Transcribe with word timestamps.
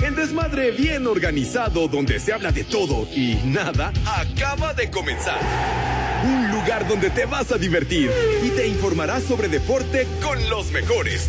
El 0.00 0.14
desmadre 0.14 0.70
bien 0.70 1.04
organizado 1.04 1.88
donde 1.88 2.20
se 2.20 2.32
habla 2.32 2.52
de 2.52 2.62
todo 2.62 3.08
y 3.12 3.34
nada 3.44 3.92
acaba 4.06 4.72
de 4.72 4.88
comenzar. 4.88 5.40
Un 6.24 6.52
lugar 6.52 6.86
donde 6.86 7.10
te 7.10 7.24
vas 7.24 7.50
a 7.50 7.58
divertir 7.58 8.08
y 8.44 8.50
te 8.50 8.68
informarás 8.68 9.24
sobre 9.24 9.48
deporte 9.48 10.06
con 10.22 10.38
los 10.48 10.70
mejores. 10.70 11.26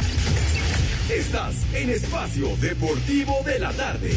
Estás 1.10 1.56
en 1.74 1.90
Espacio 1.90 2.56
Deportivo 2.58 3.42
de 3.46 3.58
la 3.58 3.72
Tarde. 3.74 4.12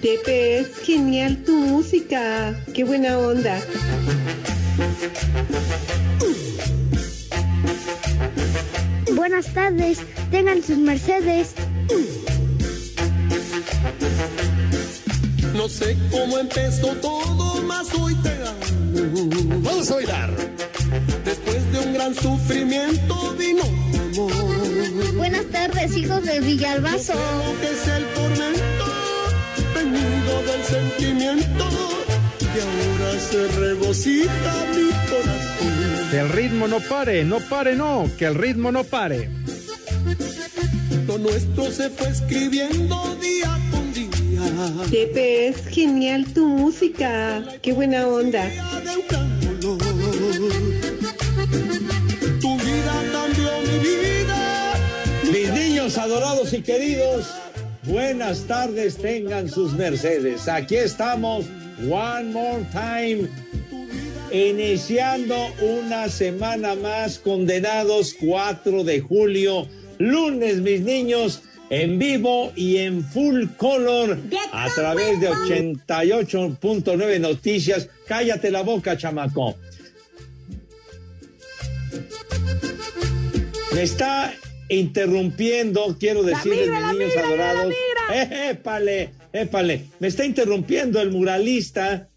Pepe, 0.00 0.60
es 0.60 0.78
genial 0.84 1.42
tu 1.44 1.52
música. 1.52 2.54
Qué 2.72 2.84
buena 2.84 3.18
onda. 3.18 3.60
Buenas 9.14 9.46
tardes, 9.52 9.98
tengan 10.30 10.62
sus 10.62 10.78
mercedes. 10.78 11.54
No 15.54 15.68
sé 15.68 15.96
cómo 16.10 16.38
empezó 16.38 16.88
todo, 16.96 17.62
más 17.62 17.92
hoy 17.94 18.14
te 18.16 18.30
amo. 18.30 19.60
Vamos 19.62 19.90
a 19.90 19.94
bailar. 19.96 20.30
Después 21.24 21.72
de 21.72 21.78
un 21.80 21.92
gran 21.92 22.14
sufrimiento 22.14 23.34
vino 23.38 23.62
amor. 23.62 24.32
Buenas 25.16 25.44
tardes, 25.46 25.96
hijos 25.96 26.22
de 26.24 26.36
No 26.40 26.40
sé 26.40 26.46
Villalbazo. 26.46 27.12
lo 27.14 27.60
que 27.60 27.70
es 27.70 27.88
el 27.88 28.04
tormento, 28.14 28.86
venido 29.74 30.42
del 30.42 30.64
sentimiento, 30.64 31.68
se 33.30 33.48
regocija 33.48 34.66
mi 34.74 34.90
corazón. 35.08 36.10
Que 36.10 36.18
el 36.18 36.28
ritmo 36.30 36.66
no 36.66 36.80
pare, 36.80 37.24
no 37.24 37.38
pare, 37.40 37.76
no, 37.76 38.10
que 38.18 38.26
el 38.26 38.34
ritmo 38.34 38.72
no 38.72 38.84
pare. 38.84 39.28
Lo 41.06 41.18
nuestro 41.18 41.70
se 41.70 41.90
fue 41.90 42.08
escribiendo 42.08 43.16
día 43.20 43.58
con 43.70 43.92
día. 43.92 44.10
Pepe, 44.90 45.48
es 45.48 45.66
genial 45.68 46.26
tu 46.34 46.46
música. 46.46 47.44
Qué 47.62 47.72
buena 47.72 48.06
onda. 48.06 48.48
Tu 52.40 52.56
vida 52.58 53.02
cambió 53.12 53.50
mi 53.62 53.78
vida. 53.78 54.74
Mis 55.30 55.52
niños 55.52 55.98
adorados 55.98 56.52
y 56.52 56.62
queridos, 56.62 57.26
buenas 57.84 58.40
tardes, 58.46 58.96
tengan 58.96 59.48
sus 59.48 59.72
mercedes. 59.74 60.48
Aquí 60.48 60.76
estamos, 60.76 61.46
one 61.88 62.32
more 62.32 62.64
time, 62.72 63.28
iniciando 64.32 65.36
una 65.60 66.08
semana 66.08 66.74
más, 66.74 67.18
condenados 67.18 68.14
4 68.20 68.84
de 68.84 69.00
julio, 69.00 69.66
lunes, 69.98 70.60
mis 70.60 70.80
niños, 70.80 71.42
en 71.70 71.98
vivo 71.98 72.52
y 72.56 72.78
en 72.78 73.04
full 73.04 73.46
color 73.56 74.18
a 74.52 74.68
través 74.74 75.20
de 75.20 75.30
88.9 75.30 77.20
Noticias. 77.20 77.88
Cállate 78.06 78.50
la 78.50 78.62
boca, 78.62 78.96
chamaco. 78.96 79.56
Me 83.72 83.82
está 83.82 84.34
interrumpiendo, 84.68 85.96
quiero 85.98 86.22
decirles, 86.24 86.70
mis 86.70 86.98
niños 86.98 87.16
adorados. 87.16 87.72
Épale, 88.12 89.12
épale. 89.32 89.86
Me 89.98 90.08
está 90.08 90.24
interrumpiendo 90.24 91.00
el 91.00 91.10
muralista 91.10 92.08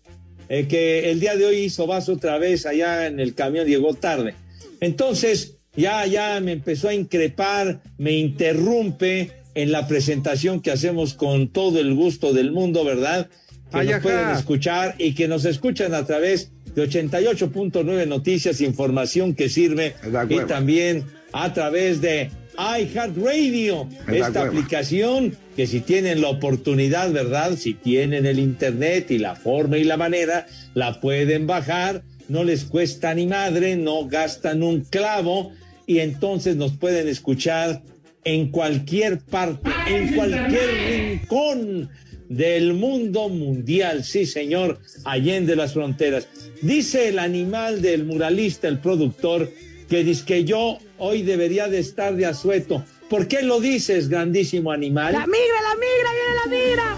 eh, 0.50 0.67
que 0.67 1.11
el 1.11 1.20
día 1.20 1.36
de 1.36 1.45
hoy 1.45 1.55
hizo 1.58 1.88
vaso 1.88 2.14
otra 2.14 2.38
vez 2.38 2.66
allá 2.66 3.08
en 3.08 3.20
el 3.20 3.33
camión, 3.33 3.67
llegó 3.67 3.94
tarde. 3.94 4.36
Entonces, 4.80 5.58
ya, 5.75 6.05
ya 6.05 6.39
me 6.42 6.52
empezó 6.52 6.89
a 6.89 6.94
increpar, 6.94 7.81
me 7.97 8.14
interrumpe 8.14 9.31
en 9.55 9.72
la 9.72 9.88
presentación 9.88 10.61
que 10.61 10.71
hacemos 10.71 11.14
con 11.14 11.48
todo 11.49 11.80
el 11.80 11.93
gusto 11.93 12.33
del 12.33 12.52
mundo, 12.52 12.83
¿verdad? 12.83 13.30
Que 13.71 13.80
Ay, 13.80 13.87
nos 13.87 13.95
ajá. 13.95 14.04
pueden 14.04 14.30
escuchar 14.30 14.95
y 14.98 15.14
que 15.14 15.27
nos 15.27 15.45
escuchan 15.45 15.93
a 15.93 16.05
través 16.05 16.52
de 16.76 16.83
88.9 16.87 18.08
Noticias, 18.08 18.61
información 18.61 19.36
que 19.36 19.49
sirve 19.49 19.95
y 20.30 20.39
también 20.48 21.05
a 21.32 21.54
través 21.54 22.02
de 22.02 22.30
iHeartRadio, 22.58 23.89
la 24.08 24.14
esta 24.14 24.41
hueva. 24.41 24.45
aplicación 24.47 25.36
que 25.55 25.67
si 25.67 25.81
tienen 25.81 26.21
la 26.21 26.30
oportunidad, 26.30 27.11
¿verdad? 27.11 27.55
Si 27.58 27.73
tienen 27.73 28.25
el 28.25 28.39
internet 28.39 29.11
y 29.11 29.17
la 29.17 29.36
forma 29.36 29.77
y 29.77 29.83
la 29.83 29.97
manera, 29.97 30.47
la 30.73 30.99
pueden 30.99 31.47
bajar, 31.47 32.03
no 32.30 32.43
les 32.43 32.65
cuesta 32.65 33.13
ni 33.13 33.27
madre, 33.27 33.75
no 33.75 34.08
gastan 34.08 34.63
un 34.63 34.81
clavo 34.81 35.52
y 35.86 35.99
entonces 35.99 36.55
nos 36.55 36.77
pueden 36.77 37.08
escuchar 37.08 37.83
en 38.23 38.49
cualquier 38.49 39.19
parte, 39.19 39.69
en 39.87 40.15
cualquier 40.15 41.19
rincón 41.21 41.89
del 42.30 42.73
mundo 42.73 43.30
mundial, 43.30 44.03
sí 44.03 44.25
señor, 44.25 44.80
allende 45.03 45.55
las 45.55 45.73
fronteras. 45.73 46.27
Dice 46.61 47.09
el 47.09 47.19
animal 47.19 47.81
del 47.81 48.05
muralista, 48.05 48.67
el 48.67 48.80
productor, 48.80 49.52
que 49.93 50.04
dice 50.04 50.26
que 50.26 50.43
yo 50.43 50.80
hoy 50.98 51.21
debería 51.21 51.67
de 51.67 51.77
estar 51.77 52.15
de 52.15 52.26
asueto. 52.26 52.83
¿Por 53.11 53.27
qué 53.27 53.43
lo 53.43 53.59
dices, 53.59 54.09
grandísimo 54.09 54.71
animal? 54.71 55.14
La 55.14 55.27
migra, 55.27 55.61
la 55.61 55.76
migra, 55.76 56.09
viene 56.49 56.65
la 56.65 56.65
migra. 56.65 56.98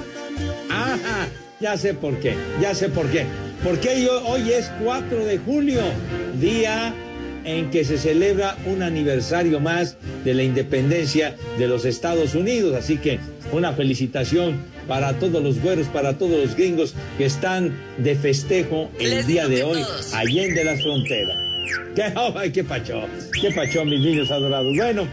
Ajá, 0.69 1.27
ya 1.59 1.75
sé 1.77 1.93
por 1.93 2.17
qué, 2.21 2.35
ya 2.61 2.73
sé 2.73 2.87
por 2.87 3.07
qué. 3.11 3.25
Porque 3.65 4.01
yo- 4.01 4.25
hoy 4.25 4.49
es 4.49 4.71
4 4.81 5.25
de 5.25 5.39
julio, 5.39 5.81
día 6.39 6.93
en 7.43 7.69
que 7.69 7.83
se 7.83 7.97
celebra 7.97 8.55
un 8.65 8.81
aniversario 8.81 9.59
más 9.59 9.97
de 10.23 10.33
la 10.33 10.43
independencia 10.43 11.35
de 11.59 11.67
los 11.67 11.83
Estados 11.83 12.33
Unidos. 12.33 12.77
Así 12.77 12.95
que 12.97 13.19
una 13.51 13.73
felicitación 13.73 14.55
para 14.87 15.19
todos 15.19 15.43
los 15.43 15.59
güeros, 15.61 15.87
para 15.87 16.17
todos 16.17 16.39
los 16.45 16.55
gringos 16.55 16.93
que 17.17 17.25
están 17.25 17.75
de 17.97 18.15
festejo 18.15 18.89
el 19.01 19.27
día 19.27 19.49
de 19.49 19.63
hoy, 19.63 19.81
allende 20.13 20.63
las 20.63 20.81
fronteras. 20.81 21.44
¿Qué, 21.95 22.03
ay, 22.35 22.51
qué 22.51 22.63
pacho, 22.63 23.03
qué 23.39 23.51
pacho, 23.51 23.85
mis 23.85 23.99
niños 23.99 24.31
adorados. 24.31 24.75
Bueno, 24.75 25.07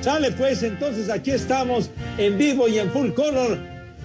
sale 0.00 0.30
pues, 0.32 0.62
entonces 0.62 1.10
aquí 1.10 1.30
estamos 1.30 1.90
en 2.18 2.36
vivo 2.36 2.68
y 2.68 2.78
en 2.78 2.90
full 2.90 3.10
color 3.10 3.58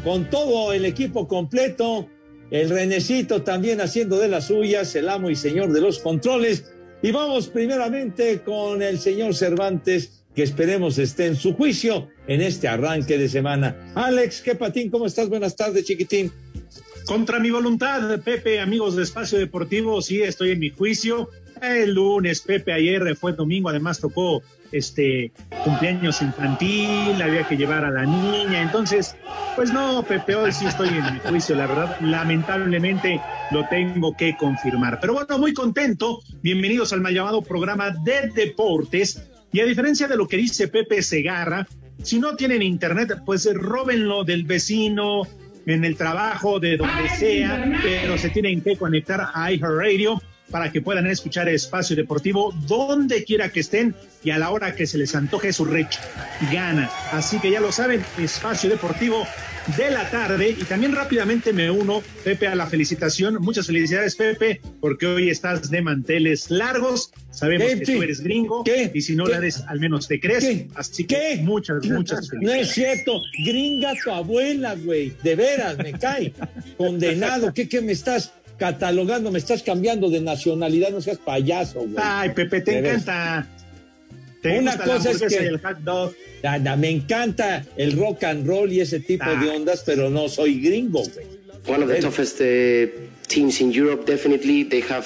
con 0.03 0.29
todo 0.29 0.73
el 0.73 0.85
equipo 0.85 1.27
completo. 1.27 2.07
El 2.51 2.69
Renecito 2.69 3.41
también 3.41 3.81
haciendo 3.81 4.19
de 4.19 4.27
las 4.27 4.47
suyas, 4.47 4.95
el 4.95 5.09
amo 5.09 5.29
y 5.29 5.35
señor 5.35 5.71
de 5.71 5.81
los 5.81 5.99
controles. 5.99 6.71
Y 7.01 7.11
vamos 7.11 7.47
primeramente 7.47 8.41
con 8.41 8.81
el 8.81 8.99
señor 8.99 9.35
Cervantes, 9.35 10.23
que 10.35 10.43
esperemos 10.43 10.97
esté 10.97 11.25
en 11.25 11.35
su 11.35 11.53
juicio 11.53 12.09
en 12.27 12.41
este 12.41 12.67
arranque 12.67 13.17
de 13.17 13.27
semana. 13.27 13.91
Alex, 13.95 14.41
¿qué 14.41 14.55
patín? 14.55 14.89
¿Cómo 14.89 15.05
estás? 15.07 15.29
Buenas 15.29 15.55
tardes, 15.55 15.85
chiquitín. 15.85 16.31
Contra 17.05 17.39
mi 17.39 17.49
voluntad, 17.49 18.19
Pepe, 18.21 18.59
amigos 18.61 18.95
de 18.95 19.03
Espacio 19.03 19.37
Deportivo, 19.37 20.01
sí 20.01 20.21
estoy 20.21 20.51
en 20.51 20.59
mi 20.59 20.69
juicio. 20.69 21.29
El 21.63 21.93
lunes, 21.93 22.41
Pepe, 22.41 22.73
ayer 22.73 23.15
fue 23.15 23.31
domingo, 23.31 23.69
además 23.69 23.97
tocó 23.97 24.43
este 24.73 25.31
cumpleaños 25.63 26.21
infantil, 26.21 27.21
había 27.21 27.47
que 27.47 27.55
llevar 27.55 27.85
a 27.85 27.89
la 27.89 28.05
niña, 28.05 28.61
entonces, 28.61 29.15
pues 29.55 29.71
no, 29.71 30.03
Pepe, 30.03 30.35
hoy 30.35 30.51
sí 30.51 30.65
estoy 30.65 30.89
en 30.89 31.13
mi 31.13 31.19
juicio, 31.21 31.55
la 31.55 31.67
verdad, 31.67 31.97
lamentablemente 32.01 33.21
lo 33.51 33.65
tengo 33.69 34.13
que 34.17 34.35
confirmar. 34.35 34.99
Pero 34.99 35.13
bueno, 35.13 35.37
muy 35.37 35.53
contento, 35.53 36.19
bienvenidos 36.41 36.91
al 36.91 36.99
mal 36.99 37.13
llamado 37.13 37.41
programa 37.41 37.91
de 37.91 38.29
deportes, 38.35 39.23
y 39.53 39.61
a 39.61 39.65
diferencia 39.65 40.09
de 40.09 40.17
lo 40.17 40.27
que 40.27 40.35
dice 40.35 40.67
Pepe 40.67 41.01
Segarra, 41.01 41.65
si 42.01 42.19
no 42.19 42.35
tienen 42.35 42.61
internet, 42.61 43.21
pues 43.25 43.47
róbenlo 43.53 44.25
del 44.25 44.43
vecino, 44.43 45.21
en 45.65 45.85
el 45.85 45.95
trabajo, 45.95 46.59
de 46.59 46.75
donde 46.75 47.07
sea, 47.07 47.79
pero 47.81 48.17
se 48.17 48.29
tienen 48.31 48.61
que 48.61 48.75
conectar 48.75 49.29
a 49.33 49.49
iHeartRadio 49.49 50.21
para 50.53 50.71
que 50.71 50.81
puedan 50.81 51.07
escuchar 51.07 51.49
Espacio 51.49 51.95
Deportivo 51.95 52.53
donde 52.67 53.23
quiera 53.23 53.49
que 53.49 53.61
estén 53.61 53.95
y 54.23 54.29
a 54.29 54.37
la 54.37 54.51
hora 54.51 54.75
que 54.75 54.85
se 54.85 54.99
les 54.99 55.15
antoje 55.15 55.51
su 55.51 55.65
recha 55.65 55.99
gana. 56.51 56.91
Así 57.11 57.39
que 57.39 57.49
ya 57.49 57.59
lo 57.59 57.71
saben, 57.71 58.05
Espacio 58.19 58.69
Deportivo 58.69 59.25
de 59.77 59.89
la 59.89 60.07
tarde 60.11 60.49
y 60.51 60.63
también 60.65 60.93
rápidamente 60.93 61.53
me 61.53 61.71
uno, 61.71 62.03
Pepe, 62.23 62.45
a 62.47 62.53
la 62.53 62.67
felicitación. 62.67 63.37
Muchas 63.41 63.65
felicidades, 63.65 64.15
Pepe, 64.15 64.61
porque 64.79 65.07
hoy 65.07 65.31
estás 65.31 65.71
de 65.71 65.81
manteles 65.81 66.51
largos. 66.51 67.11
Sabemos 67.31 67.69
¿Qué? 67.69 67.79
que 67.79 67.85
tú 67.95 68.03
eres 68.03 68.21
gringo 68.21 68.63
¿Qué? 68.63 68.91
y 68.93 69.01
si 69.01 69.15
no 69.15 69.23
¿Qué? 69.23 69.31
lo 69.31 69.37
eres, 69.39 69.63
al 69.67 69.79
menos 69.79 70.07
te 70.07 70.19
crees. 70.19 70.43
¿Qué? 70.43 70.67
Así 70.75 71.05
que 71.05 71.15
¿Qué? 71.15 71.37
muchas, 71.41 71.83
muchas 71.87 72.21
No 72.25 72.27
felicidades. 72.27 72.67
es 72.67 72.73
cierto, 72.75 73.21
gringa 73.43 73.93
tu 74.03 74.11
abuela, 74.11 74.75
güey. 74.75 75.13
De 75.23 75.35
veras, 75.35 75.79
me 75.79 75.93
cae. 75.93 76.31
Condenado. 76.77 77.51
¿Qué, 77.55 77.67
qué 77.67 77.81
me 77.81 77.93
estás 77.93 78.33
catalogando? 78.67 79.29
Me 79.31 79.39
estás 79.39 79.61
cambiando 79.63 80.09
de 80.09 80.21
nacionalidad, 80.21 80.89
no 80.91 81.01
seas 81.01 81.17
payaso, 81.17 81.79
güey. 81.81 81.95
Ay, 81.97 82.29
Pepe, 82.29 82.61
te 82.61 82.71
veras. 82.81 83.01
encanta. 83.01 83.47
Te 84.41 84.49
Una 84.59 84.71
gusta 84.71 84.85
la 84.85 84.93
cosa 84.93 85.09
es 85.09 85.15
hamburguesa 85.15 85.41
que- 85.41 85.47
el 85.47 85.59
hot 85.59 85.77
dog. 85.79 86.13
Me 86.77 86.89
encanta 86.89 87.65
el 87.77 87.91
rock 87.97 88.23
and 88.23 88.47
roll 88.47 88.71
y 88.71 88.79
ese 88.81 88.99
tipo 88.99 89.23
Ah. 89.27 89.35
de 89.41 89.49
ondas, 89.49 89.83
pero 89.85 90.09
no 90.09 90.27
soy 90.29 90.61
gringo, 90.61 91.01
güey. 91.13 91.25
one 91.65 91.81
of 91.81 91.89
the 91.89 91.99
toughest 92.01 92.41
uh, 92.41 92.87
teams 93.27 93.61
in 93.61 93.71
Europe. 93.71 94.05
Definitely, 94.05 94.63
they 94.65 94.81
have 94.81 95.05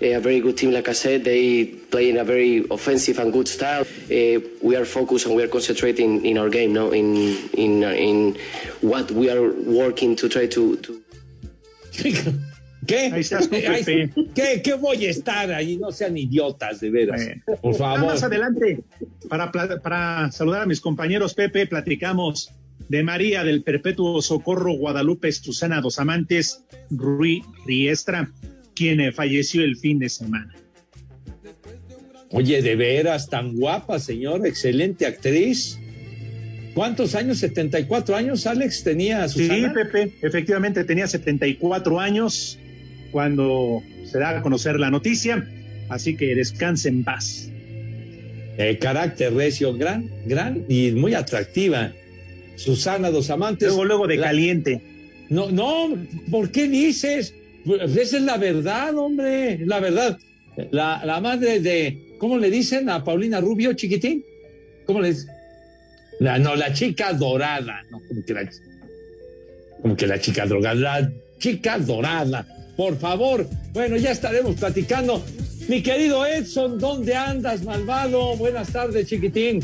a 0.00 0.18
very 0.18 0.40
good 0.40 0.56
team, 0.56 0.70
like 0.72 0.88
I 0.90 0.94
said. 0.94 1.24
They 1.24 1.66
play 1.90 2.08
in 2.08 2.16
a 2.16 2.24
very 2.24 2.64
offensive 2.70 3.18
and 3.20 3.30
good 3.30 3.46
style. 3.48 3.84
Uh, 4.10 4.40
we 4.62 4.76
are 4.76 4.86
focused 4.86 5.26
and 5.26 5.34
we 5.36 5.42
are 5.42 5.48
concentrating 5.50 6.24
in 6.24 6.38
our 6.38 6.48
game, 6.48 6.72
no, 6.72 6.90
in 6.92 7.36
in 7.52 7.82
in 7.82 8.36
what 8.80 9.10
we 9.10 9.28
are 9.28 9.44
working 9.66 10.16
to 10.16 10.26
try 10.28 10.46
to. 10.46 10.76
to... 10.76 10.90
¿Qué? 12.86 13.10
Ahí 13.12 13.20
estás 13.20 13.48
tú, 13.48 13.56
Pepe. 13.56 14.10
¿Qué, 14.34 14.62
¿Qué 14.62 14.74
voy 14.74 15.06
a 15.06 15.10
estar 15.10 15.52
ahí? 15.52 15.76
No 15.76 15.92
sean 15.92 16.16
idiotas, 16.16 16.80
de 16.80 16.90
veras. 16.90 17.22
Por 17.60 17.74
favor. 17.74 18.06
Más 18.06 18.22
adelante, 18.22 18.82
para, 19.28 19.50
para 19.50 20.30
saludar 20.32 20.62
a 20.62 20.66
mis 20.66 20.80
compañeros, 20.80 21.34
Pepe, 21.34 21.66
platicamos 21.66 22.52
de 22.88 23.02
María 23.02 23.44
del 23.44 23.62
Perpetuo 23.62 24.20
Socorro 24.22 24.72
Guadalupe 24.72 25.30
Susana 25.30 25.80
Dos 25.80 25.98
Amantes 25.98 26.64
Rui 26.90 27.42
Riestra, 27.66 28.32
quien 28.74 29.00
eh, 29.00 29.12
falleció 29.12 29.62
el 29.62 29.76
fin 29.76 29.98
de 29.98 30.08
semana. 30.08 30.54
Oye, 32.32 32.62
de 32.62 32.76
veras, 32.76 33.28
tan 33.28 33.56
guapa, 33.56 33.98
señor, 33.98 34.46
excelente 34.46 35.04
actriz. 35.04 35.78
¿Cuántos 36.74 37.14
años? 37.16 37.42
¿74 37.42 38.14
años, 38.14 38.46
Alex, 38.46 38.84
tenía 38.84 39.28
Susana? 39.28 39.68
Sí, 39.68 39.74
Pepe, 39.74 40.14
efectivamente 40.22 40.84
tenía 40.84 41.06
74 41.06 41.98
años 41.98 42.58
cuando 43.10 43.82
se 44.04 44.18
da 44.18 44.38
a 44.38 44.42
conocer 44.42 44.78
la 44.78 44.90
noticia, 44.90 45.46
así 45.88 46.16
que 46.16 46.34
descanse 46.34 46.88
en 46.88 47.04
paz. 47.04 47.48
De 48.56 48.78
carácter 48.78 49.32
recio, 49.34 49.72
gran, 49.74 50.10
gran 50.26 50.64
y 50.68 50.90
muy 50.92 51.14
atractiva. 51.14 51.92
Susana 52.56 53.10
Dos 53.10 53.30
Amantes. 53.30 53.68
Luego, 53.68 53.84
luego 53.84 54.06
de 54.06 54.16
La- 54.16 54.26
caliente. 54.26 54.80
No, 55.30 55.50
no, 55.50 55.96
¿por 56.30 56.50
qué 56.50 56.68
dices? 56.68 57.34
Pues 57.64 57.96
esa 57.96 58.16
es 58.18 58.22
la 58.22 58.36
verdad, 58.36 58.96
hombre, 58.96 59.58
la 59.64 59.80
verdad. 59.80 60.18
La, 60.72 61.02
la 61.06 61.20
madre 61.20 61.60
de, 61.60 62.16
¿cómo 62.18 62.36
le 62.36 62.50
dicen 62.50 62.90
a 62.90 63.02
Paulina 63.04 63.40
Rubio, 63.40 63.72
chiquitín? 63.74 64.24
¿Cómo 64.86 65.00
le 65.00 65.10
dicen? 65.10 65.30
La, 66.18 66.38
no, 66.38 66.54
la 66.56 66.72
chica 66.74 67.12
dorada, 67.14 67.82
no, 67.90 68.00
como 68.06 68.24
que 68.26 68.34
la, 68.34 68.50
como 69.80 69.96
que 69.96 70.06
la 70.06 70.20
chica 70.20 70.44
drogada, 70.44 70.74
la 71.00 71.12
chica 71.38 71.78
dorada, 71.78 72.46
por 72.80 72.96
favor. 72.96 73.46
Bueno, 73.74 73.98
ya 73.98 74.10
estaremos 74.10 74.56
platicando. 74.56 75.22
Mi 75.68 75.82
querido 75.82 76.24
Edson, 76.24 76.78
¿dónde 76.78 77.14
andas, 77.14 77.62
malvado? 77.62 78.34
Buenas 78.38 78.72
tardes, 78.72 79.06
chiquitín. 79.06 79.60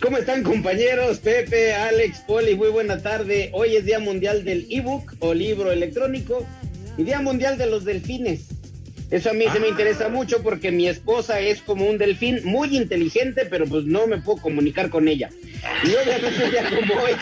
¿Cómo 0.00 0.16
están 0.16 0.42
compañeros? 0.42 1.18
Pepe, 1.18 1.74
Alex, 1.74 2.20
Poli, 2.26 2.54
muy 2.54 2.70
buena 2.70 3.02
tarde. 3.02 3.50
Hoy 3.52 3.76
es 3.76 3.84
Día 3.84 3.98
Mundial 3.98 4.46
del 4.46 4.66
ebook 4.70 5.12
o 5.18 5.34
libro 5.34 5.70
electrónico 5.70 6.46
y 6.96 7.02
Día 7.02 7.20
Mundial 7.20 7.58
de 7.58 7.66
los 7.66 7.84
Delfines. 7.84 8.46
Eso 9.14 9.30
a 9.30 9.32
mí 9.32 9.44
se 9.52 9.60
me 9.60 9.68
interesa 9.68 10.08
mucho 10.08 10.42
porque 10.42 10.72
mi 10.72 10.88
esposa 10.88 11.38
es 11.38 11.62
como 11.62 11.86
un 11.86 11.98
delfín 11.98 12.40
muy 12.42 12.76
inteligente, 12.76 13.46
pero 13.48 13.64
pues 13.64 13.84
no 13.84 14.08
me 14.08 14.18
puedo 14.18 14.42
comunicar 14.42 14.90
con 14.90 15.06
ella. 15.06 15.30
Y 15.84 15.90
obviamente 15.90 16.44
un 16.44 16.50
día 16.50 16.64
como 16.68 17.00
hoy, 17.00 17.12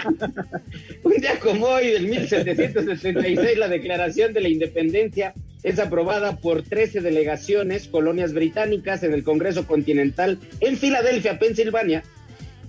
un 1.03 1.13
día 1.21 1.39
como 1.39 1.67
hoy, 1.67 1.89
del 1.89 2.09
1776, 2.09 3.59
la 3.59 3.69
Declaración 3.69 4.33
de 4.33 4.41
la 4.41 4.49
Independencia 4.49 5.35
es 5.63 5.79
aprobada 5.79 6.39
por 6.39 6.63
13 6.63 7.03
delegaciones, 7.03 7.89
colonias 7.89 8.33
británicas 8.33 9.03
en 9.03 9.13
el 9.13 9.23
Congreso 9.23 9.67
Continental 9.67 10.39
en 10.61 10.79
Filadelfia, 10.79 11.39
Pensilvania, 11.39 12.05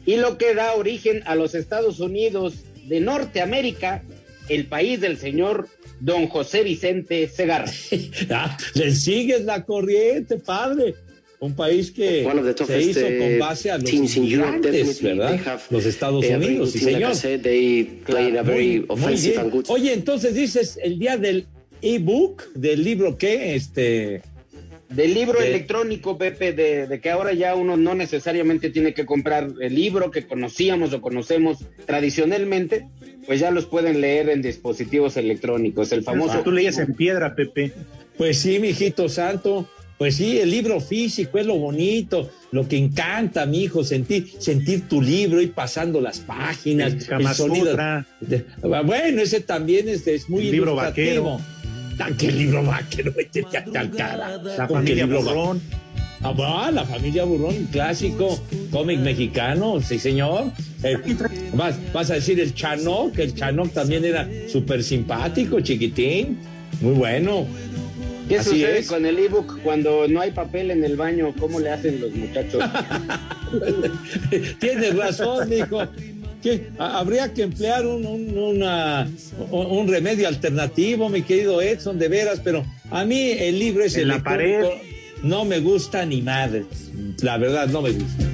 y 0.06 0.18
lo 0.18 0.38
que 0.38 0.54
da 0.54 0.74
origen 0.74 1.24
a 1.28 1.36
los 1.36 1.56
Estados 1.56 2.02
Unidos 2.02 2.66
de 2.90 3.00
Norteamérica, 3.00 4.04
el 4.50 4.66
país 4.66 5.00
del 5.00 5.16
señor 5.16 5.70
don 6.04 6.28
José 6.28 6.64
Vicente 6.64 7.28
Segarra. 7.30 7.72
Ah, 8.30 8.58
le 8.76 8.92
sigues 8.94 9.46
la 9.46 9.64
corriente, 9.64 10.38
padre. 10.38 10.96
Un 11.40 11.56
país 11.56 11.92
que 11.92 12.26
se 12.66 12.82
hizo 12.82 13.02
con 13.02 13.36
uh, 13.36 13.40
base 13.40 13.70
a 13.70 13.78
los 13.78 13.90
teams 13.90 14.16
in 14.16 14.24
Europe, 14.24 14.50
inmigrantes, 14.56 14.72
definitely. 15.02 15.20
¿verdad? 15.20 15.62
Los 15.70 15.86
Estados 15.86 16.22
very 16.22 16.46
Unidos, 16.46 16.72
sí, 16.72 16.80
señor. 16.80 17.16
said. 17.16 17.42
They 17.42 17.84
play 18.06 18.30
in 18.30 18.38
a 18.38 18.44
very 18.44 18.80
Muy- 18.80 18.80
muy 18.80 18.86
offensive 18.90 19.32
bien. 19.34 19.42
and 19.42 19.52
good 19.52 19.66
Oye, 19.68 19.92
entonces 19.94 20.36
dices 20.36 20.80
el 20.82 20.98
día 21.00 21.18
del 21.18 21.48
ebook, 21.82 22.54
del 22.54 22.84
libro 22.84 23.18
qué, 23.18 23.56
este, 23.56 24.22
Del 24.90 25.14
libro 25.14 25.40
De- 25.42 25.50
electrónico, 25.50 26.18
Pepe, 26.18 26.54
de, 26.54 26.88
de 26.88 27.02
que 27.02 27.10
ahora 27.10 27.34
ya 27.34 27.56
uno 27.56 27.76
no 27.76 27.94
necesariamente 27.94 28.70
tiene 28.70 28.94
que 28.94 29.06
comprar 29.06 29.50
el 29.60 29.76
libro 29.76 30.12
que 30.12 30.26
conocíamos 30.26 30.94
o 30.94 31.02
conocemos 31.02 31.58
tradicionalmente, 31.86 32.88
pues 33.26 33.40
ya 33.40 33.52
los 33.52 33.66
pueden 33.66 34.02
leer 34.02 34.30
en 34.30 34.42
dispositivos 34.42 35.18
electrónicos. 35.18 35.92
El 35.92 36.04
famoso. 36.04 36.40
Tú 36.42 36.52
leías 36.52 36.78
en 36.78 36.94
piedra, 36.94 37.36
Pepe. 37.36 37.74
pues 38.18 38.40
sí, 38.40 38.60
mijito 38.60 39.10
santo. 39.10 39.68
Pues 39.98 40.16
sí, 40.16 40.40
el 40.40 40.50
libro 40.50 40.82
físico 40.82 41.38
es 41.38 41.46
lo 41.46 41.56
bonito, 41.58 42.30
lo 42.52 42.68
que 42.68 42.78
encanta, 42.78 43.46
mi 43.46 43.64
hijo, 43.64 43.84
sentir, 43.84 44.28
sentir 44.40 44.90
tu 44.90 45.02
libro 45.02 45.40
y 45.40 45.48
pasando 45.48 46.02
las 46.02 46.20
páginas, 46.20 46.94
El 47.10 47.28
sonido. 47.34 47.78
Bueno, 48.84 49.22
ese 49.22 49.40
también 49.42 49.88
es, 49.88 50.06
es 50.08 50.30
muy 50.30 50.48
El 50.48 50.52
libro 50.52 50.72
ilustrativo. 50.74 51.40
Ah, 52.00 52.10
¿Qué 52.18 52.32
libro 52.32 52.64
vaquero? 52.64 53.14
Vete 53.18 53.46
ya 53.52 53.64
tan 53.64 53.90
cara. 53.92 54.38
La 54.38 54.68
¿Con 54.68 54.84
qué 54.84 54.94
familia 54.96 55.06
libro 55.06 55.24
va- 55.24 55.34
Borrón. 55.34 55.62
Ah, 56.24 56.72
la 56.74 56.86
familia 56.86 57.24
Burrón, 57.24 57.56
un 57.56 57.66
clásico 57.68 58.40
cómic 58.72 59.00
mexicano, 59.00 59.80
sí 59.82 60.00
señor. 60.00 60.52
Eh, 60.84 60.98
vas, 61.54 61.76
vas 61.94 62.12
a 62.12 62.16
decir 62.16 62.40
el 62.40 62.54
Chanoc, 62.54 63.18
el 63.20 63.34
Chanoc 63.34 63.72
también 63.74 64.04
era 64.04 64.28
súper 64.50 64.84
simpático, 64.84 65.60
chiquitín, 65.62 66.38
muy 66.82 66.94
bueno. 66.94 67.46
¿Qué 68.28 68.38
Así 68.38 68.52
sucede 68.52 68.80
es. 68.80 68.88
con 68.88 69.06
el 69.06 69.18
ebook 69.20 69.60
cuando 69.64 70.08
no 70.08 70.22
hay 70.22 70.32
papel 70.32 70.72
en 70.72 70.84
el 70.84 70.96
baño? 70.96 71.34
¿Cómo 71.40 71.60
le 71.60 71.70
hacen 71.72 72.00
los 72.00 72.12
muchachos? 72.14 72.64
Tienes 74.60 74.96
razón, 74.96 75.50
dijo. 75.50 75.88
Que 76.42 76.68
habría 76.78 77.34
que 77.34 77.44
emplear 77.44 77.86
un, 77.88 78.06
un- 78.06 78.38
una- 78.38 79.10
un- 79.50 79.88
remedio 79.88 80.28
alternativo, 80.28 81.08
mi 81.08 81.22
querido 81.22 81.62
Edson, 81.62 81.98
de 81.98 82.10
veras, 82.10 82.42
pero 82.44 82.66
a 82.92 83.06
mí 83.06 83.32
el 83.32 83.58
libro 83.60 83.86
es 83.86 83.96
En 83.96 84.10
la 84.10 84.22
pared. 84.22 84.62
no 85.22 85.46
me 85.46 85.60
gusta 85.62 86.06
ni 86.06 86.22
madre. 86.22 86.66
La 87.22 87.38
verdad, 87.38 87.68
no 87.70 87.82
me 87.82 87.92
gusta. 87.92 88.26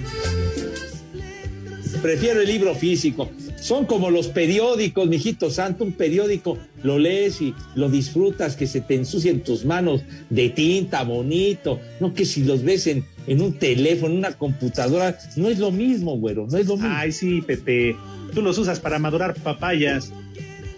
Prefiero 2.01 2.42
el 2.42 2.48
libro 2.48 2.75
físico. 2.75 3.30
Son 3.57 3.86
como 3.86 4.10
los 4.10 4.28
periódicos, 4.28 5.07
mijito 5.10 5.50
santo, 5.50 5.84
un 5.84 5.92
periódico 5.92 6.57
lo 6.81 6.98
lees 6.98 7.42
y 7.42 7.54
lo 7.75 7.90
disfrutas, 7.90 8.56
que 8.56 8.68
se 8.68 8.80
te 8.81 8.96
ensucien 8.96 9.42
tus 9.42 9.66
manos 9.66 10.04
de 10.30 10.50
tinta, 10.50 11.04
bonito. 11.04 11.80
No 12.00 12.13
que 12.13 12.25
si 12.25 12.44
los 12.44 12.63
ves 12.63 12.88
en, 12.88 13.03
en 13.27 13.41
un 13.41 13.53
teléfono, 13.53 14.13
en 14.13 14.20
una 14.20 14.32
computadora, 14.32 15.18
no 15.36 15.50
es 15.50 15.60
lo 15.60 15.72
mismo, 15.72 16.18
güero, 16.18 16.48
no 16.50 16.58
es 16.58 16.68
lo 16.68 16.77
mismo. 16.77 16.89
Ay, 16.91 17.12
sí, 17.12 17.41
Pepe. 17.41 17.96
Tú 18.34 18.41
los 18.41 18.58
usas 18.58 18.79
para 18.79 18.98
madurar 18.98 19.36
papayas. 19.36 20.12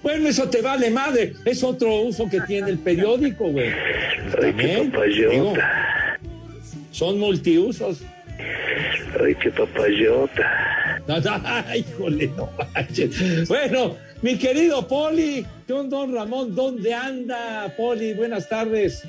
Bueno, 0.01 0.27
eso 0.27 0.49
te 0.49 0.61
vale 0.61 0.89
madre, 0.89 1.33
es 1.45 1.63
otro 1.63 2.01
uso 2.01 2.27
que 2.27 2.41
tiene 2.41 2.71
el 2.71 2.79
periódico, 2.79 3.49
güey. 3.49 3.69
También, 4.39 4.91
digo, 5.29 5.53
son 6.91 7.19
multiusos. 7.19 8.01
Ay, 9.23 9.35
qué 9.35 9.51
papayota. 9.51 10.90
Ay, 11.07 11.79
híjole, 11.89 12.27
no 12.37 12.49
manches. 12.73 13.47
Bueno, 13.47 13.95
mi 14.21 14.37
querido 14.37 14.87
Poli, 14.87 15.45
don 15.67 15.89
Don 15.89 16.13
Ramón, 16.13 16.55
¿dónde 16.55 16.93
anda, 16.93 17.73
Poli? 17.75 18.13
Buenas 18.13 18.47
tardes. 18.47 19.03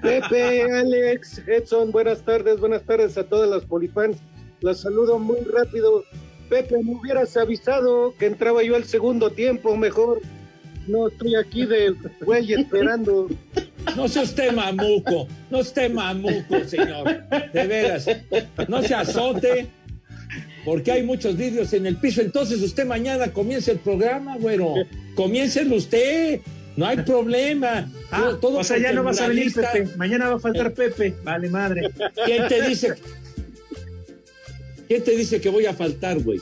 Pepe, 0.00 0.62
Alex, 0.72 1.42
Edson, 1.46 1.92
buenas 1.92 2.22
tardes, 2.22 2.58
buenas 2.58 2.82
tardes 2.82 3.16
a 3.18 3.24
todas 3.24 3.48
las 3.48 3.64
polifans. 3.64 4.16
Las 4.60 4.80
saludo 4.80 5.18
muy 5.18 5.40
rápido. 5.40 6.04
Pepe, 6.48 6.82
me 6.82 6.92
hubieras 6.92 7.36
avisado 7.36 8.14
que 8.18 8.26
entraba 8.26 8.62
yo 8.62 8.76
al 8.76 8.84
segundo 8.84 9.30
tiempo, 9.30 9.76
mejor. 9.76 10.20
No 10.86 11.08
estoy 11.08 11.36
aquí 11.36 11.64
de 11.64 11.94
güey 12.20 12.52
esperando. 12.52 13.28
No 13.96 14.08
se 14.08 14.20
usted 14.20 14.52
mamuco, 14.52 15.28
no 15.50 15.60
esté 15.60 15.88
mamuco, 15.88 16.64
señor. 16.66 17.22
De 17.52 17.66
veras, 17.66 18.06
no 18.68 18.82
se 18.82 18.94
azote, 18.94 19.68
porque 20.64 20.92
hay 20.92 21.02
muchos 21.02 21.36
vidrios 21.36 21.72
en 21.72 21.86
el 21.86 21.96
piso. 21.96 22.20
Entonces 22.20 22.60
usted 22.62 22.86
mañana 22.86 23.32
comienza 23.32 23.72
el 23.72 23.78
programa, 23.78 24.36
güero. 24.36 24.74
Comiéncelo 25.14 25.76
usted, 25.76 26.40
no 26.76 26.86
hay 26.86 26.98
problema. 26.98 27.90
Ah, 28.10 28.32
Todo 28.40 28.58
o 28.58 28.64
sea, 28.64 28.78
ya 28.78 28.92
no 28.92 29.02
vas 29.02 29.20
a 29.20 29.28
venir, 29.28 29.52
Pepe. 29.52 29.88
Mañana 29.96 30.30
va 30.30 30.36
a 30.36 30.40
faltar 30.40 30.72
Pepe. 30.72 31.14
Vale, 31.22 31.48
madre. 31.48 31.90
¿Quién 32.24 32.48
te 32.48 32.62
dice? 32.68 32.94
¿Quién 34.88 35.04
te 35.04 35.16
dice 35.16 35.40
que 35.40 35.48
voy 35.48 35.66
a 35.66 35.74
faltar, 35.74 36.20
güey? 36.20 36.40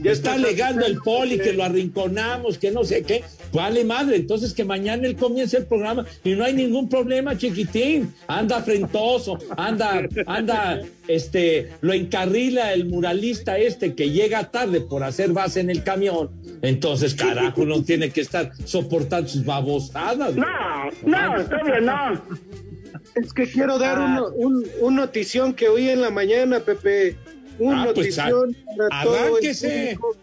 Ya 0.00 0.12
está 0.12 0.34
alegando 0.34 0.84
el 0.86 0.98
poli 0.98 1.38
que 1.38 1.52
lo 1.52 1.64
arrinconamos, 1.64 2.58
que 2.58 2.70
no 2.70 2.84
sé 2.84 3.02
qué. 3.02 3.22
Vale 3.52 3.84
madre, 3.84 4.16
entonces 4.16 4.54
que 4.54 4.64
mañana 4.64 5.06
él 5.06 5.16
comience 5.16 5.58
el 5.58 5.66
programa 5.66 6.06
y 6.24 6.34
no 6.34 6.44
hay 6.44 6.54
ningún 6.54 6.88
problema, 6.88 7.36
chiquitín. 7.36 8.14
Anda 8.26 8.62
frentoso, 8.62 9.38
anda, 9.56 10.08
anda, 10.26 10.80
este, 11.06 11.68
lo 11.82 11.92
encarrila 11.92 12.72
el 12.72 12.86
muralista 12.86 13.58
este 13.58 13.94
que 13.94 14.10
llega 14.10 14.50
tarde 14.50 14.80
por 14.80 15.04
hacer 15.04 15.32
base 15.32 15.60
en 15.60 15.68
el 15.68 15.82
camión. 15.82 16.30
Entonces, 16.62 17.14
carajo, 17.14 17.66
no 17.66 17.82
tiene 17.82 18.10
que 18.10 18.22
estar 18.22 18.52
soportando 18.64 19.28
sus 19.28 19.44
babosadas. 19.44 20.34
No, 20.34 20.46
no, 21.04 21.44
todavía 21.44 21.80
no. 21.80 22.22
Es 23.14 23.32
que 23.34 23.46
quiero 23.46 23.78
dar 23.78 23.98
un, 23.98 24.18
un, 24.36 24.66
un 24.80 24.94
notición 24.96 25.52
que 25.52 25.68
oí 25.68 25.90
en 25.90 26.00
la 26.00 26.10
mañana, 26.10 26.60
Pepe. 26.60 27.16
Un 27.62 27.74
Ah, 27.74 27.90
pues, 27.94 28.16
notición 28.16 28.56
para 28.76 29.02
todo 29.04 29.16
el 29.16 29.22
arránquese. 29.24 29.96
público. 30.00 30.16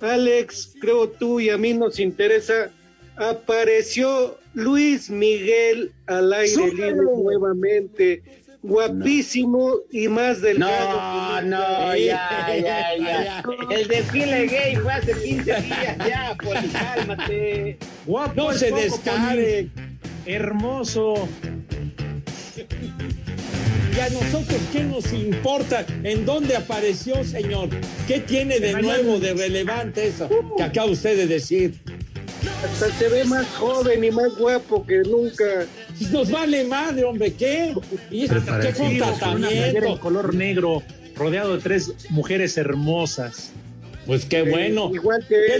Alex, 0.00 0.74
creo 0.80 1.08
tú 1.10 1.40
y 1.40 1.50
a 1.50 1.58
mí 1.58 1.74
nos 1.74 1.98
interesa. 2.00 2.70
Apareció 3.16 4.38
Luis 4.54 5.10
Miguel 5.10 5.92
al 6.06 6.32
aire 6.32 6.66
libre 6.68 6.92
nuevamente. 6.94 8.22
Guapísimo 8.62 9.76
y 9.90 10.08
más 10.08 10.40
delgado. 10.42 11.40
No, 11.42 11.42
no, 11.42 11.96
ya, 11.96 12.46
ya, 12.62 12.96
ya. 12.98 13.42
El 13.70 13.88
desfile 13.88 14.46
gay 14.46 14.76
fue 14.76 14.92
hace 14.92 15.12
15 15.12 15.42
días, 15.62 15.98
ya, 16.06 16.36
Poli, 16.42 16.68
cálmate. 16.68 17.78
Guapo 18.06 18.34
No 18.36 18.52
se 18.52 18.70
descare. 18.70 19.68
Hermoso. 20.26 21.26
¿Y 24.00 24.02
a 24.02 24.08
nosotros 24.08 24.58
qué 24.72 24.82
nos 24.82 25.12
importa? 25.12 25.84
¿En 26.04 26.24
dónde 26.24 26.56
apareció, 26.56 27.22
señor? 27.22 27.68
¿Qué 28.08 28.20
tiene 28.20 28.58
de 28.58 28.72
nuevo, 28.80 29.20
de 29.20 29.34
relevante 29.34 30.06
eso 30.06 30.26
que 30.56 30.62
acaba 30.62 30.90
usted 30.90 31.18
de 31.18 31.26
decir? 31.26 31.74
Hasta 32.64 32.90
se 32.92 33.10
ve 33.10 33.24
más 33.24 33.46
joven 33.56 34.02
y 34.02 34.10
más 34.10 34.34
guapo 34.38 34.86
que 34.86 35.00
nunca. 35.00 35.66
Nos 36.12 36.30
vale 36.30 36.64
madre, 36.64 37.04
hombre, 37.04 37.34
¿qué? 37.34 37.74
¿Y 38.10 38.26
qué 38.26 38.36
en 38.36 38.98
contratamiento? 38.98 40.00
color 40.00 40.34
negro, 40.34 40.82
rodeado 41.14 41.56
de 41.56 41.62
tres 41.62 41.92
mujeres 42.08 42.56
hermosas. 42.56 43.52
Pues 44.06 44.24
qué 44.24 44.40
bueno. 44.40 44.90
Igual 44.94 45.26
que 45.28 45.36
¿Qué 45.46 45.58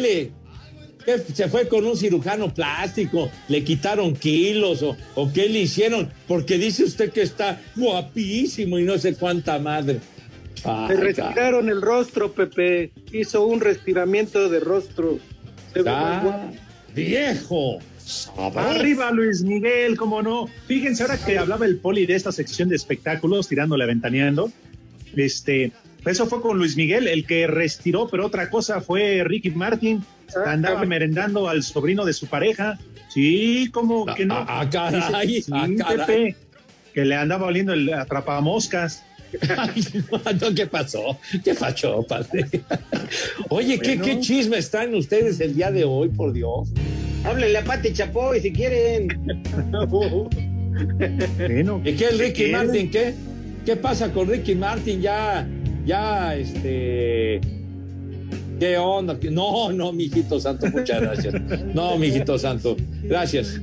se 1.34 1.48
fue 1.48 1.68
con 1.68 1.84
un 1.86 1.96
cirujano 1.96 2.52
plástico? 2.52 3.30
¿Le 3.48 3.64
quitaron 3.64 4.14
kilos 4.14 4.82
o, 4.82 4.96
o 5.14 5.32
qué 5.32 5.48
le 5.48 5.60
hicieron? 5.60 6.08
Porque 6.26 6.58
dice 6.58 6.84
usted 6.84 7.12
que 7.12 7.22
está 7.22 7.60
guapísimo 7.76 8.78
y 8.78 8.84
no 8.84 8.98
sé 8.98 9.14
cuánta 9.14 9.58
madre. 9.58 10.00
Le 10.88 10.96
respiraron 10.96 11.68
el 11.68 11.80
rostro, 11.80 12.32
Pepe. 12.32 12.90
Hizo 13.12 13.46
un 13.46 13.60
respiramiento 13.60 14.48
de 14.48 14.60
rostro. 14.60 15.18
Se. 15.72 15.82
Ah, 15.86 16.50
viejo. 16.94 17.78
Arriba 18.56 19.10
Luis 19.12 19.42
Miguel, 19.42 19.96
cómo 19.96 20.22
no. 20.22 20.48
Fíjense, 20.66 21.02
ahora 21.02 21.16
que 21.16 21.38
hablaba 21.38 21.64
el 21.64 21.78
poli 21.78 22.06
de 22.06 22.16
esta 22.16 22.32
sección 22.32 22.68
de 22.68 22.76
espectáculos, 22.76 23.48
tirándole, 23.48 23.86
ventaneando, 23.86 24.50
este, 25.14 25.72
eso 26.04 26.26
fue 26.26 26.40
con 26.40 26.58
Luis 26.58 26.76
Miguel, 26.76 27.06
el 27.06 27.24
que 27.24 27.46
restiró, 27.46 28.08
pero 28.08 28.26
otra 28.26 28.50
cosa 28.50 28.80
fue 28.80 29.22
Ricky 29.24 29.50
Martin, 29.50 30.04
andaba 30.46 30.84
merendando 30.84 31.48
al 31.48 31.62
sobrino 31.62 32.04
de 32.04 32.12
su 32.12 32.26
pareja. 32.26 32.78
Sí, 33.08 33.68
como 33.72 34.06
que 34.06 34.24
no. 34.24 34.34
Ah, 34.36 34.60
ah, 34.60 34.70
caray, 34.70 35.26
Dice, 35.26 35.52
ah, 35.54 35.66
sí, 35.66 35.76
caray. 35.76 35.96
Pepe, 36.06 36.36
que 36.94 37.04
le 37.04 37.14
andaba 37.16 37.46
oliendo 37.46 37.72
el 37.72 37.92
atrapamoscas. 37.92 39.04
Ay, 39.56 39.84
no, 40.40 40.54
¿Qué 40.54 40.66
pasó? 40.66 41.18
¿Qué 41.44 41.54
pasó, 41.54 42.02
padre? 42.02 42.46
Oye, 43.48 43.78
¿qué, 43.78 43.96
Bueno. 43.96 44.04
qué 44.04 44.20
chisme 44.20 44.58
están 44.58 44.94
ustedes 44.94 45.40
el 45.40 45.54
día 45.54 45.70
de 45.70 45.84
hoy, 45.84 46.08
por 46.08 46.32
Dios? 46.32 46.70
Háblenle 47.24 47.58
a 47.58 47.64
Pati 47.64 47.92
Chapoy 47.92 48.40
si 48.40 48.52
quieren. 48.52 49.08
Bueno, 49.88 50.28
¿Y 51.84 51.92
qué 51.94 52.08
el 52.08 52.18
Ricky. 52.18 52.46
Martin? 52.46 52.90
¿Qué? 52.90 53.14
¿Qué 53.66 53.76
pasa 53.76 54.12
con 54.12 54.28
Ricky 54.28 54.54
Martin? 54.54 55.02
Ya, 55.02 55.46
ya, 55.84 56.34
este. 56.34 57.40
¿Qué 58.60 58.76
onda? 58.78 59.18
¿Qué- 59.18 59.30
No, 59.30 59.72
no, 59.72 59.92
mijito 59.92 60.38
santo, 60.38 60.66
muchas 60.70 61.00
gracias. 61.00 61.34
No, 61.74 61.96
mijito 61.98 62.38
santo, 62.38 62.76
gracias. 63.02 63.60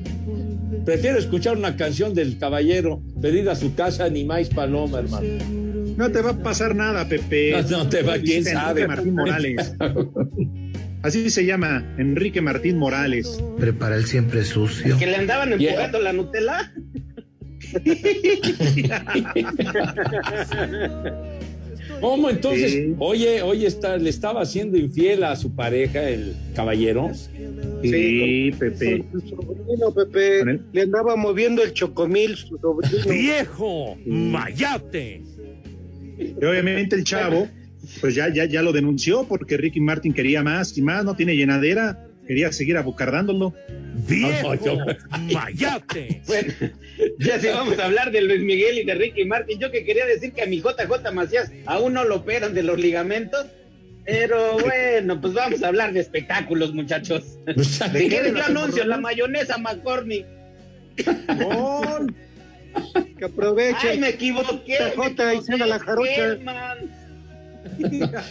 Prefiero 0.86 1.18
escuchar 1.20 1.56
una 1.58 1.76
canción 1.78 2.14
del 2.14 2.38
caballero 2.40 3.02
pedida 3.22 3.54
a 3.54 3.56
su 3.56 3.74
casa 3.76 4.10
ni 4.10 4.26
más 4.26 4.50
paloma, 4.50 5.00
hermano. 5.00 5.28
no 5.98 6.12
te 6.12 6.22
va 6.22 6.32
a 6.32 6.38
pasar 6.44 6.76
nada, 6.76 7.08
Pepe. 7.08 7.52
No, 7.70 7.84
no 7.84 7.90
te 7.90 8.02
va, 8.02 8.18
quién 8.18 8.44
sabe. 8.44 8.82
Enrique 8.82 8.88
Martín 8.88 9.16
Morales. 9.16 9.74
Así 11.04 11.30
se 11.30 11.46
llama, 11.46 11.86
Enrique 11.98 12.42
Martín 12.42 12.78
Morales. 12.78 13.42
Prepara 13.60 13.96
el 13.96 14.06
siempre 14.06 14.44
sucio. 14.44 14.98
Que 14.98 15.06
le 15.06 15.16
andaban 15.16 15.58
Yeah. 15.60 15.70
empujando 15.72 16.00
la 16.00 16.14
Nutella. 16.14 16.74
¿Cómo 22.02 22.30
entonces? 22.30 22.72
Sí. 22.72 22.96
Oye, 23.00 23.42
oye, 23.42 23.68
está, 23.68 23.98
le 23.98 24.10
estaba 24.10 24.42
haciendo 24.42 24.78
infiel 24.78 25.24
a 25.24 25.36
su 25.36 25.56
pareja, 25.56 26.10
el 26.10 26.36
caballero. 26.56 27.12
Sí, 27.84 28.52
Pepe. 28.58 29.06
Su 29.12 29.20
sobrino, 29.22 29.94
Pepe, 29.94 30.40
Con 30.40 30.50
él. 30.50 30.62
le 30.74 30.82
andaba 30.82 31.16
moviendo 31.16 31.64
el 31.64 31.74
chocomil, 31.74 32.36
su 32.36 32.58
sobrino. 32.58 33.06
¡Viejo! 33.10 33.98
¡Mayate! 34.06 35.22
Y 36.18 36.44
obviamente 36.46 36.96
el 36.96 37.04
chavo, 37.04 37.48
pues 38.02 38.16
ya, 38.16 38.34
ya, 38.34 38.46
ya 38.46 38.62
lo 38.62 38.74
denunció 38.74 39.26
porque 39.28 39.58
Ricky 39.58 39.80
Martin 39.80 40.14
quería 40.14 40.42
más 40.44 40.78
y 40.78 40.82
más, 40.82 41.06
no 41.06 41.16
tiene 41.16 41.36
llenadera, 41.36 42.07
quería 42.28 42.52
seguir 42.52 42.78
abocardándolo. 42.78 43.54
¡Viejo! 44.08 44.56
No, 44.56 44.86
no, 44.86 44.96
¡Mayate! 45.34 46.22
Bueno, 46.28 46.54
ya 47.20 47.40
si 47.40 47.48
vamos 47.48 47.80
a 47.80 47.86
hablar 47.86 48.12
de 48.12 48.22
Luis 48.22 48.42
Miguel 48.42 48.80
y 48.80 48.84
de 48.86 48.94
Ricky 48.96 49.26
Martin, 49.26 49.60
yo 49.60 49.72
que 49.72 49.84
quería 49.86 50.06
decir 50.06 50.34
que 50.34 50.44
a 50.44 50.46
mi 50.46 50.62
JJ 50.62 51.12
Macías 51.14 51.52
aún 51.66 51.94
no 51.94 52.04
lo 52.04 52.18
operan 52.18 52.54
de 52.54 52.64
los 52.64 52.80
ligamentos. 52.80 53.48
Pero 54.06 54.58
bueno, 54.60 55.20
pues 55.20 55.34
vamos 55.34 55.62
a 55.64 55.68
hablar 55.68 55.92
de 55.92 56.00
espectáculos, 56.00 56.74
muchachos. 56.74 57.24
Si 57.58 58.08
quieres, 58.08 58.34
yo 58.34 58.44
anuncio 58.44 58.86
la 58.86 58.98
mayonesa 58.98 59.58
McCormick. 59.58 60.26
¡Gol! 61.38 62.16
Que 63.18 63.26
aproveche. 63.26 63.90
¡Ay, 63.90 64.00
me 64.00 64.10
equivoqué! 64.10 64.78
JJ 64.96 65.56
y 65.56 65.58
la 65.58 65.80
jarocha. 65.80 66.38
man. 66.44 66.78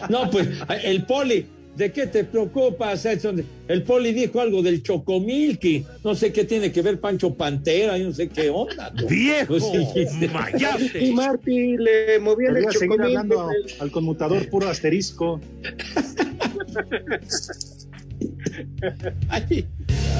No, 0.08 0.30
pues 0.30 0.48
el 0.82 1.04
poli, 1.04 1.46
¿de 1.76 1.92
qué 1.92 2.06
te 2.06 2.24
preocupas, 2.24 3.04
Edson? 3.04 3.44
El 3.68 3.82
poli 3.82 4.12
dijo 4.12 4.40
algo 4.40 4.62
del 4.62 4.82
chocomilky. 4.82 5.84
No 6.04 6.14
sé 6.14 6.32
qué 6.32 6.44
tiene 6.44 6.70
que 6.72 6.82
ver 6.82 7.00
Pancho 7.00 7.34
Pantera, 7.34 7.98
yo 7.98 8.06
no 8.06 8.12
sé 8.14 8.28
qué 8.28 8.48
onda. 8.50 8.92
tú. 8.94 9.06
¡Viejo! 9.08 9.46
Pues, 9.58 9.64
sí, 9.64 10.06
sí. 10.08 10.24
Y 10.24 10.28
¡Mayate! 10.28 11.12
Marty 11.12 11.76
le 11.76 12.18
movía 12.20 12.48
el 12.48 12.54
Quería 12.56 12.70
seguir 12.72 12.88
chocomil. 12.90 13.16
hablando 13.16 13.48
Pepe. 13.64 13.74
al 13.80 13.90
conmutador 13.90 14.48
puro 14.48 14.68
asterisco. 14.68 15.40
Ay, 19.28 19.66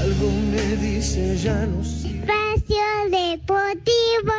Algo 0.01 0.31
me 0.53 0.77
dice 0.77 1.37
ya 1.37 1.67
no 1.67 1.85
sé. 1.85 2.09
Espacio 2.09 2.77
Deportivo. 3.11 4.35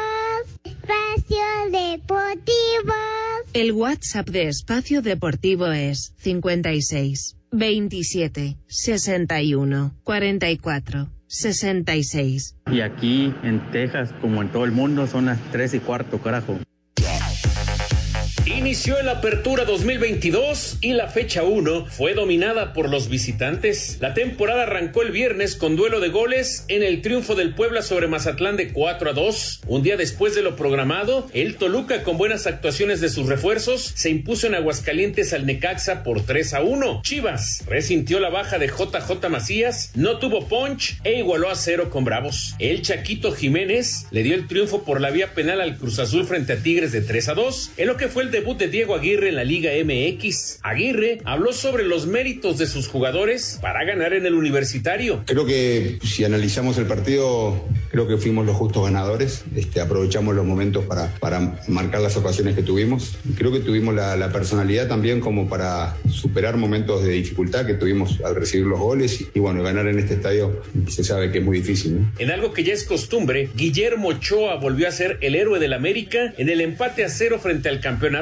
Espacio 0.63 1.45
Deportivo. 1.71 2.93
El 3.53 3.71
WhatsApp 3.71 4.29
de 4.29 4.47
Espacio 4.47 5.01
Deportivo 5.01 5.67
es 5.67 6.13
56 6.17 7.37
27 7.51 8.57
61 8.67 9.95
44 10.03 11.09
66. 11.27 12.55
Y 12.71 12.81
aquí 12.81 13.33
en 13.43 13.71
Texas, 13.71 14.13
como 14.21 14.41
en 14.41 14.49
todo 14.49 14.65
el 14.65 14.71
mundo, 14.71 15.07
son 15.07 15.25
las 15.25 15.39
3 15.51 15.75
y 15.75 15.79
cuarto, 15.79 16.19
carajo. 16.19 16.57
Inició 18.55 18.97
el 18.97 19.09
Apertura 19.09 19.65
2022 19.65 20.77
y 20.79 20.93
la 20.93 21.07
fecha 21.07 21.43
1 21.43 21.87
fue 21.87 22.13
dominada 22.13 22.71
por 22.71 22.89
los 22.89 23.09
visitantes. 23.09 23.97
La 23.99 24.13
temporada 24.13 24.63
arrancó 24.63 25.01
el 25.01 25.11
viernes 25.11 25.57
con 25.57 25.75
duelo 25.75 25.99
de 25.99 26.07
goles 26.07 26.63
en 26.69 26.81
el 26.81 27.01
triunfo 27.01 27.35
del 27.35 27.53
Puebla 27.53 27.81
sobre 27.81 28.07
Mazatlán 28.07 28.55
de 28.55 28.71
4 28.71 29.09
a 29.09 29.13
2. 29.13 29.61
Un 29.67 29.83
día 29.83 29.97
después 29.97 30.33
de 30.33 30.43
lo 30.43 30.55
programado, 30.55 31.27
el 31.33 31.57
Toluca 31.57 32.03
con 32.03 32.17
buenas 32.17 32.47
actuaciones 32.47 33.01
de 33.01 33.09
sus 33.09 33.27
refuerzos 33.27 33.91
se 33.95 34.09
impuso 34.09 34.47
en 34.47 34.55
Aguascalientes 34.55 35.33
al 35.33 35.45
Necaxa 35.45 36.03
por 36.03 36.25
3 36.25 36.53
a 36.53 36.61
1. 36.61 37.01
Chivas 37.03 37.65
resintió 37.67 38.21
la 38.21 38.29
baja 38.29 38.57
de 38.59 38.67
JJ 38.67 39.29
Macías, 39.29 39.91
no 39.93 40.19
tuvo 40.19 40.47
punch 40.47 40.99
e 41.03 41.19
igualó 41.19 41.49
a 41.49 41.55
cero 41.55 41.89
con 41.89 42.05
Bravos. 42.05 42.55
El 42.59 42.81
Chaquito 42.81 43.33
Jiménez 43.33 44.07
le 44.11 44.23
dio 44.23 44.35
el 44.35 44.47
triunfo 44.47 44.83
por 44.83 45.01
la 45.01 45.11
vía 45.11 45.33
penal 45.33 45.59
al 45.59 45.77
Cruz 45.77 45.99
Azul 45.99 46.25
frente 46.25 46.53
a 46.53 46.57
Tigres 46.57 46.93
de 46.93 47.01
3 47.01 47.29
a 47.29 47.33
2, 47.33 47.71
en 47.75 47.87
lo 47.87 47.97
que 47.97 48.07
fue 48.07 48.23
el 48.23 48.36
debut 48.37 48.57
de 48.59 48.67
Diego 48.67 48.93
Aguirre 48.93 49.29
en 49.29 49.35
la 49.35 49.43
Liga 49.43 49.71
MX. 49.83 50.59
Aguirre 50.61 51.21
habló 51.25 51.53
sobre 51.53 51.83
los 51.83 52.05
méritos 52.05 52.59
de 52.59 52.67
sus 52.67 52.87
jugadores 52.87 53.57
para 53.63 53.83
ganar 53.83 54.13
en 54.13 54.27
el 54.27 54.35
universitario. 54.35 55.23
Creo 55.25 55.47
que 55.47 55.97
si 56.03 56.23
analizamos 56.23 56.77
el 56.77 56.85
partido 56.85 57.65
creo 57.89 58.07
que 58.07 58.17
fuimos 58.17 58.45
los 58.45 58.55
justos 58.55 58.83
ganadores, 58.83 59.43
este, 59.55 59.81
aprovechamos 59.81 60.35
los 60.35 60.45
momentos 60.45 60.85
para, 60.85 61.15
para 61.15 61.57
marcar 61.67 62.01
las 62.01 62.15
ocasiones 62.15 62.53
que 62.53 62.61
tuvimos. 62.61 63.17
Creo 63.35 63.51
que 63.51 63.59
tuvimos 63.59 63.95
la, 63.95 64.15
la 64.15 64.31
personalidad 64.31 64.87
también 64.87 65.19
como 65.19 65.49
para 65.49 65.97
superar 66.07 66.57
momentos 66.57 67.03
de 67.03 67.13
dificultad 67.13 67.65
que 67.65 67.73
tuvimos 67.73 68.21
al 68.23 68.35
recibir 68.35 68.67
los 68.67 68.79
goles 68.79 69.19
y, 69.21 69.29
y 69.33 69.39
bueno, 69.39 69.63
ganar 69.63 69.87
en 69.87 69.97
este 69.97 70.13
estadio 70.13 70.61
se 70.87 71.03
sabe 71.03 71.31
que 71.31 71.39
es 71.39 71.43
muy 71.43 71.57
difícil. 71.57 72.01
¿no? 72.01 72.11
En 72.19 72.29
algo 72.29 72.53
que 72.53 72.63
ya 72.63 72.73
es 72.73 72.83
costumbre, 72.83 73.49
Guillermo 73.55 74.09
Ochoa 74.09 74.57
volvió 74.57 74.87
a 74.87 74.91
ser 74.91 75.17
el 75.21 75.33
héroe 75.33 75.59
del 75.59 75.73
América 75.73 76.35
en 76.37 76.49
el 76.49 76.61
empate 76.61 77.03
a 77.03 77.09
cero 77.09 77.39
frente 77.41 77.67
al 77.69 77.79
campeón 77.79 78.15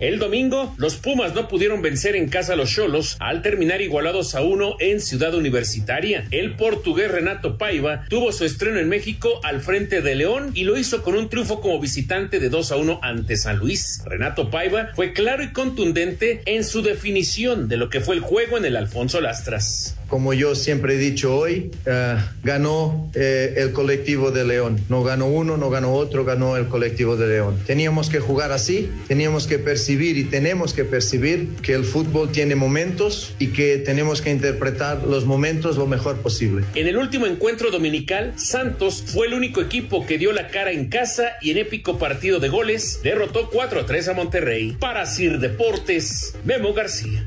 El 0.00 0.18
domingo, 0.18 0.74
los 0.78 0.96
Pumas 0.96 1.34
no 1.34 1.48
pudieron 1.48 1.82
vencer 1.82 2.16
en 2.16 2.28
casa 2.28 2.54
a 2.54 2.56
los 2.56 2.70
Cholos 2.70 3.16
al 3.20 3.42
terminar 3.42 3.80
igualados 3.80 4.34
a 4.34 4.40
uno 4.40 4.76
en 4.80 5.00
Ciudad 5.00 5.34
Universitaria. 5.34 6.26
El 6.30 6.56
portugués 6.56 7.10
Renato 7.10 7.58
Paiva 7.58 8.04
tuvo 8.08 8.32
su 8.32 8.44
estreno 8.44 8.78
en 8.78 8.88
México 8.88 9.40
al 9.44 9.60
frente 9.60 10.00
de 10.00 10.14
León 10.14 10.52
y 10.54 10.64
lo 10.64 10.78
hizo 10.78 11.02
con 11.02 11.14
un 11.14 11.28
triunfo 11.28 11.60
como 11.60 11.78
visitante 11.78 12.40
de 12.40 12.48
2 12.48 12.72
a 12.72 12.76
1 12.76 13.00
ante 13.02 13.36
San 13.36 13.58
Luis. 13.58 14.02
Renato 14.06 14.50
Paiva 14.50 14.90
fue 14.94 15.12
claro 15.12 15.42
y 15.42 15.52
contundente 15.52 16.42
en 16.46 16.64
su 16.64 16.82
definición 16.82 17.68
de 17.68 17.76
lo 17.76 17.90
que 17.90 18.00
fue 18.00 18.14
el 18.14 18.20
juego 18.20 18.56
en 18.56 18.64
el 18.64 18.76
Alfonso 18.76 19.20
Lastras. 19.20 19.96
Como 20.10 20.34
yo 20.34 20.56
siempre 20.56 20.94
he 20.94 20.98
dicho 20.98 21.36
hoy, 21.36 21.70
eh, 21.86 22.16
ganó 22.42 23.10
eh, 23.14 23.54
el 23.58 23.72
colectivo 23.72 24.32
de 24.32 24.44
León. 24.44 24.80
No 24.88 25.04
ganó 25.04 25.28
uno, 25.28 25.56
no 25.56 25.70
ganó 25.70 25.92
otro, 25.94 26.24
ganó 26.24 26.56
el 26.56 26.66
colectivo 26.66 27.16
de 27.16 27.28
León. 27.28 27.56
Teníamos 27.64 28.10
que 28.10 28.18
jugar 28.18 28.50
así, 28.50 28.90
teníamos 29.06 29.46
que 29.46 29.60
percibir 29.60 30.18
y 30.18 30.24
tenemos 30.24 30.74
que 30.74 30.84
percibir 30.84 31.50
que 31.62 31.74
el 31.74 31.84
fútbol 31.84 32.32
tiene 32.32 32.56
momentos 32.56 33.34
y 33.38 33.48
que 33.48 33.78
tenemos 33.78 34.20
que 34.20 34.30
interpretar 34.30 35.04
los 35.06 35.26
momentos 35.26 35.76
lo 35.76 35.86
mejor 35.86 36.16
posible. 36.16 36.64
En 36.74 36.88
el 36.88 36.96
último 36.96 37.26
encuentro 37.26 37.70
dominical, 37.70 38.34
Santos 38.36 39.04
fue 39.06 39.28
el 39.28 39.34
único 39.34 39.60
equipo 39.60 40.06
que 40.06 40.18
dio 40.18 40.32
la 40.32 40.48
cara 40.48 40.72
en 40.72 40.88
casa 40.88 41.34
y 41.40 41.52
en 41.52 41.58
épico 41.58 41.98
partido 41.98 42.40
de 42.40 42.48
goles 42.48 42.98
derrotó 43.04 43.48
4 43.48 43.82
a 43.82 43.86
3 43.86 44.08
a 44.08 44.14
Monterrey. 44.14 44.76
Para 44.80 45.06
Sir 45.06 45.38
Deportes, 45.38 46.34
Memo 46.44 46.74
García. 46.74 47.24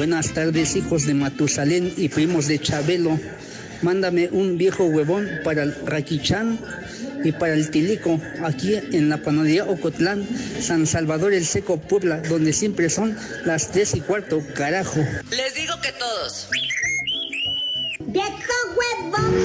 Buenas 0.00 0.32
tardes, 0.32 0.76
hijos 0.76 1.04
de 1.04 1.12
Matusalén 1.12 1.92
y 1.94 2.08
primos 2.08 2.48
de 2.48 2.58
Chabelo. 2.58 3.20
Mándame 3.82 4.30
un 4.32 4.56
viejo 4.56 4.86
huevón 4.86 5.28
para 5.44 5.62
el 5.62 5.76
Raquichán 5.84 6.58
y 7.22 7.32
para 7.32 7.52
el 7.52 7.70
Tilico, 7.70 8.18
aquí 8.42 8.76
en 8.76 9.10
la 9.10 9.18
panadería 9.18 9.66
Ocotlán, 9.66 10.26
San 10.58 10.86
Salvador 10.86 11.34
el 11.34 11.44
Seco, 11.44 11.76
Puebla, 11.76 12.22
donde 12.30 12.54
siempre 12.54 12.88
son 12.88 13.14
las 13.44 13.72
tres 13.72 13.94
y 13.94 14.00
cuarto, 14.00 14.42
carajo. 14.54 15.00
Les 15.32 15.54
digo 15.54 15.74
que 15.82 15.92
todos. 15.92 16.48
¡Viejo 18.06 18.54
huevón! 18.78 19.44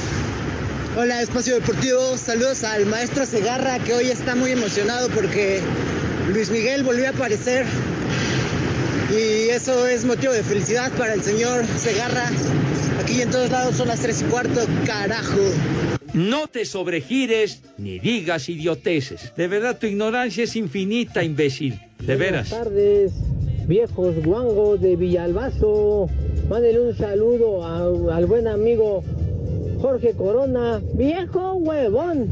Hola, 0.95 1.21
Espacio 1.21 1.55
Deportivo. 1.55 2.17
Saludos 2.17 2.63
al 2.63 2.85
maestro 2.85 3.25
Segarra, 3.25 3.77
que 3.79 3.93
hoy 3.93 4.09
está 4.09 4.35
muy 4.35 4.51
emocionado 4.51 5.09
porque 5.09 5.59
Luis 6.31 6.49
Miguel 6.49 6.83
volvió 6.83 7.07
a 7.07 7.09
aparecer. 7.09 7.65
Y 9.11 9.49
eso 9.49 9.87
es 9.87 10.03
motivo 10.05 10.33
de 10.33 10.43
felicidad 10.43 10.91
para 10.97 11.13
el 11.13 11.21
señor 11.21 11.65
Segarra. 11.77 12.29
Aquí 13.01 13.21
en 13.21 13.29
todos 13.29 13.51
lados 13.51 13.75
son 13.75 13.87
las 13.87 13.99
tres 14.01 14.21
y 14.21 14.25
cuarto, 14.25 14.61
carajo. 14.85 15.39
No 16.13 16.47
te 16.47 16.65
sobregires 16.65 17.61
ni 17.77 17.99
digas 17.99 18.49
idioteces. 18.49 19.33
De 19.35 19.47
verdad, 19.47 19.77
tu 19.77 19.85
ignorancia 19.85 20.43
es 20.45 20.55
infinita, 20.55 21.23
imbécil. 21.23 21.79
De 21.99 22.15
veras. 22.15 22.49
Buenas 22.49 22.65
tardes, 22.67 23.11
viejos 23.67 24.15
guangos 24.23 24.81
de 24.81 24.95
Villalbazo. 24.95 26.09
Mándele 26.49 26.79
un 26.79 26.97
saludo 26.97 27.63
a- 27.63 28.15
al 28.15 28.25
buen 28.25 28.47
amigo 28.47 29.03
Jorge 29.81 30.13
Corona. 30.13 30.81
Viejo 30.93 31.53
huevón. 31.55 32.29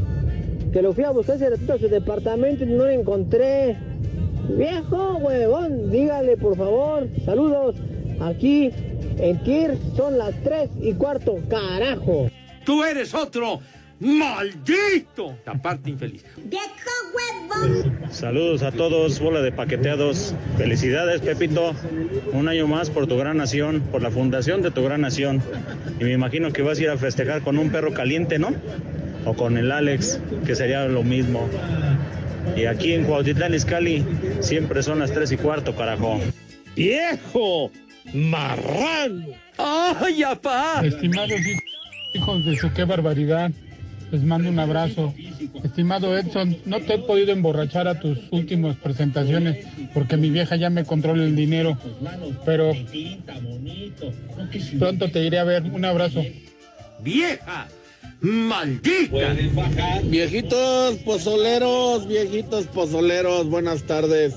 Que 0.72 0.82
lo 0.82 0.92
fui 0.92 1.04
a 1.04 1.10
buscar 1.10 1.36
hace 1.36 1.50
ratito 1.50 1.74
a 1.74 1.78
su 1.78 1.88
departamento 1.88 2.64
y 2.64 2.66
no 2.66 2.84
lo 2.84 2.90
encontré. 2.90 3.76
Viejo 4.48 5.16
huevón, 5.18 5.90
dígale 5.90 6.36
por 6.36 6.56
favor. 6.56 7.08
Saludos. 7.24 7.76
Aquí 8.20 8.70
en 9.18 9.38
Kir 9.40 9.78
son 9.96 10.18
las 10.18 10.34
tres 10.42 10.70
y 10.80 10.92
cuarto, 10.94 11.38
carajo. 11.48 12.30
Tú 12.64 12.84
eres 12.84 13.14
otro 13.14 13.60
maldito. 14.00 15.36
La 15.46 15.54
parte 15.54 15.90
infeliz. 15.90 16.24
¡Viejo 16.36 16.64
huevón! 17.14 17.98
Saludos 18.10 18.62
a 18.62 18.72
todos, 18.72 19.20
bola 19.20 19.40
de 19.40 19.52
paqueteados. 19.52 20.34
Felicidades, 20.56 21.20
Pepito. 21.20 21.74
Un 22.32 22.48
año 22.48 22.66
más 22.66 22.90
por 22.90 23.06
tu 23.06 23.16
gran 23.16 23.36
nación, 23.36 23.80
por 23.92 24.02
la 24.02 24.10
fundación 24.10 24.62
de 24.62 24.70
tu 24.70 24.82
gran 24.82 25.00
nación. 25.00 25.42
Y 26.00 26.04
me 26.04 26.12
imagino 26.12 26.52
que 26.52 26.62
vas 26.62 26.78
a 26.78 26.82
ir 26.82 26.90
a 26.90 26.98
festejar 26.98 27.42
con 27.42 27.58
un 27.58 27.70
perro 27.70 27.92
caliente, 27.92 28.38
¿no? 28.38 28.50
O 29.24 29.34
con 29.34 29.56
el 29.56 29.72
Alex, 29.72 30.20
que 30.46 30.54
sería 30.54 30.86
lo 30.86 31.02
mismo. 31.02 31.48
Y 32.56 32.66
aquí 32.66 32.92
en 32.92 33.04
Cuautitlán 33.04 33.54
Izcalli 33.54 34.04
siempre 34.40 34.82
son 34.82 34.98
las 35.00 35.12
tres 35.12 35.32
y 35.32 35.36
cuarto, 35.36 35.74
carajo. 35.74 36.20
¡Viejo! 36.76 37.70
¡Marrano! 38.12 39.26
¡Ay, 39.58 40.22
apá! 40.22 40.82
Estimados 40.84 41.30
hij- 41.40 41.60
hijos 42.14 42.44
de 42.44 42.56
su 42.56 42.72
qué 42.72 42.84
barbaridad, 42.84 43.50
les 44.10 44.22
mando 44.22 44.48
un 44.50 44.58
abrazo. 44.58 45.14
Estimado 45.64 46.16
Edson, 46.16 46.56
no 46.66 46.80
te 46.80 46.94
he 46.94 46.98
podido 46.98 47.32
emborrachar 47.32 47.88
a 47.88 47.98
tus 47.98 48.18
últimas 48.30 48.76
presentaciones 48.76 49.66
porque 49.92 50.16
mi 50.16 50.30
vieja 50.30 50.56
ya 50.56 50.70
me 50.70 50.84
controla 50.84 51.24
el 51.24 51.34
dinero, 51.34 51.78
pero 52.44 52.72
pronto 54.78 55.10
te 55.10 55.24
iré 55.24 55.38
a 55.38 55.44
ver. 55.44 55.62
Un 55.64 55.84
abrazo. 55.84 56.22
¡Vieja! 57.00 57.66
¡Maldita! 58.20 59.36
Viejitos 60.04 60.96
pozoleros, 61.04 62.08
viejitos 62.08 62.66
pozoleros, 62.66 63.48
buenas 63.48 63.82
tardes. 63.82 64.34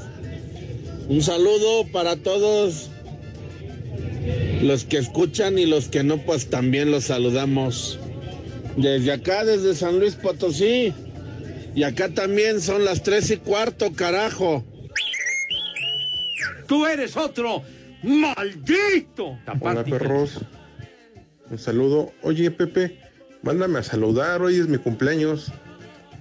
Un 1.08 1.22
saludo 1.22 1.86
para 1.92 2.18
todos 2.18 2.90
los 4.62 4.84
que 4.84 4.98
escuchan 4.98 5.58
y 5.58 5.66
los 5.66 5.88
que 5.88 6.04
no, 6.04 6.18
pues 6.18 6.50
también 6.50 6.92
los 6.92 7.06
saludamos. 7.06 7.98
Desde 8.76 9.12
acá, 9.12 9.46
desde 9.46 9.74
San 9.74 10.00
Luis 10.00 10.16
Potosí. 10.16 10.94
Y 11.74 11.84
acá 11.84 12.10
también 12.10 12.60
son 12.60 12.84
las 12.84 13.04
tres 13.04 13.32
y 13.32 13.38
cuarto, 13.38 13.94
carajo. 13.94 14.66
¡Tú 16.68 16.86
eres 16.86 17.16
otro 17.16 17.64
maldito! 18.04 19.38
La 19.46 19.58
Hola 19.60 19.84
perros, 19.84 20.40
un 21.50 21.58
saludo. 21.58 22.12
Oye 22.24 22.52
Pepe, 22.52 23.00
mándame 23.44 23.80
a 23.80 23.84
saludar, 23.84 24.42
hoy 24.42 24.58
es 24.60 24.68
mi 24.68 24.78
cumpleaños. 24.78 25.52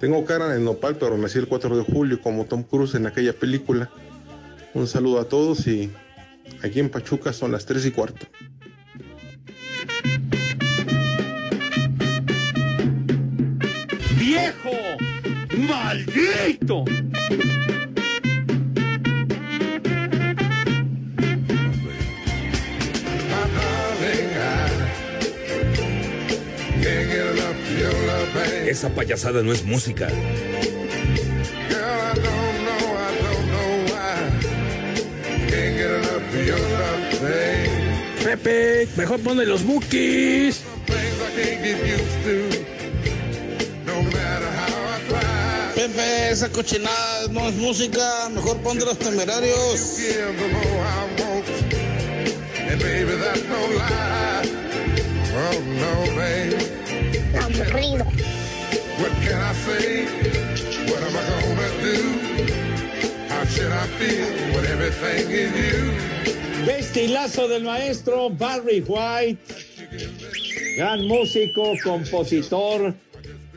Tengo 0.01 0.25
cara 0.25 0.49
de 0.49 0.61
nopal, 0.61 0.97
pero 0.97 1.17
nací 1.17 1.39
el 1.39 1.49
4 1.49 1.77
de 1.77 1.85
julio 1.85 2.21
como 2.21 2.45
Tom 2.45 2.63
Cruise 2.63 2.95
en 2.95 3.07
aquella 3.07 3.33
película. 3.33 3.91
Un 4.75 4.87
saludo 4.87 5.21
a 5.21 5.25
todos 5.29 5.67
y 5.67 5.91
aquí 6.63 6.81
en 6.81 6.91
Pachuca 6.91 7.33
son 7.33 7.53
las 7.53 7.65
3 7.65 7.87
y 7.87 7.91
cuarto. 7.93 8.27
¡Viejo! 14.19 14.71
¡Maldito! 15.57 16.85
Esa 28.67 28.89
payasada 28.89 29.43
no 29.43 29.53
es 29.53 29.65
música. 29.65 30.09
Pepe, 38.25 38.89
mejor 38.97 39.21
ponle 39.21 39.47
los 39.47 39.63
bookies. 39.63 40.63
Pepe, 45.77 46.31
esa 46.31 46.49
cochinada 46.49 47.29
no 47.31 47.49
es 47.49 47.55
música, 47.55 48.29
mejor 48.31 48.57
ponte 48.59 48.85
los 48.85 48.99
temerarios. 48.99 49.97
Aburrido. 57.41 58.16
What 58.99 59.13
can 59.23 59.41
I 59.43 59.53
say? 59.53 60.07
What 60.89 61.03
am 61.03 61.15
I 61.15 61.23
gonna 61.43 61.71
do? 61.83 61.99
How 63.29 63.45
should 63.45 63.71
I 63.71 63.87
feel 63.99 64.27
when 64.55 64.65
everything 64.65 65.31
is 65.31 65.53
you? 65.53 65.93
Estilazo 66.71 67.47
del 67.47 67.63
maestro 67.63 68.31
Barry 68.31 68.81
White, 68.81 69.39
gran 70.77 71.07
músico, 71.07 71.75
compositor, 71.85 72.95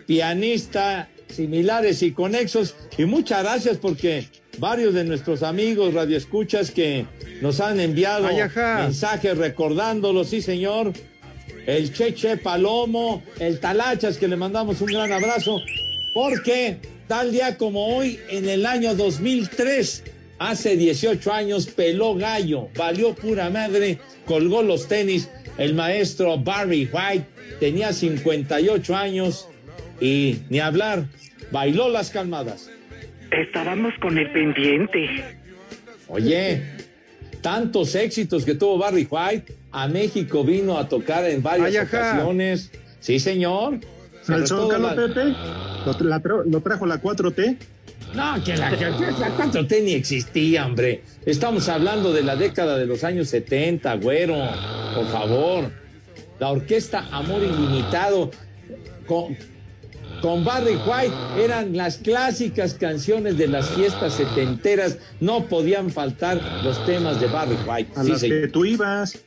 pianista, 0.05 1.07
similares 1.29 2.03
y 2.03 2.11
conexos. 2.11 2.75
Y 2.97 3.05
muchas 3.05 3.43
gracias 3.43 3.77
porque 3.77 4.27
varios 4.57 4.93
de 4.93 5.05
nuestros 5.05 5.41
amigos 5.41 5.93
radioescuchas 5.93 6.69
que 6.71 7.05
nos 7.41 7.61
han 7.61 7.79
enviado 7.79 8.27
mensajes 8.27 9.37
recordándolo, 9.37 10.25
sí 10.25 10.41
señor. 10.41 10.91
El 11.69 11.93
Cheche 11.93 12.37
Palomo, 12.37 13.21
el 13.39 13.59
Talachas, 13.59 14.17
que 14.17 14.27
le 14.27 14.35
mandamos 14.35 14.81
un 14.81 14.87
gran 14.87 15.11
abrazo, 15.11 15.61
porque 16.15 16.77
tal 17.07 17.31
día 17.31 17.59
como 17.59 17.95
hoy, 17.95 18.19
en 18.31 18.49
el 18.49 18.65
año 18.65 18.95
2003, 18.95 20.03
hace 20.39 20.75
18 20.75 21.31
años, 21.31 21.67
peló 21.67 22.15
gallo, 22.15 22.69
valió 22.75 23.13
pura 23.13 23.51
madre, 23.51 23.99
colgó 24.25 24.63
los 24.63 24.87
tenis. 24.87 25.29
El 25.59 25.75
maestro 25.75 26.39
Barry 26.39 26.89
White 26.91 27.25
tenía 27.59 27.93
58 27.93 28.95
años 28.95 29.47
y 30.01 30.39
ni 30.49 30.59
hablar, 30.59 31.05
bailó 31.51 31.87
las 31.87 32.09
calmadas. 32.09 32.71
Estábamos 33.29 33.93
con 34.01 34.17
el 34.17 34.31
pendiente. 34.31 35.07
Oye, 36.07 36.63
tantos 37.41 37.93
éxitos 37.93 38.43
que 38.43 38.55
tuvo 38.55 38.79
Barry 38.79 39.07
White, 39.07 39.58
a 39.71 39.87
México 39.87 40.43
vino 40.43 40.77
a 40.77 40.87
tocar 40.89 41.25
en 41.25 41.41
varias 41.43 41.87
ocasiones. 41.87 42.71
Sí, 42.99 43.19
señor. 43.19 43.79
¿Al 44.27 44.45
Zócalo, 44.47 44.89
la- 44.89 44.95
Pepe? 44.95 45.23
¿Lo, 45.85 45.93
la 46.07 46.21
tra- 46.21 46.43
lo 46.45 46.61
trajo 46.61 46.85
la 46.85 47.01
4T? 47.01 47.57
No, 48.13 48.43
que 48.43 48.57
la, 48.57 48.69
que 48.75 48.85
la 48.85 49.37
4T 49.37 49.83
ni 49.83 49.93
existía, 49.93 50.65
hombre. 50.65 51.03
Estamos 51.25 51.69
hablando 51.69 52.11
de 52.13 52.23
la 52.23 52.35
década 52.35 52.77
de 52.77 52.85
los 52.85 53.03
años 53.03 53.29
70, 53.29 53.95
güero. 53.95 54.35
Por 54.95 55.07
favor. 55.07 55.71
La 56.39 56.49
orquesta 56.49 57.07
Amor 57.11 57.41
Ilimitado 57.43 58.31
con, 59.05 59.35
con 60.21 60.43
Barry 60.43 60.75
White 60.75 61.13
eran 61.43 61.75
las 61.75 61.97
clásicas 61.97 62.73
canciones 62.75 63.37
de 63.37 63.47
las 63.47 63.69
fiestas 63.69 64.13
setenteras. 64.13 64.97
No 65.19 65.45
podían 65.45 65.89
faltar 65.89 66.39
los 66.63 66.83
temas 66.85 67.19
de 67.19 67.27
Barry 67.27 67.57
White. 67.67 67.91
A 67.95 68.03
Sí, 68.03 68.09
las 68.11 68.21
que 68.21 68.47
tú 68.47 68.65
ibas. 68.65 69.19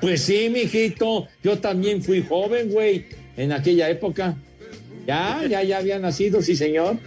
Pues 0.00 0.22
sí, 0.22 0.48
mijito. 0.50 1.28
Yo 1.42 1.58
también 1.58 2.02
fui 2.02 2.22
joven, 2.22 2.70
güey, 2.70 3.06
en 3.36 3.52
aquella 3.52 3.88
época. 3.88 4.36
Ya, 5.06 5.44
ya, 5.48 5.62
ya 5.62 5.78
había 5.78 5.98
nacido, 5.98 6.42
sí, 6.42 6.56
señor. 6.56 6.98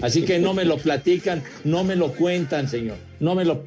Así 0.00 0.22
que 0.22 0.38
no 0.38 0.54
me 0.54 0.64
lo 0.64 0.76
platican, 0.78 1.42
no 1.64 1.84
me 1.84 1.96
lo 1.96 2.12
cuentan, 2.12 2.68
señor. 2.68 2.96
No 3.20 3.34
me 3.34 3.44
lo. 3.44 3.64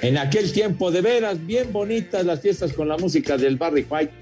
En 0.00 0.16
aquel 0.16 0.52
tiempo, 0.52 0.90
de 0.90 1.00
veras, 1.00 1.44
bien 1.44 1.72
bonitas 1.72 2.24
las 2.24 2.40
fiestas 2.40 2.72
con 2.72 2.88
la 2.88 2.96
música 2.96 3.36
del 3.36 3.56
Barry 3.56 3.84
White, 3.88 4.12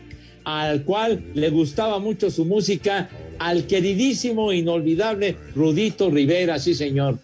al 0.45 0.85
cual 0.85 1.23
le 1.35 1.51
gustaba 1.51 1.99
mucho 1.99 2.31
su 2.31 2.45
música, 2.45 3.11
al 3.39 3.67
queridísimo, 3.67 4.53
inolvidable 4.53 5.37
Rudito 5.55 6.11
Rivera, 6.11 6.59
sí, 6.59 6.75
señor. 6.75 7.19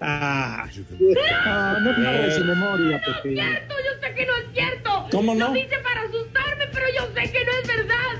Ah, 0.00 0.66
ah, 1.46 1.78
no 1.80 1.90
Eh. 2.26 2.30
su 2.36 2.44
memoria, 2.44 3.00
Pepe. 3.04 3.34
cierto, 3.34 3.74
yo 3.74 4.00
sé 4.08 4.14
que 4.14 4.26
no 4.26 4.36
es 4.36 4.44
cierto. 4.52 5.06
¿Cómo 5.10 5.34
no? 5.34 5.48
Lo 5.48 5.54
dice 5.54 5.76
para 5.82 6.02
asustarme, 6.02 6.66
pero 6.72 6.86
yo 6.98 7.06
sé 7.14 7.30
que 7.32 7.44
no 7.44 7.52
es 7.62 7.66
verdad. 7.68 8.14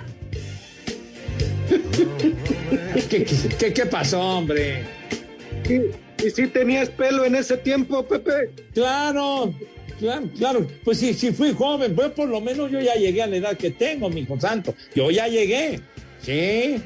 ¿Qué, 3.09 3.25
qué, 3.25 3.37
qué- 3.59 3.73
qué 3.73 3.87
pasó, 3.87 4.21
hombre? 4.21 4.85
¿Y, 5.69 6.25
y 6.27 6.31
si 6.31 6.47
tenías 6.47 6.89
pelo 6.91 7.25
en 7.25 7.35
ese 7.35 7.57
tiempo, 7.57 8.07
Pepe? 8.07 8.51
Claro, 8.73 9.53
claro, 9.99 10.29
claro. 10.39 10.67
Pues 10.85 10.99
sí, 10.99 11.13
sí 11.15 11.33
fui 11.33 11.53
joven, 11.53 11.95
pues 11.95 12.11
por 12.11 12.29
lo 12.29 12.41
menos 12.41 12.71
yo 12.71 12.81
ya 12.81 12.95
llegué 12.95 13.23
a 13.23 13.27
la 13.27 13.37
edad 13.37 13.57
que 13.57 13.71
tengo, 13.71 14.09
mi 14.11 14.21
hijo 14.23 14.39
santo. 14.41 14.75
Yo 14.95 15.11
ya 15.11 15.27
llegué. 15.29 15.81
Sí, 16.21 16.77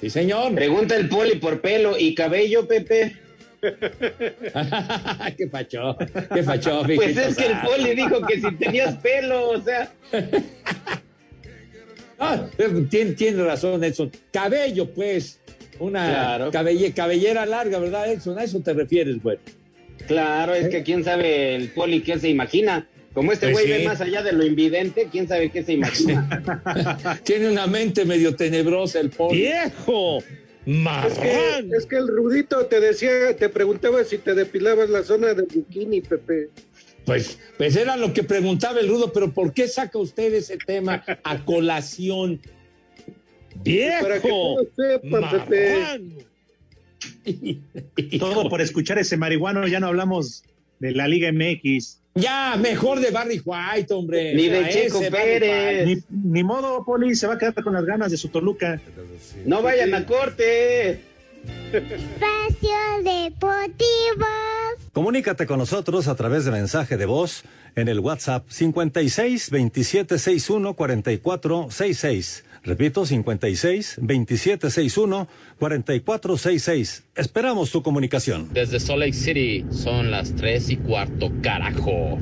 sí, 0.00 0.10
señor. 0.10 0.54
Pregunta 0.54 0.96
el 0.96 1.08
poli 1.08 1.36
por 1.36 1.60
pelo 1.60 1.98
y 1.98 2.14
cabello, 2.14 2.66
Pepe. 2.68 3.16
qué 5.36 5.48
fachó, 5.48 5.96
qué 6.34 6.42
fachó, 6.42 6.82
Pues 6.84 6.98
mijito 6.98 7.20
es 7.20 7.36
que 7.36 7.46
el 7.46 7.60
poli 7.60 7.94
dijo 7.94 8.20
que 8.26 8.40
si 8.40 8.52
tenías 8.56 8.96
pelo, 8.96 9.50
o 9.50 9.60
sea. 9.62 9.92
Ah, 12.18 12.46
tiene, 12.88 13.12
tiene 13.12 13.44
razón, 13.44 13.82
Edson. 13.84 14.10
Cabello, 14.32 14.90
pues. 14.90 15.38
Una 15.78 16.08
Claro. 16.10 16.50
cabelle- 16.52 16.92
cabellera 16.92 17.46
larga, 17.46 17.78
¿verdad, 17.78 18.10
Edson? 18.12 18.38
A 18.38 18.44
eso 18.44 18.60
te 18.60 18.72
refieres, 18.72 19.20
güey. 19.22 19.38
Claro, 20.06 20.54
es 20.54 20.68
que 20.68 20.82
quién 20.82 21.02
sabe 21.04 21.54
el 21.54 21.68
poli 21.70 22.02
qué 22.02 22.18
se 22.18 22.28
imagina. 22.28 22.86
Como 23.14 23.30
este 23.32 23.46
Pues 23.50 23.64
güey 23.66 23.66
sí. 23.66 23.72
ve 23.72 23.84
más 23.88 24.00
allá 24.00 24.22
de 24.22 24.32
lo 24.32 24.44
invidente, 24.44 25.08
quién 25.10 25.28
sabe 25.28 25.50
qué 25.50 25.62
se 25.62 25.74
imagina. 25.74 27.20
Tiene 27.24 27.48
una 27.48 27.66
mente 27.66 28.04
medio 28.04 28.34
tenebrosa 28.34 29.00
el 29.00 29.10
pobre. 29.10 29.36
¡Viejo! 29.36 30.18
Es 30.64 31.18
que, 31.18 31.76
es 31.76 31.86
que 31.86 31.96
el 31.96 32.08
Rudito 32.08 32.66
te 32.66 32.78
decía, 32.80 33.36
te 33.36 33.48
preguntaba 33.48 34.04
si 34.04 34.18
te 34.18 34.34
depilabas 34.34 34.90
la 34.90 35.02
zona 35.02 35.34
del 35.34 35.46
bikini, 35.46 36.00
Pepe. 36.00 36.50
Pues, 37.04 37.38
pues 37.58 37.74
era 37.74 37.96
lo 37.96 38.12
que 38.12 38.22
preguntaba 38.22 38.78
el 38.78 38.88
Rudo, 38.88 39.12
pero 39.12 39.32
¿por 39.32 39.52
qué 39.52 39.66
saca 39.66 39.98
usted 39.98 40.32
ese 40.34 40.56
tema 40.56 41.04
a 41.24 41.44
colación? 41.44 42.40
Para 42.40 44.20
que 44.20 44.28
¡Viejo! 44.28 44.28
todos 44.28 44.68
sepan, 44.76 45.30
Pepe. 45.30 46.18
Todo 48.18 48.48
por 48.48 48.60
escuchar 48.60 48.98
ese 48.98 49.16
marihuano, 49.16 49.66
ya 49.66 49.80
no 49.80 49.88
hablamos 49.88 50.44
de 50.78 50.92
la 50.92 51.08
Liga 51.08 51.32
MX. 51.32 52.01
Ya, 52.14 52.56
mejor 52.58 53.00
de 53.00 53.10
Barry 53.10 53.40
White, 53.44 53.94
hombre. 53.94 54.34
Ni 54.34 54.48
de 54.48 54.58
A 54.58 54.68
Checo 54.68 55.00
Pérez. 55.10 56.04
Ni 56.10 56.44
modo, 56.44 56.84
Poli, 56.84 57.14
se 57.14 57.26
va 57.26 57.34
a 57.34 57.38
quedar 57.38 57.54
con 57.62 57.72
las 57.72 57.84
ganas 57.84 58.10
de 58.10 58.16
su 58.18 58.28
Toluca. 58.28 58.80
No 59.46 59.62
vayan 59.62 59.94
a 59.94 60.04
corte. 60.04 61.00
Espacio 61.72 62.70
Deportivo. 63.02 64.26
Comunícate 64.92 65.46
con 65.46 65.58
nosotros 65.58 66.06
a 66.06 66.14
través 66.14 66.44
de 66.44 66.50
mensaje 66.50 66.98
de 66.98 67.06
voz 67.06 67.44
en 67.74 67.88
el 67.88 67.98
WhatsApp 68.00 68.44
56 68.48 69.50
27 69.50 70.18
61 70.18 70.74
44 70.74 71.68
66. 71.70 72.44
Repito, 72.64 73.04
56 73.04 73.98
27 74.00 74.70
61 74.70 75.28
44 75.58 76.36
66. 76.36 77.04
Esperamos 77.16 77.70
tu 77.70 77.82
comunicación. 77.82 78.48
Desde 78.52 78.78
Salt 78.78 79.00
Lake 79.00 79.12
City 79.12 79.64
son 79.70 80.10
las 80.10 80.34
tres 80.34 80.70
y 80.70 80.76
cuarto, 80.76 81.32
carajo. 81.42 82.20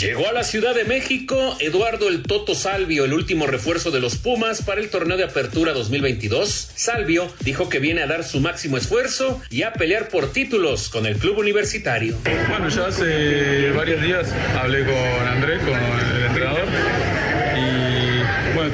Llegó 0.00 0.26
a 0.26 0.32
la 0.32 0.44
Ciudad 0.44 0.74
de 0.74 0.84
México 0.84 1.58
Eduardo 1.60 2.08
el 2.08 2.22
Toto 2.22 2.54
Salvio, 2.54 3.04
el 3.04 3.12
último 3.12 3.46
refuerzo 3.46 3.90
de 3.90 4.00
los 4.00 4.16
Pumas 4.16 4.62
para 4.62 4.80
el 4.80 4.88
torneo 4.88 5.18
de 5.18 5.24
apertura 5.24 5.74
2022. 5.74 6.70
Salvio 6.74 7.30
dijo 7.40 7.68
que 7.68 7.80
viene 7.80 8.00
a 8.00 8.06
dar 8.06 8.24
su 8.24 8.40
máximo 8.40 8.78
esfuerzo 8.78 9.42
y 9.50 9.62
a 9.62 9.74
pelear 9.74 10.08
por 10.08 10.32
títulos 10.32 10.88
con 10.88 11.04
el 11.04 11.18
club 11.18 11.36
universitario. 11.36 12.16
Bueno, 12.48 12.70
ya 12.70 12.86
hace 12.86 13.72
varios 13.72 14.00
días 14.00 14.32
hablé 14.58 14.86
con 14.86 15.28
Andrés, 15.28 15.60
con 15.64 15.74
el 15.74 16.19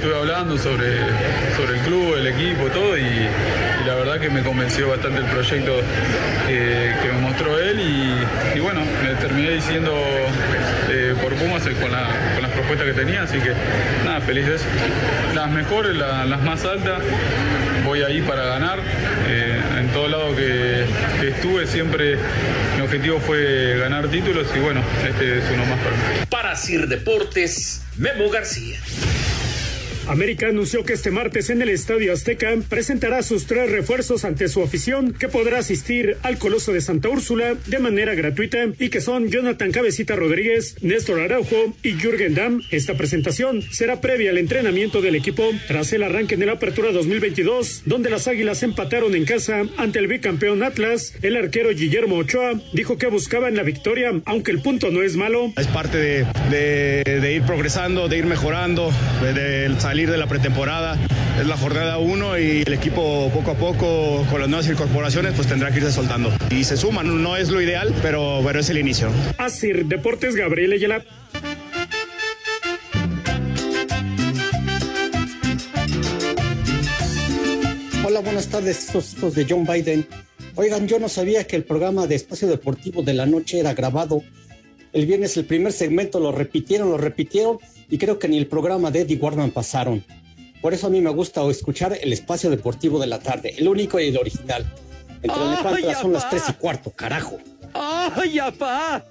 estuve 0.07 0.21
hablando 0.21 0.57
sobre, 0.57 0.99
sobre 1.57 1.79
el 1.79 1.85
club, 1.85 2.14
el 2.16 2.27
equipo, 2.29 2.66
todo, 2.69 2.97
y, 2.97 3.03
la 3.85 3.95
verdad 3.97 4.21
que 4.21 4.31
me 4.31 4.42
convenció 4.42 4.88
bastante 4.88 5.19
el 5.19 5.27
proyecto 5.27 5.81
que, 6.47 6.92
que 7.03 7.09
me 7.12 7.19
mostró 7.21 7.59
él, 7.59 7.81
y, 8.55 8.61
bueno, 8.61 8.83
me 9.03 9.14
terminé 9.16 9.51
diciendo 9.51 9.92
eh, 10.88 11.12
por 11.21 11.35
Pumas 11.35 11.66
eh, 11.66 11.73
con, 11.81 11.90
la- 11.90 12.09
con 12.35 12.42
las 12.42 12.53
propuestas 12.53 12.87
que 12.87 12.92
tenía, 12.92 13.23
así 13.23 13.38
que 13.38 13.51
nada, 14.05 14.21
feliz 14.21 14.47
de 14.47 14.55
eso. 14.57 14.64
Las 15.35 15.51
mejores, 15.51 15.97
la- 15.97 16.25
las 16.25 16.40
más 16.42 16.64
altas, 16.64 17.03
voy 17.85 18.03
ahí 18.03 18.23
para 18.23 18.45
ganar. 18.45 18.79
Eh, 19.29 19.61
en 19.81 19.88
todo 19.88 20.07
lado 20.09 20.37
que, 20.37 20.85
que 21.21 21.29
estuve 21.31 21.66
siempre 21.66 22.16
mi 22.77 22.83
objetivo 22.83 23.19
fue 23.19 23.77
ganar 23.79 24.07
títulos 24.09 24.47
y 24.55 24.61
bueno, 24.61 24.83
este 25.09 25.38
es 25.38 25.45
uno 25.53 25.64
más 25.66 25.79
para 25.81 25.97
mí. 25.97 26.27
Para 26.31 26.55
Sir 26.55 26.87
Deportes, 26.87 27.83
Memo 27.97 28.31
García. 28.31 28.79
América 30.09 30.49
anunció 30.49 30.85
que 30.85 30.92
este 30.92 31.11
martes 31.11 31.51
en 31.51 31.62
el 31.62 31.69
Estadio 31.69 32.12
Azteca 32.12 32.55
presentará 32.69 33.23
sus 33.23 33.47
tres 33.47 33.71
refuerzos 33.71 34.25
ante 34.25 34.49
su 34.49 34.62
afición 34.62 35.12
que 35.12 35.29
podrá 35.29 35.59
asistir 35.59 36.16
al 36.23 36.38
Coloso 36.38 36.73
de 36.73 36.81
Santa 36.81 37.09
Úrsula 37.09 37.57
de 37.66 37.79
manera 37.79 38.14
gratuita 38.14 38.59
y 38.79 38.88
que 38.88 39.01
son 39.01 39.29
Jonathan 39.31 39.73
Cabecita 39.73 40.14
Rodríguez, 40.14 40.77
Néstor 40.83 41.21
Araujo 41.21 41.75
y 41.83 41.95
Jürgen 41.95 42.35
Damm. 42.35 42.62
Esta 42.71 42.95
presentación 42.97 43.62
será 43.62 44.01
previa 44.01 44.31
al 44.31 44.38
entrenamiento 44.38 45.01
del 45.01 45.16
equipo 45.16 45.51
tras 45.66 45.92
el 45.92 46.03
arranque 46.03 46.37
de 46.37 46.47
la 46.47 46.53
Apertura 46.53 46.92
2022, 46.92 47.83
donde 47.85 48.11
las 48.11 48.29
Águilas 48.29 48.62
empataron 48.62 49.14
en 49.14 49.25
casa 49.25 49.64
ante 49.77 49.99
el 49.99 50.07
bicampeón 50.07 50.62
Atlas. 50.62 51.14
El 51.23 51.37
arquero 51.37 51.71
Guillermo 51.71 52.16
Ochoa 52.16 52.61
dijo 52.73 52.97
que 52.97 53.09
buscaban 53.09 53.57
la 53.57 53.62
victoria, 53.62 54.12
aunque 54.25 54.53
el 54.53 54.61
punto 54.61 54.90
no 54.90 55.03
es 55.03 55.16
malo. 55.16 55.53
Es 55.57 55.66
parte 55.66 55.99
de, 55.99 57.33
ir 57.35 57.42
progresando, 57.42 58.09
de 58.09 58.19
ir 58.19 58.27
mejorando, 58.27 58.90
de 60.04 60.18
la 60.18 60.26
pretemporada. 60.26 60.98
Es 61.40 61.46
la 61.46 61.56
jornada 61.56 61.96
1 61.96 62.38
y 62.38 62.62
el 62.66 62.72
equipo 62.74 63.30
poco 63.32 63.52
a 63.52 63.54
poco 63.54 64.26
con 64.30 64.40
las 64.40 64.48
nuevas 64.48 64.68
incorporaciones 64.68 65.32
pues 65.35 65.48
tendrá 65.48 65.70
que 65.70 65.78
irse 65.78 65.90
soltando. 65.90 66.30
Y 66.50 66.64
se 66.64 66.76
suman, 66.76 67.22
no 67.22 67.37
es 67.37 67.48
lo 67.48 67.62
ideal, 67.62 67.94
pero, 68.02 68.42
pero 68.44 68.61
es 68.61 68.68
el 68.68 68.76
inicio. 68.76 69.09
Asir 69.38 69.87
Deportes 69.87 70.37
Gabriel 70.37 70.72
Ayala. 70.72 71.02
Hola, 78.04 78.20
buenas 78.20 78.48
tardes, 78.48 78.87
estos 78.87 79.14
hijos 79.14 79.35
de 79.35 79.46
John 79.48 79.64
Biden. 79.64 80.06
Oigan, 80.56 80.87
yo 80.87 80.98
no 80.98 81.09
sabía 81.09 81.46
que 81.46 81.56
el 81.56 81.64
programa 81.64 82.06
de 82.06 82.16
Espacio 82.16 82.48
Deportivo 82.48 83.02
de 83.02 83.14
la 83.14 83.24
noche 83.24 83.61
era 83.61 83.72
grabado. 83.72 84.22
El 84.92 85.06
viernes 85.06 85.38
el 85.38 85.46
primer 85.46 85.72
segmento 85.72 86.20
lo 86.20 86.32
repitieron, 86.32 86.90
lo 86.90 86.98
repitieron 86.98 87.59
y 87.88 87.99
creo 87.99 88.18
que 88.18 88.29
ni 88.29 88.38
el 88.38 88.46
programa 88.46 88.90
de 88.90 89.01
Eddie 89.01 89.16
Warman 89.16 89.51
pasaron. 89.51 90.05
Por 90.61 90.75
eso 90.75 90.87
a 90.87 90.90
mí 90.90 91.01
me 91.01 91.11
gusta 91.11 91.44
escuchar 91.49 91.96
el 92.01 92.12
Espacio 92.12 92.51
Deportivo 92.51 92.99
de 92.99 93.07
la 93.07 93.18
tarde, 93.18 93.55
el 93.59 93.68
único 93.68 94.01
y 94.01 94.09
el 94.09 94.16
original. 94.16 94.64
Entre 95.22 95.37
¡Ay, 95.38 95.94
son 96.01 96.12
las 96.12 96.29
tres 96.29 96.42
y 96.49 96.53
cuarto, 96.55 96.90
carajo. 96.90 97.38
¡Ay, 97.75 98.38
apá! 98.38 99.05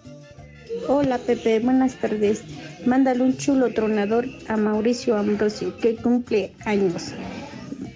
Hola 0.88 1.18
Pepe, 1.18 1.60
buenas 1.60 1.96
tardes. 1.96 2.44
Mándale 2.86 3.24
un 3.24 3.38
chulo 3.38 3.74
tronador 3.74 4.28
a 4.48 4.58
Mauricio 4.58 5.18
Ambrosio, 5.18 5.76
que 5.78 5.96
cumple 5.96 6.54
años. 6.66 7.12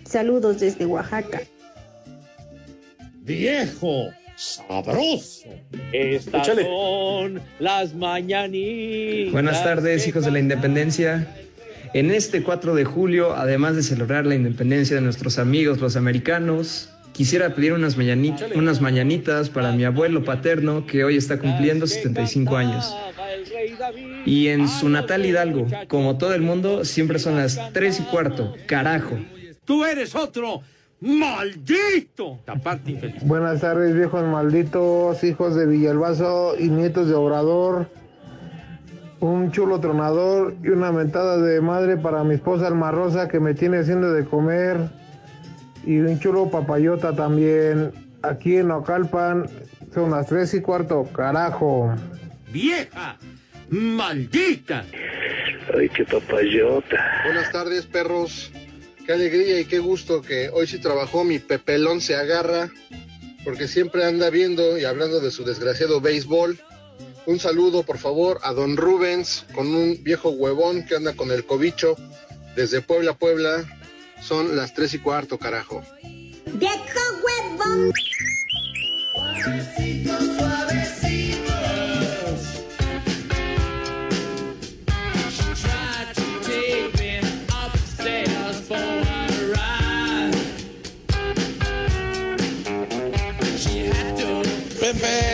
Saludos 0.05 0.59
desde 0.59 0.85
Oaxaca. 0.85 1.41
¡Viejo! 3.21 4.09
¡Sabroso! 4.43 5.49
Estas 5.91 6.47
Échale. 6.47 6.63
son 6.63 7.41
las 7.59 7.93
mañanitas. 7.93 9.33
Buenas 9.33 9.61
tardes, 9.65 10.07
hijos 10.07 10.23
de 10.23 10.31
la 10.31 10.39
independencia. 10.39 11.27
En 11.93 12.09
este 12.09 12.41
4 12.41 12.73
de 12.73 12.85
julio, 12.85 13.33
además 13.35 13.75
de 13.75 13.83
celebrar 13.83 14.25
la 14.25 14.35
independencia 14.35 14.95
de 14.95 15.01
nuestros 15.01 15.39
amigos 15.39 15.79
los 15.81 15.97
americanos, 15.97 16.89
quisiera 17.11 17.53
pedir 17.53 17.73
unas, 17.73 17.97
mañani- 17.97 18.33
unas 18.55 18.79
mañanitas 18.79 19.49
para 19.49 19.73
mi 19.73 19.83
abuelo 19.83 20.23
paterno 20.23 20.85
que 20.87 21.03
hoy 21.03 21.17
está 21.17 21.37
cumpliendo 21.37 21.85
75 21.85 22.55
años. 22.55 22.95
Y 24.25 24.47
en 24.47 24.69
su 24.69 24.87
natal 24.87 25.25
Hidalgo, 25.25 25.67
como 25.89 26.17
todo 26.17 26.33
el 26.33 26.41
mundo, 26.41 26.85
siempre 26.85 27.19
son 27.19 27.35
las 27.35 27.59
3 27.73 27.99
y 27.99 28.03
cuarto. 28.03 28.53
Carajo. 28.67 29.19
¡Tú 29.65 29.83
eres 29.83 30.15
otro! 30.15 30.61
¡Maldito! 31.01 32.39
Taparte 32.45 32.91
infeliz. 32.91 33.23
Buenas 33.23 33.61
tardes, 33.61 33.95
viejos 33.95 34.23
malditos, 34.25 35.23
hijos 35.23 35.55
de 35.55 35.65
Villalbazo 35.65 36.55
y 36.59 36.69
nietos 36.69 37.07
de 37.07 37.15
Obrador. 37.15 37.87
Un 39.21 39.51
chulo 39.51 39.79
tronador 39.79 40.55
y 40.61 40.69
una 40.69 40.91
mentada 40.91 41.37
de 41.37 41.61
madre 41.61 41.97
para 41.97 42.23
mi 42.23 42.35
esposa 42.35 42.67
Alma 42.67 42.91
Rosa 42.91 43.27
que 43.29 43.39
me 43.39 43.53
tiene 43.53 43.77
haciendo 43.79 44.11
de 44.11 44.25
comer. 44.25 44.89
Y 45.85 45.99
un 45.99 46.19
chulo 46.19 46.49
papayota 46.49 47.15
también. 47.15 47.93
Aquí 48.21 48.57
en 48.57 48.69
Ocalpan 48.71 49.45
son 49.93 50.11
las 50.11 50.27
tres 50.27 50.53
y 50.53 50.61
cuarto, 50.61 51.05
carajo. 51.13 51.93
¡Vieja! 52.51 53.17
¡Maldita! 53.69 54.83
Ay, 55.77 55.87
qué 55.89 56.03
papayota. 56.03 57.21
Buenas 57.23 57.51
tardes, 57.51 57.85
perros. 57.85 58.51
Qué 59.09 59.13
alegría 59.13 59.59
y 59.59 59.65
qué 59.65 59.79
gusto 59.79 60.21
que 60.21 60.49
hoy 60.49 60.67
sí 60.67 60.77
trabajó 60.77 61.23
mi 61.23 61.39
Pepelón 61.39 61.99
se 61.99 62.15
agarra, 62.15 62.71
porque 63.43 63.67
siempre 63.67 64.05
anda 64.05 64.29
viendo 64.29 64.77
y 64.77 64.85
hablando 64.85 65.19
de 65.19 65.31
su 65.31 65.43
desgraciado 65.43 65.99
béisbol. 65.99 66.59
Un 67.25 67.39
saludo, 67.39 67.81
por 67.81 67.97
favor, 67.97 68.39
a 68.43 68.53
don 68.53 68.77
Rubens, 68.77 69.47
con 69.55 69.73
un 69.73 70.03
viejo 70.03 70.29
huevón 70.29 70.85
que 70.85 70.95
anda 70.95 71.15
con 71.15 71.31
el 71.31 71.43
cobicho 71.43 71.95
desde 72.55 72.81
Puebla, 72.81 73.15
Puebla. 73.15 73.65
Son 74.21 74.55
las 74.55 74.75
tres 74.75 74.93
y 74.93 74.99
cuarto, 74.99 75.39
carajo. 75.39 75.81
¡Viejo 76.53 76.99
huevón! 77.25 77.91
Pepe, 79.43 80.03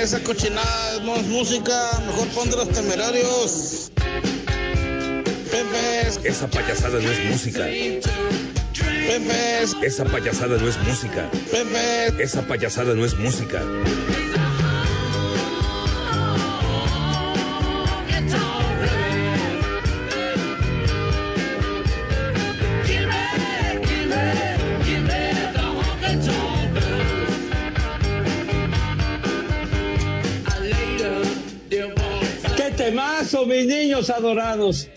esa 0.05 0.19
cochinada 0.21 0.99
no 1.01 1.15
es 1.15 1.25
música, 1.25 1.99
mejor 2.05 2.27
ponte 2.27 2.55
los 2.55 2.69
temerarios. 2.69 3.91
Pepe, 5.49 6.29
Esa 6.29 6.47
payasada 6.47 7.01
no 7.01 7.11
es 7.11 7.25
música. 7.31 7.65
Pepe, 7.65 9.63
Esa 9.81 10.05
payasada 10.05 10.57
no 10.59 10.69
es 10.69 10.77
música. 10.83 11.27
Pepe. 11.51 12.23
Esa 12.23 12.43
payasada 12.43 12.93
no 12.93 13.03
es 13.03 13.17
música. 13.17 13.63
Temazo, 33.25 33.45
mis 33.45 33.65
niños 33.65 34.09
adorados! 34.09 34.87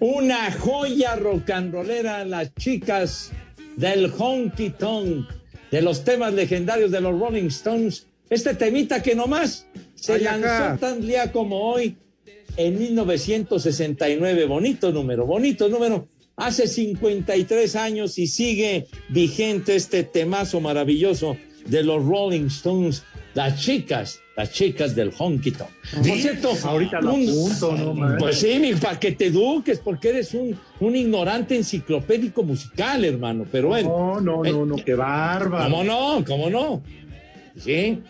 Una 0.00 0.52
joya 0.52 1.16
rock 1.16 1.50
and 1.50 1.72
rollera, 1.72 2.24
las 2.24 2.54
chicas 2.54 3.32
del 3.76 4.12
honky 4.16 4.70
tonk, 4.70 5.28
de 5.70 5.82
los 5.82 6.04
temas 6.04 6.34
legendarios 6.34 6.90
de 6.90 7.00
los 7.00 7.18
Rolling 7.18 7.46
Stones. 7.46 8.06
Este 8.30 8.54
temita 8.54 9.02
que 9.02 9.14
nomás 9.14 9.66
se 9.94 10.14
Ay, 10.14 10.26
acá. 10.26 10.38
lanzó 10.38 10.80
tan 10.80 11.06
día 11.06 11.32
como 11.32 11.72
hoy 11.72 11.96
en 12.56 12.78
1969. 12.78 14.44
Bonito 14.44 14.92
número, 14.92 15.26
bonito 15.26 15.68
número. 15.68 16.08
Hace 16.36 16.68
53 16.68 17.74
años 17.74 18.18
y 18.18 18.26
sigue 18.26 18.86
vigente 19.08 19.74
este 19.74 20.04
temazo 20.04 20.60
maravilloso 20.60 21.36
de 21.66 21.82
los 21.82 22.04
Rolling 22.04 22.46
Stones. 22.46 23.02
Las 23.34 23.60
chicas, 23.60 24.20
las 24.36 24.52
chicas 24.52 24.94
del 24.96 25.12
honky 25.16 25.52
tonk. 25.52 25.68
Por 25.94 26.16
cierto, 26.18 26.52
Ahorita 26.64 27.00
lo 27.00 27.14
un- 27.14 27.28
apunto, 27.28 27.76
no. 27.76 28.16
Pues 28.18 28.38
sí, 28.40 28.58
mi, 28.58 28.74
para 28.74 28.98
que 28.98 29.12
te 29.12 29.26
eduques, 29.26 29.78
porque 29.78 30.08
eres 30.08 30.34
un, 30.34 30.58
un 30.80 30.96
ignorante 30.96 31.54
enciclopédico 31.54 32.42
musical, 32.42 33.04
hermano. 33.04 33.44
Pero 33.52 33.68
bueno. 33.68 33.88
No, 33.88 34.20
no, 34.20 34.42
no, 34.42 34.66
no, 34.66 34.76
qué 34.76 34.94
bárbaro. 34.94 35.64
¿Cómo 35.70 35.84
no? 35.84 36.24
¿Cómo 36.26 36.50
no? 36.50 36.82
Sí. 37.56 38.00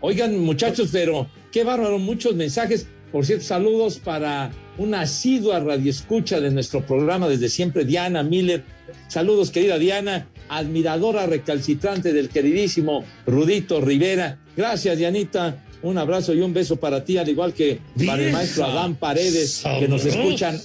Oigan, 0.00 0.38
muchachos, 0.38 0.88
pero 0.92 1.26
qué 1.52 1.64
bárbaro, 1.64 1.98
muchos 1.98 2.34
mensajes. 2.34 2.86
Por 3.10 3.26
cierto, 3.26 3.44
saludos 3.44 3.98
para 3.98 4.50
una 4.78 5.02
asidua 5.02 5.60
radioescucha 5.60 6.40
de 6.40 6.50
nuestro 6.50 6.80
programa 6.86 7.28
desde 7.28 7.48
siempre, 7.48 7.84
Diana 7.84 8.22
Miller. 8.22 8.64
Saludos, 9.08 9.50
querida 9.50 9.78
Diana, 9.78 10.26
admiradora 10.56 11.26
recalcitrante 11.26 12.12
del 12.12 12.28
queridísimo 12.28 13.04
Rudito 13.26 13.80
Rivera. 13.80 14.38
Gracias, 14.56 14.98
Dianita. 14.98 15.64
Un 15.82 15.98
abrazo 15.98 16.32
y 16.32 16.40
un 16.40 16.54
beso 16.54 16.76
para 16.76 17.04
ti, 17.04 17.18
al 17.18 17.28
igual 17.28 17.52
que 17.52 17.80
para 18.06 18.22
el 18.22 18.32
maestro 18.32 18.66
Adán 18.66 18.94
Paredes, 18.94 19.64
que 19.80 19.88
nos 19.88 20.04
escuchan 20.04 20.60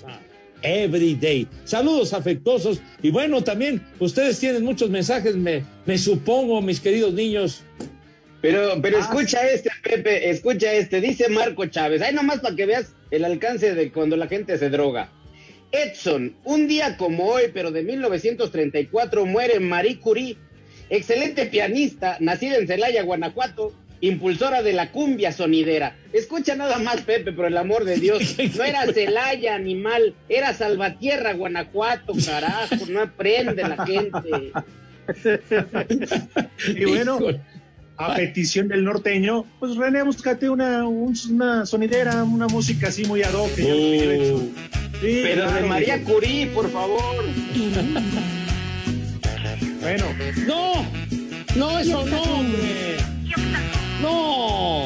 every 0.62 1.16
day. 1.16 1.48
Saludos 1.64 2.14
afectuosos. 2.14 2.82
Y 3.02 3.10
bueno, 3.10 3.44
también 3.44 3.84
ustedes 4.00 4.40
tienen 4.40 4.64
muchos 4.64 4.90
mensajes, 4.90 5.36
me, 5.36 5.64
me 5.86 5.98
supongo, 5.98 6.62
mis 6.62 6.80
queridos 6.80 7.14
niños. 7.14 7.64
Pero, 8.42 8.80
pero 8.82 9.00
escucha 9.00 9.48
este, 9.48 9.72
Pepe, 9.84 10.30
escucha 10.30 10.72
este. 10.74 11.02
Dice 11.02 11.28
Marco 11.30 11.66
Chávez. 11.66 12.02
Ahí 12.02 12.14
nomás 12.14 12.40
para 12.40 12.56
que 12.56 12.66
veas 12.66 12.94
el 13.10 13.26
alcance 13.26 13.74
de 13.74 13.92
cuando 13.92 14.16
la 14.16 14.28
gente 14.28 14.58
se 14.58 14.70
droga. 14.70 15.10
Edson, 15.72 16.36
un 16.44 16.68
día 16.68 16.98
como 16.98 17.26
hoy, 17.26 17.44
pero 17.54 17.72
de 17.72 17.84
1934, 17.84 19.26
muere 19.26 19.60
Marie 19.60 20.00
Curie, 20.00 20.38
excelente 20.90 21.46
pianista, 21.46 22.18
nacida 22.20 22.58
en 22.58 22.68
Celaya, 22.68 23.04
Guanajuato, 23.04 23.74
impulsora 24.02 24.62
de 24.62 24.74
la 24.74 24.92
cumbia 24.92 25.32
sonidera. 25.32 25.96
Escucha 26.14 26.56
nada 26.56 26.80
más, 26.80 27.02
Pepe, 27.02 27.32
por 27.34 27.46
el 27.46 27.58
amor 27.58 27.84
de 27.84 27.98
Dios. 27.98 28.36
No 28.58 28.64
era 28.64 28.86
Celaya, 28.94 29.56
animal, 29.56 30.16
era 30.30 30.54
Salvatierra, 30.54 31.34
Guanajuato, 31.34 32.14
carajo, 32.26 32.86
no 32.90 33.02
aprende 33.02 33.64
la 33.64 33.86
gente. 33.86 34.52
Y 36.76 36.84
bueno, 36.84 37.20
a 37.98 38.16
petición 38.16 38.68
del 38.68 38.84
norteño, 38.84 39.46
pues 39.60 39.76
René, 39.76 40.04
búscate 40.04 40.50
una, 40.50 40.88
un- 40.88 41.16
una 41.32 41.66
sonidera, 41.66 42.24
una 42.24 42.48
música 42.48 42.90
así 42.90 43.06
muy 43.06 43.24
ad 43.24 43.34
hoc. 43.34 43.54
que 43.56 43.64
su- 44.32 44.52
Sí, 45.02 45.20
Pero 45.24 45.52
de 45.52 45.62
María. 45.62 46.04
Curie, 46.04 46.48
por 46.48 46.72
favor. 46.72 47.00
Bueno. 49.82 50.06
No, 50.48 50.86
no, 51.56 51.80
eso 51.80 52.06
no, 52.08 52.22
hombre. 52.24 52.98
No. 54.02 54.86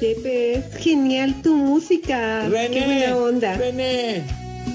Pepe, 0.00 0.54
es 0.54 0.76
genial 0.78 1.34
tu 1.42 1.54
música. 1.54 2.48
René, 2.48 2.70
Qué 2.70 2.84
buena 2.84 3.16
onda. 3.16 3.56
René, 3.56 4.22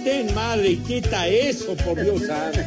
ten 0.03 0.33
madre 0.35 0.77
quita 0.87 1.27
eso, 1.27 1.75
por 1.77 2.01
Dios 2.01 2.21
santo. 2.27 2.59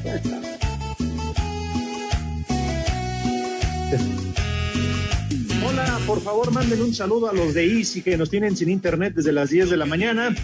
Por 6.11 6.23
favor, 6.23 6.51
manden 6.53 6.83
un 6.83 6.93
saludo 6.93 7.31
a 7.31 7.33
los 7.33 7.55
de 7.55 7.65
Easy 7.79 8.03
que 8.03 8.17
nos 8.17 8.31
tienen 8.31 8.57
sin 8.57 8.69
internet 8.69 9.13
desde 9.15 9.31
las 9.33 9.51
10 9.51 9.71
de 9.71 9.77
la 9.77 9.87
mañana. 9.87 10.35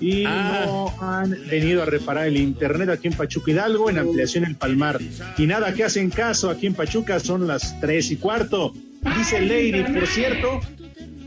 y 0.00 0.24
Ah. 0.26 0.62
no 0.66 0.94
han 1.02 1.30
venido 1.50 1.82
a 1.82 1.84
reparar 1.84 2.26
el 2.26 2.36
internet 2.38 2.88
aquí 2.88 3.08
en 3.08 3.14
Pachuca 3.14 3.50
Hidalgo, 3.50 3.90
en 3.90 3.98
ampliación 3.98 4.44
El 4.44 4.54
Palmar. 4.56 4.98
Y 5.36 5.46
nada 5.46 5.74
que 5.74 5.84
hacen 5.84 6.08
caso 6.10 6.48
aquí 6.48 6.66
en 6.66 6.72
Pachuca, 6.74 7.20
son 7.20 7.46
las 7.46 7.78
tres 7.80 8.10
y 8.10 8.16
cuarto. 8.16 8.72
Dice 9.18 9.40
Lady, 9.42 9.82
por 9.92 10.06
cierto, 10.06 10.60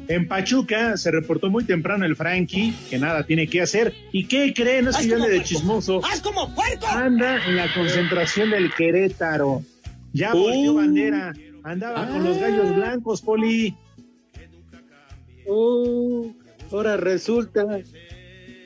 en 0.07 0.27
Pachuca 0.27 0.97
se 0.97 1.11
reportó 1.11 1.51
muy 1.51 1.65
temprano 1.65 2.03
el 2.05 2.15
Frankie, 2.15 2.73
que 2.89 2.97
nada 2.97 3.23
tiene 3.25 3.47
que 3.47 3.61
hacer. 3.61 3.93
¿Y 4.11 4.25
qué 4.25 4.53
cree? 4.55 4.81
No 4.81 4.89
es 4.89 4.97
que 4.97 5.07
yo 5.07 5.15
ande 5.17 5.29
de 5.29 5.43
chismoso. 5.43 6.01
Anda 6.89 7.45
en 7.45 7.55
la 7.55 7.71
concentración 7.75 8.49
del 8.49 8.73
Querétaro. 8.73 9.61
Ya 10.13 10.33
volvió 10.33 10.71
Uh. 10.71 10.75
bandera. 10.77 11.33
Andaba 11.63 12.07
con 12.07 12.23
los 12.23 12.37
gallos 12.37 12.75
blancos, 12.75 13.21
Poli. 13.21 13.75
Oh, 15.47 16.33
ahora 16.71 16.97
resulta, 16.97 17.79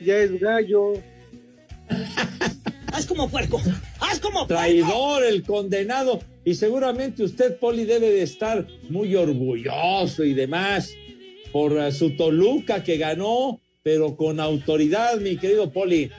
ya 0.04 0.16
es 0.18 0.40
gallo. 0.40 0.94
Haz 2.92 3.06
como 3.06 3.28
puerco. 3.28 3.60
Haz 4.00 4.18
como 4.18 4.46
puerco. 4.46 4.54
Traidor, 4.54 5.24
el 5.24 5.44
condenado. 5.44 6.20
Y 6.44 6.54
seguramente 6.54 7.22
usted, 7.22 7.58
Poli, 7.58 7.84
debe 7.84 8.10
de 8.10 8.22
estar 8.22 8.66
muy 8.88 9.14
orgulloso 9.14 10.24
y 10.24 10.34
demás 10.34 10.92
por 11.52 11.78
eh, 11.78 11.92
su 11.92 12.16
Toluca 12.16 12.82
que 12.82 12.96
ganó, 12.96 13.60
pero 13.82 14.16
con 14.16 14.40
autoridad, 14.40 15.18
mi 15.18 15.36
querido 15.36 15.72
Poli. 15.72 16.10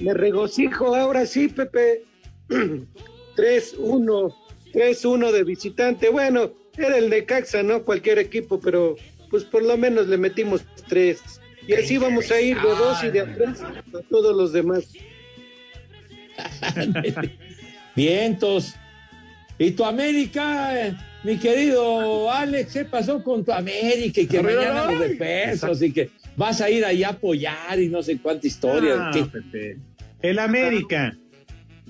Me 0.00 0.14
regocijo 0.14 0.94
ahora 0.94 1.26
sí, 1.26 1.48
Pepe. 1.48 2.04
3-1, 3.36 4.34
3-1 4.72 5.30
de 5.32 5.44
visitante. 5.44 6.08
Bueno, 6.08 6.52
era 6.76 6.96
el 6.96 7.10
Necaxa, 7.10 7.62
¿no? 7.62 7.84
Cualquier 7.84 8.18
equipo, 8.18 8.60
pero 8.60 8.96
pues 9.30 9.44
por 9.44 9.62
lo 9.62 9.76
menos 9.76 10.08
le 10.08 10.18
metimos 10.18 10.62
tres. 10.88 11.20
Y 11.66 11.74
así 11.74 11.96
vamos 11.96 12.30
a 12.30 12.40
ir 12.40 12.56
de 12.56 12.68
dos 12.68 13.04
y 13.04 13.10
de 13.10 13.20
atrás 13.20 13.62
a 13.62 14.02
todos 14.10 14.36
los 14.36 14.52
demás. 14.52 14.88
Vientos. 17.96 18.74
¿Y 19.58 19.70
tu 19.72 19.84
América, 19.84 20.86
eh, 20.86 20.96
mi 21.22 21.36
querido 21.38 22.30
Alex? 22.30 22.72
¿Qué 22.72 22.84
pasó 22.84 23.22
con 23.22 23.44
tu 23.44 23.52
América? 23.52 24.20
Y 24.20 24.26
que 24.26 24.42
mañana 24.42 24.88
ay, 24.88 24.94
los 24.94 25.08
de 25.08 25.16
pesos 25.16 25.82
y 25.82 25.92
que 25.92 26.10
vas 26.36 26.60
a 26.60 26.70
ir 26.70 26.84
ahí 26.84 27.04
a 27.04 27.10
apoyar 27.10 27.80
y 27.80 27.88
no 27.88 28.02
sé 28.02 28.18
cuánta 28.18 28.46
historia. 28.46 28.94
Ah, 28.98 29.10
¿Qué? 29.12 29.24
Pepe. 29.24 29.76
El 30.20 30.38
América, 30.38 31.16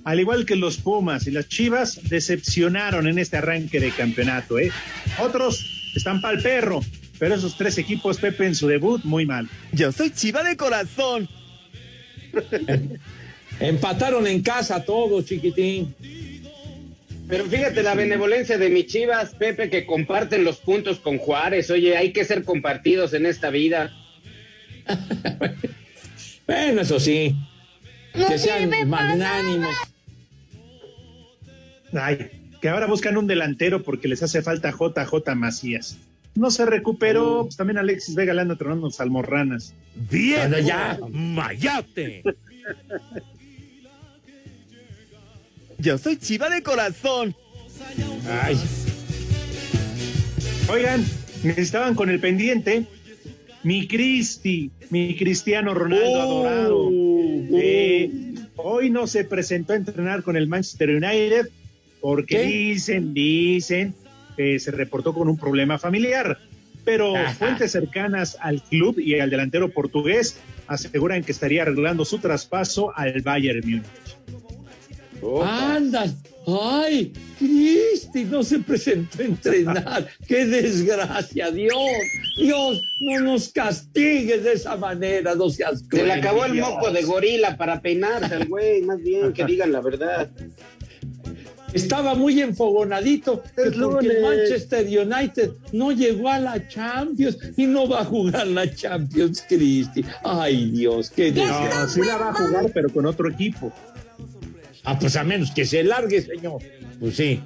al 0.04 0.20
igual 0.20 0.46
que 0.46 0.56
los 0.56 0.78
Pumas 0.78 1.26
y 1.26 1.30
las 1.30 1.48
Chivas, 1.48 2.00
decepcionaron 2.08 3.06
en 3.06 3.18
este 3.18 3.36
arranque 3.36 3.80
de 3.80 3.90
campeonato. 3.90 4.58
¿eh? 4.58 4.70
Otros 5.18 5.92
están 5.94 6.20
pa'l 6.20 6.42
perro, 6.42 6.80
pero 7.18 7.34
esos 7.34 7.56
tres 7.56 7.78
equipos, 7.78 8.18
Pepe, 8.18 8.46
en 8.46 8.54
su 8.54 8.66
debut, 8.66 9.02
muy 9.04 9.26
mal. 9.26 9.48
Yo 9.72 9.92
soy 9.92 10.10
chiva 10.10 10.42
de 10.42 10.56
corazón. 10.56 11.28
Empataron 13.60 14.26
en 14.26 14.42
casa 14.42 14.84
todos, 14.84 15.26
chiquitín. 15.26 15.94
Pero 17.28 17.44
fíjate 17.44 17.82
la 17.82 17.94
benevolencia 17.94 18.58
de 18.58 18.68
mis 18.68 18.86
chivas, 18.86 19.34
Pepe, 19.34 19.70
que 19.70 19.86
comparten 19.86 20.44
los 20.44 20.58
puntos 20.58 20.98
con 20.98 21.18
Juárez. 21.18 21.70
Oye, 21.70 21.96
hay 21.96 22.12
que 22.12 22.24
ser 22.24 22.44
compartidos 22.44 23.14
en 23.14 23.26
esta 23.26 23.50
vida. 23.50 23.92
Bueno, 26.44 26.82
eso 26.82 26.98
sí. 26.98 27.36
No 28.14 28.26
que 28.26 28.36
sean 28.36 28.68
para 28.68 28.84
magnánimos. 28.84 29.74
Ay, 31.92 32.30
que 32.60 32.68
ahora 32.68 32.86
buscan 32.86 33.16
un 33.16 33.26
delantero 33.26 33.82
porque 33.82 34.08
les 34.08 34.22
hace 34.22 34.42
falta 34.42 34.70
JJ 34.70 35.34
Macías. 35.34 35.98
No 36.34 36.50
se 36.50 36.64
recuperó, 36.64 37.42
pues 37.42 37.56
también 37.56 37.78
Alexis 37.78 38.14
Vega 38.14 38.32
le 38.32 38.40
anda 38.40 38.56
tronando 38.56 38.90
salmorranas. 38.90 39.74
Anda 40.40 40.60
ya. 40.60 40.98
¡Mayate! 41.10 42.22
Yo 45.78 45.98
soy 45.98 46.16
chiva 46.16 46.48
de 46.48 46.62
corazón. 46.62 47.34
Ay, 48.28 48.56
Oigan, 50.68 51.04
estaban 51.56 51.94
con 51.94 52.08
el 52.08 52.20
pendiente. 52.20 52.86
Mi 53.64 53.86
Cristi, 53.86 54.70
mi 54.90 55.16
Cristiano 55.16 55.74
Ronaldo 55.74 56.20
adorado. 56.20 56.88
Eh, 56.90 58.10
hoy 58.56 58.90
no 58.90 59.06
se 59.06 59.24
presentó 59.24 59.72
a 59.72 59.76
entrenar 59.76 60.22
con 60.22 60.36
el 60.36 60.46
Manchester 60.46 60.90
United 60.90 61.48
porque 62.02 62.36
¿Qué? 62.36 62.42
dicen, 62.42 63.14
dicen 63.14 63.94
que 64.36 64.58
se 64.58 64.72
reportó 64.72 65.14
con 65.14 65.28
un 65.28 65.38
problema 65.38 65.78
familiar. 65.78 66.38
Pero 66.84 67.16
Ajá. 67.16 67.32
fuentes 67.34 67.70
cercanas 67.70 68.36
al 68.40 68.60
club 68.60 68.98
y 68.98 69.18
al 69.20 69.30
delantero 69.30 69.70
portugués 69.70 70.36
aseguran 70.66 71.22
que 71.22 71.30
estaría 71.30 71.62
arreglando 71.62 72.04
su 72.04 72.18
traspaso 72.18 72.92
al 72.96 73.22
Bayern 73.22 73.60
Múnich. 73.64 73.84
anda. 75.44 76.12
Ay, 76.44 77.12
Cristi, 77.38 78.24
no 78.24 78.42
se 78.42 78.58
presentó 78.58 79.22
a 79.22 79.26
entrenar. 79.26 80.08
Qué 80.26 80.44
desgracia, 80.44 81.52
Dios. 81.52 81.72
Dios, 82.36 82.82
no 83.00 83.20
nos 83.20 83.50
castigues 83.50 84.42
de 84.42 84.54
esa 84.54 84.76
manera, 84.76 85.36
no 85.36 85.48
seas 85.50 85.80
Se 85.80 85.88
cruel, 85.88 86.08
le 86.08 86.12
acabó 86.14 86.44
el 86.44 86.54
moco 86.54 86.90
de 86.90 87.02
gorila 87.02 87.56
para 87.56 87.80
peinarse 87.80 88.34
al 88.34 88.48
güey, 88.48 88.82
más 88.82 89.00
bien 89.00 89.32
que 89.32 89.44
digan 89.44 89.70
la 89.70 89.80
verdad. 89.80 90.30
Estaba 91.72 92.14
muy 92.14 92.40
enfogonadito 92.40 93.42
que 93.56 93.62
Es 93.68 93.74
porque 93.76 94.06
el. 94.08 94.22
Manchester 94.22 94.86
United 94.86 95.50
no 95.72 95.92
llegó 95.92 96.28
a 96.28 96.38
la 96.38 96.68
Champions 96.68 97.38
y 97.56 97.66
no 97.66 97.88
va 97.88 98.02
a 98.02 98.04
jugar 98.04 98.46
la 98.46 98.72
Champions, 98.72 99.44
Cristi. 99.48 100.04
Ay, 100.22 100.70
Dios, 100.70 101.10
qué. 101.10 101.32
No, 101.32 101.88
sí 101.88 102.00
la 102.02 102.16
va 102.18 102.30
a 102.30 102.34
jugar, 102.34 102.70
pero 102.72 102.90
con 102.90 103.06
otro 103.06 103.28
equipo. 103.30 103.72
Ah, 104.84 104.98
pues 104.98 105.16
a 105.16 105.24
menos 105.24 105.50
que 105.52 105.64
se 105.64 105.82
largue, 105.84 106.20
señor. 106.22 106.60
Pues 107.00 107.16
sí. 107.16 107.40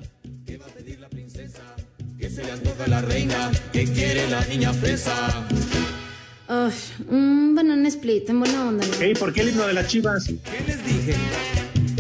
Ay, 6.49 6.73
un 7.11 7.55
banana 7.55 7.89
split 7.89 8.29
en 8.31 8.39
buena 8.41 8.69
onda. 8.69 8.87
¿no? 8.87 9.19
¿Por 9.19 9.33
qué 9.33 9.41
el 9.43 9.49
himno 9.51 9.67
de 9.67 9.73
las 9.75 9.89
chivas? 9.89 10.31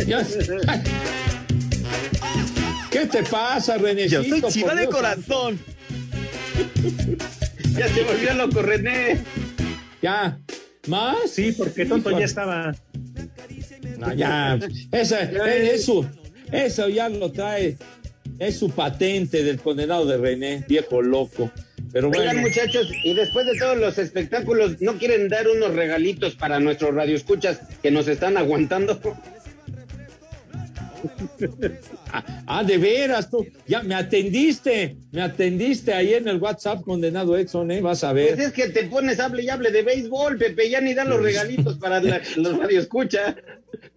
Ya- 0.07 0.25
¿Qué 2.97 3.05
te 3.05 3.23
pasa, 3.25 3.77
René? 3.77 4.09
Yo 4.09 4.25
soy 4.25 4.41
chiva 4.49 4.75
de 4.75 4.87
corazón. 4.87 5.59
Ya 7.77 7.87
se 7.89 8.05
volvió 8.05 8.33
loco 8.33 8.63
René. 8.63 9.23
Ya. 10.01 10.39
¿Más? 10.87 11.31
Sí, 11.31 11.53
porque 11.53 11.85
tonto 11.85 12.11
ya 12.19 12.25
estaba. 12.25 12.75
No, 13.99 14.15
ya. 14.15 14.59
Esa, 14.93 15.25
es, 15.25 15.75
eso, 15.75 16.09
eso 16.51 16.89
ya 16.89 17.11
lo 17.11 17.31
trae. 17.33 17.77
Es 18.39 18.59
su 18.59 18.71
patente 18.71 19.45
del 19.45 19.61
condenado 19.61 20.07
de 20.07 20.17
René, 20.17 20.65
viejo 20.67 21.03
loco. 21.03 21.51
Pero 21.93 22.09
bueno. 22.09 22.23
Oigan, 22.23 22.41
muchachos, 22.41 22.91
y 23.05 23.13
después 23.13 23.45
de 23.45 23.59
todos 23.59 23.77
los 23.77 23.99
espectáculos, 23.99 24.81
¿no 24.81 24.97
quieren 24.97 25.29
dar 25.29 25.47
unos 25.49 25.75
regalitos 25.75 26.35
para 26.35 26.59
nuestros 26.61 26.95
radioescuchas 26.95 27.61
que 27.83 27.91
nos 27.91 28.09
están 28.09 28.39
aguantando? 28.39 28.99
Ah, 32.47 32.63
de 32.65 32.79
veras, 32.79 33.31
tú. 33.31 33.47
Ya 33.67 33.83
me 33.83 33.95
atendiste. 33.95 34.97
Me 35.13 35.23
atendiste 35.23 35.93
ahí 35.93 36.15
en 36.15 36.29
el 36.29 36.39
WhatsApp, 36.39 36.83
condenado 36.83 37.37
Edson, 37.37 37.71
¿eh? 37.71 37.81
Vas 37.81 38.05
a 38.05 38.13
ver. 38.13 38.35
Pues 38.35 38.49
es 38.49 38.53
que 38.53 38.69
te 38.69 38.85
pones 38.85 39.21
hable 39.21 39.43
y 39.43 39.49
hable 39.49 39.71
de 39.71 39.83
béisbol, 39.83 40.39
Pepe, 40.39 40.71
ya 40.71 40.81
ni 40.81 40.95
dan 40.95 41.09
los 41.09 41.23
regalitos 41.23 41.77
para 41.79 42.01
la- 42.01 42.21
los 42.37 42.59
radioescuchas. 42.59 43.37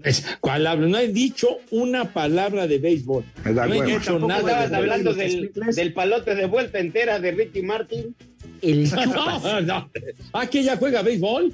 Es- 0.04 0.26
¿Cuál 0.40 0.68
hablo? 0.68 0.88
No 0.88 0.98
he 0.98 1.08
dicho 1.10 1.58
una 1.72 2.14
palabra 2.14 2.68
de 2.68 2.80
béisbol. 2.80 3.24
No 3.46 3.74
he 3.74 3.86
dicho 3.86 4.20
nada 4.20 4.40
estabas 4.42 4.70
de 4.72 4.76
hablando 4.76 5.14
del, 5.14 5.52
del 5.76 5.94
palote 5.94 6.36
de 6.36 6.46
vuelta 6.46 6.80
entera 6.80 7.20
de 7.20 7.32
Ricky 7.32 7.62
Martin. 7.62 8.16
El 8.62 8.90
No, 9.14 9.62
no. 9.62 9.90
¿Ah, 10.34 10.48
que 10.48 10.60
ella 10.60 10.76
juega 10.78 11.02
béisbol? 11.02 11.54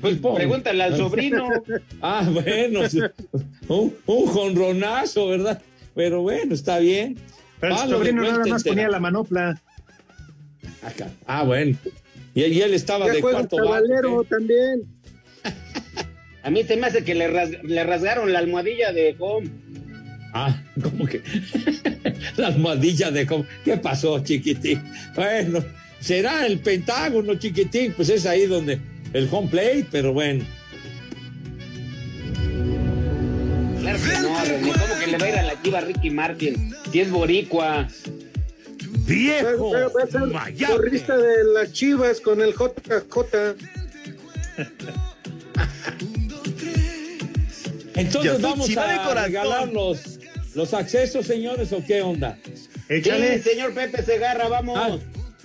Pues 0.00 0.16
pregúntale 0.34 0.82
al 0.84 0.96
sobrino. 0.96 1.48
Ah, 2.00 2.26
bueno, 2.32 2.80
un, 3.68 3.94
un 4.06 4.26
jonronazo, 4.26 5.28
¿verdad? 5.28 5.60
Pero 5.94 6.22
bueno, 6.22 6.54
está 6.54 6.78
bien. 6.78 7.16
Pero 7.60 7.74
el 7.74 7.78
Palo 7.80 7.96
sobrino 7.98 8.22
nada 8.22 8.38
más 8.38 8.46
entera. 8.60 8.62
ponía 8.74 8.88
la 8.88 8.98
manopla. 9.00 9.60
Acá. 10.82 11.10
Ah, 11.26 11.44
bueno. 11.44 11.76
Y, 12.34 12.42
y 12.44 12.60
él 12.62 12.74
estaba 12.74 13.06
Ya 13.06 13.12
de 13.12 13.20
cuarto 13.20 13.56
bate. 13.56 13.88
Cabalero 13.88 14.24
también. 14.24 14.82
A 16.42 16.50
mí 16.50 16.64
se 16.64 16.76
me 16.76 16.86
hace 16.88 17.04
que 17.04 17.14
le, 17.14 17.28
ras- 17.28 17.62
le 17.62 17.84
rasgaron 17.84 18.32
la 18.32 18.40
almohadilla 18.40 18.92
de 18.92 19.14
home. 19.18 19.48
Ah, 20.34 20.60
¿cómo 20.82 21.06
que? 21.06 21.22
la 22.36 22.48
almohadilla 22.48 23.10
de 23.10 23.26
cómo. 23.26 23.44
¿Qué 23.64 23.76
pasó, 23.76 24.18
chiquitín? 24.24 24.82
Bueno, 25.14 25.62
será 26.00 26.46
el 26.46 26.58
Pentágono, 26.58 27.34
chiquitín, 27.36 27.92
pues 27.92 28.08
es 28.08 28.26
ahí 28.26 28.46
donde 28.46 28.80
el 29.12 29.28
home 29.30 29.48
plate, 29.48 29.86
pero 29.90 30.12
bueno. 30.12 30.44
Claro 33.80 33.98
que 33.98 34.18
no, 34.20 34.44
René. 34.44 34.72
¿Cómo 34.72 34.98
que 35.00 35.06
le 35.08 35.18
va 35.18 35.26
a 35.26 35.28
ir 35.28 35.34
a 35.36 35.42
la 35.42 35.62
chiva 35.62 35.80
Ricky 35.80 36.10
Martin? 36.10 36.74
Si 36.90 37.00
es 37.00 37.10
boricua. 37.10 37.88
¡Viejo! 39.06 39.72
Va 39.72 40.02
a 40.02 40.06
ser 40.06 40.20
¡Mayate! 40.22 40.72
porrista 40.72 41.16
de 41.16 41.44
las 41.52 41.72
chivas 41.72 42.20
con 42.20 42.40
el 42.40 42.52
JJ. 42.52 43.56
Entonces 47.94 48.32
Yo 48.32 48.38
vamos 48.40 48.76
a 48.76 49.26
regalar 49.26 49.68
los, 49.72 50.18
los 50.54 50.72
accesos, 50.74 51.26
señores, 51.26 51.72
o 51.72 51.84
qué 51.84 52.02
onda. 52.02 52.38
Sí, 52.88 53.02
señor 53.42 53.74
Pepe 53.74 54.02
Segarra, 54.02 54.48
vamos. 54.48 54.78
Ah, 54.78 54.98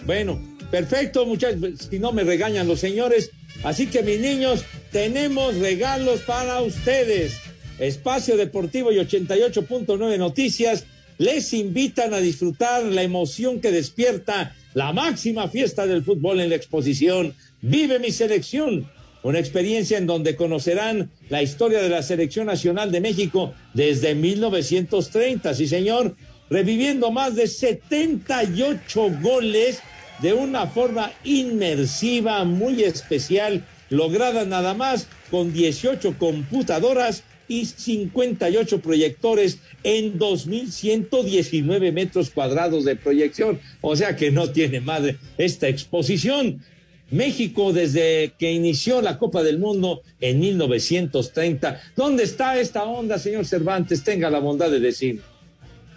bueno, 0.05 0.39
perfecto, 0.72 1.26
muchachos. 1.26 1.88
Si 1.89 1.99
no 1.99 2.11
me 2.11 2.24
regañan 2.24 2.68
los 2.68 2.80
señores. 2.80 3.32
Así 3.64 3.88
que, 3.88 4.03
mis 4.03 4.20
niños, 4.20 4.66
tenemos 4.91 5.55
regalos 5.55 6.22
para 6.22 6.62
ustedes. 6.62 7.39
Espacio 7.80 8.38
Deportivo 8.38 8.91
y 8.91 8.97
88.9 8.97 10.18
Noticias 10.18 10.86
les 11.18 11.53
invitan 11.53 12.14
a 12.14 12.20
disfrutar 12.20 12.84
la 12.84 13.03
emoción 13.03 13.60
que 13.60 13.72
despierta 13.72 14.55
la 14.74 14.93
máxima 14.93 15.47
fiesta 15.47 15.88
del 15.88 16.03
fútbol 16.03 16.39
en 16.39 16.49
la 16.49 16.55
exposición 16.55 17.34
Vive 17.62 17.99
mi 17.99 18.12
selección. 18.12 18.89
Una 19.24 19.39
experiencia 19.39 19.97
en 19.97 20.05
donde 20.05 20.36
conocerán 20.36 21.10
la 21.30 21.41
historia 21.41 21.82
de 21.82 21.89
la 21.89 22.03
Selección 22.03 22.45
Nacional 22.45 22.91
de 22.91 23.01
México 23.01 23.53
desde 23.74 24.14
1930, 24.14 25.53
sí 25.55 25.68
señor, 25.68 26.16
reviviendo 26.49 27.12
más 27.12 27.36
de 27.36 27.47
78 27.47 29.12
goles 29.22 29.80
de 30.22 30.34
una 30.34 30.68
forma 30.68 31.11
inmersiva, 31.24 32.43
muy 32.43 32.84
especial, 32.84 33.63
lograda 33.89 34.45
nada 34.45 34.74
más 34.74 35.07
con 35.30 35.53
18 35.53 36.18
computadoras 36.18 37.24
y 37.47 37.65
58 37.65 38.82
proyectores 38.82 39.59
en 39.84 40.20
2.119 40.20 41.93
metros 41.93 42.30
cuadrados 42.30 42.84
de 42.86 42.95
proyección. 42.95 43.59
O 43.82 43.95
sea 43.95 44.15
que 44.15 44.32
no 44.32 44.51
tiene 44.51 44.82
madre 44.82 45.18
esta 45.38 45.68
exposición. 45.68 46.61
México 47.09 47.72
desde 47.72 48.34
que 48.38 48.51
inició 48.51 49.01
la 49.01 49.18
Copa 49.18 49.41
del 49.43 49.59
Mundo 49.59 50.01
en 50.20 50.39
1930. 50.41 51.82
¿Dónde 51.95 52.24
está 52.24 52.59
esta 52.59 52.84
onda, 52.84 53.18
señor 53.18 53.45
Cervantes? 53.45 54.03
Tenga 54.03 54.30
la 54.30 54.39
bondad 54.39 54.70
de 54.70 54.82
decir. 54.82 55.22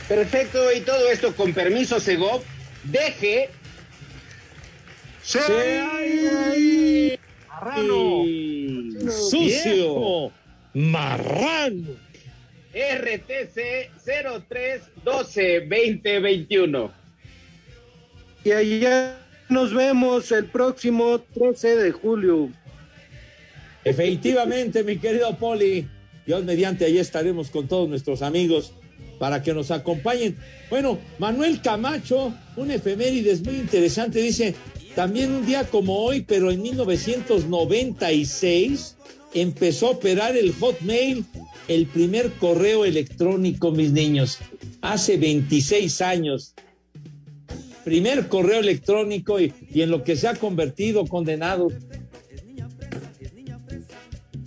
Perfecto, 0.07 0.73
y 0.73 0.81
todo 0.83 1.11
esto 1.11 1.35
con 1.35 1.53
permiso, 1.53 1.99
Segov. 1.99 2.41
Deje. 2.85 3.51
¡Sí! 5.25 7.19
¡Marrano! 7.49 8.25
¡Sucio! 9.11 10.31
¡Marrano! 10.73 12.10
RTC 12.73 13.91
0312 14.05 15.61
2021. 15.69 16.93
Y 18.45 18.53
allá 18.53 19.19
nos 19.49 19.75
vemos 19.75 20.31
el 20.33 20.47
próximo 20.47 21.21
13 21.35 21.77
de 21.77 21.93
julio. 21.93 22.51
Efectivamente, 23.85 24.83
mi 24.85 24.99
querido 24.99 25.37
Poli, 25.37 25.87
Dios 26.27 26.45
mediante, 26.45 26.85
ahí 26.85 26.99
estaremos 26.99 27.51
con 27.51 27.67
todos 27.67 27.89
nuestros 27.89 28.21
amigos 28.23 28.75
para 29.19 29.43
que 29.43 29.53
nos 29.53 29.71
acompañen. 29.71 30.37
Bueno, 30.71 30.99
Manuel 31.19 31.61
Camacho, 31.61 32.33
un 32.57 32.71
efemérides 32.71 33.45
muy 33.45 33.57
interesante, 33.57 34.21
dice, 34.21 34.55
también 34.95 35.33
un 35.33 35.45
día 35.45 35.65
como 35.65 35.99
hoy, 35.99 36.23
pero 36.23 36.51
en 36.51 36.63
1996, 36.63 38.97
empezó 39.35 39.89
a 39.89 39.91
operar 39.91 40.35
el 40.37 40.53
Hotmail, 40.53 41.27
el 41.71 41.87
primer 41.87 42.33
correo 42.33 42.85
electrónico, 42.85 43.71
mis 43.71 43.93
niños, 43.93 44.39
hace 44.83 45.17
26 45.17 46.01
años. 46.03 46.53
Primer 47.85 48.27
correo 48.29 48.59
electrónico 48.59 49.39
y, 49.39 49.55
y 49.73 49.83
en 49.83 49.91
lo 49.93 50.03
que 50.03 50.17
se 50.17 50.27
ha 50.27 50.35
convertido 50.35 51.07
condenado. 51.07 51.69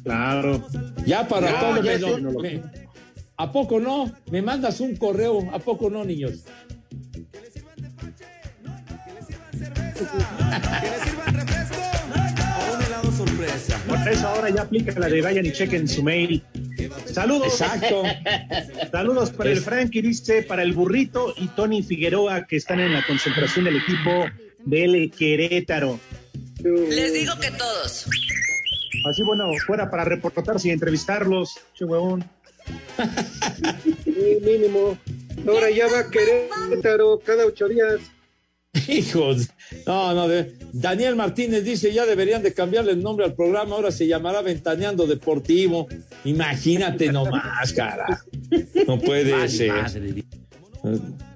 Claro. 0.04 0.68
Ya 1.06 1.26
para 1.26 1.50
Ya, 1.50 1.60
todo 1.62 1.82
ya 1.82 1.98
me- 1.98 2.22
me- 2.22 2.42
me- 2.42 2.62
¿A 3.38 3.52
poco 3.54 3.80
no? 3.80 4.12
Me 4.30 4.42
mandas 4.42 4.82
un 4.82 4.98
correo, 4.98 5.50
¿a 5.54 5.60
poco 5.60 5.90
no, 5.90 6.04
niños? 6.04 6.44
Por 13.88 14.08
eso 14.10 14.28
ahora 14.28 14.50
ya 14.50 14.62
aplica 14.64 14.98
la 15.00 15.08
de 15.08 15.22
vayan 15.22 15.46
y 15.46 15.52
chequen 15.52 15.88
su 15.88 16.04
mail. 16.04 16.44
Saludos. 17.06 17.48
Exacto. 17.48 18.04
Saludos 18.92 19.32
para 19.32 19.52
el 19.52 19.60
Frankie, 19.62 20.02
dice, 20.02 20.44
para 20.44 20.64
el 20.64 20.74
burrito 20.74 21.34
y 21.38 21.48
Tony 21.48 21.84
Figueroa, 21.84 22.46
que 22.48 22.58
están 22.58 22.80
en 22.80 22.94
la 22.94 23.06
concentración 23.06 23.66
del 23.66 23.78
equipo 23.78 24.26
del 24.66 25.12
Querétaro. 25.12 26.00
Les 26.64 27.14
digo 27.14 27.38
que 27.40 27.52
todos. 27.52 28.08
Así, 29.10 29.24
bueno, 29.24 29.52
fuera 29.66 29.90
para 29.90 30.06
reportarse 30.06 30.70
y 30.70 30.72
entrevistarlos. 30.72 31.60
Sí, 31.74 31.86
mínimo. 34.42 34.98
Ahora 35.48 35.70
ya 35.70 35.88
va 35.88 36.10
Querétaro 36.10 37.20
cada 37.20 37.46
ocho 37.46 37.68
días. 37.68 38.00
Hijos, 38.88 39.50
no, 39.86 40.14
no, 40.16 40.28
de- 40.28 40.56
Daniel 40.72 41.16
Martínez 41.16 41.64
dice, 41.64 41.94
ya 41.94 42.06
deberían 42.06 42.42
de 42.42 42.54
cambiarle 42.54 42.94
el 42.94 43.04
nombre 43.04 43.26
al 43.26 43.36
programa, 43.36 43.76
ahora 43.76 43.92
se 43.92 44.08
llamará 44.08 44.42
Ventaneando 44.42 45.06
Deportivo. 45.06 45.88
Imagínate 46.26 47.12
nomás, 47.12 47.72
cara. 47.74 48.24
No 48.88 49.00
puede 49.00 49.48
ser. 49.48 49.74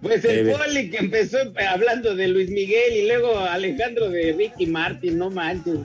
Pues 0.01 0.25
el 0.25 0.45
Debe. 0.45 0.57
Poli 0.57 0.89
que 0.89 0.97
empezó 0.97 1.37
hablando 1.69 2.15
de 2.15 2.27
Luis 2.27 2.49
Miguel 2.49 2.97
y 2.97 3.07
luego 3.07 3.37
Alejandro 3.37 4.09
de 4.09 4.33
Ricky 4.33 4.65
Martin, 4.65 5.17
no 5.17 5.29
manches. 5.29 5.79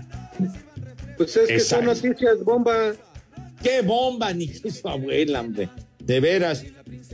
Pues 1.16 1.36
es 1.36 1.48
que 1.48 1.60
son 1.60 1.84
noticias 1.84 2.42
bomba. 2.42 2.92
¡Qué 3.62 3.82
bomba! 3.82 4.32
Ni 4.32 4.48
que 4.48 4.70
su 4.70 4.88
abuela, 4.88 5.42
hombre. 5.42 5.68
De 6.04 6.20
veras. 6.20 6.64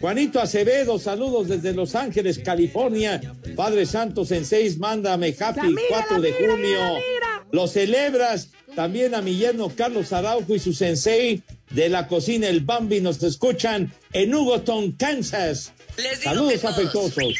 Juanito 0.00 0.40
Acevedo, 0.40 0.98
saludos 0.98 1.48
desde 1.48 1.72
Los 1.72 1.94
Ángeles, 1.94 2.38
California. 2.38 3.20
Padre 3.56 3.86
Santo 3.86 4.24
Sensei, 4.24 4.74
mándame 4.76 5.34
happy 5.38 5.60
La 5.60 5.64
mira, 5.64 5.82
4 5.88 6.16
la 6.16 6.20
de 6.22 6.32
mira, 6.32 6.52
junio. 6.52 6.78
mira. 6.94 7.46
Lo 7.52 7.66
celebras. 7.66 8.50
También 8.74 9.14
a 9.14 9.22
mi 9.22 9.36
yerno 9.36 9.70
Carlos 9.74 10.12
Araujo 10.12 10.54
y 10.54 10.58
su 10.60 10.72
sensei 10.72 11.42
de 11.70 11.88
la 11.88 12.06
cocina 12.06 12.48
El 12.48 12.60
Bambi 12.60 13.00
nos 13.00 13.20
escuchan 13.22 13.92
en 14.12 14.34
Hugoton, 14.34 14.92
Kansas. 14.92 15.72
Les 15.96 16.20
digo 16.20 16.34
Saludos 16.34 16.64
afectuosos. 16.64 17.34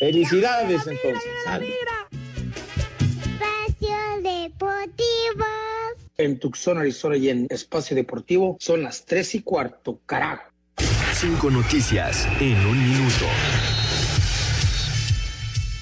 Felicidades 0.00 0.80
entonces. 0.86 1.30
Espacio 3.20 3.96
Deportivo. 4.22 5.46
En 6.22 6.38
Tucson, 6.38 6.78
Arizona 6.78 7.16
y 7.16 7.30
en 7.30 7.48
Espacio 7.50 7.96
Deportivo 7.96 8.56
son 8.60 8.84
las 8.84 9.04
tres 9.04 9.34
y 9.34 9.42
cuarto, 9.42 9.98
carajo. 10.06 10.44
Cinco 11.14 11.50
noticias 11.50 12.28
en 12.40 12.56
un 12.64 12.78
minuto. 12.78 13.26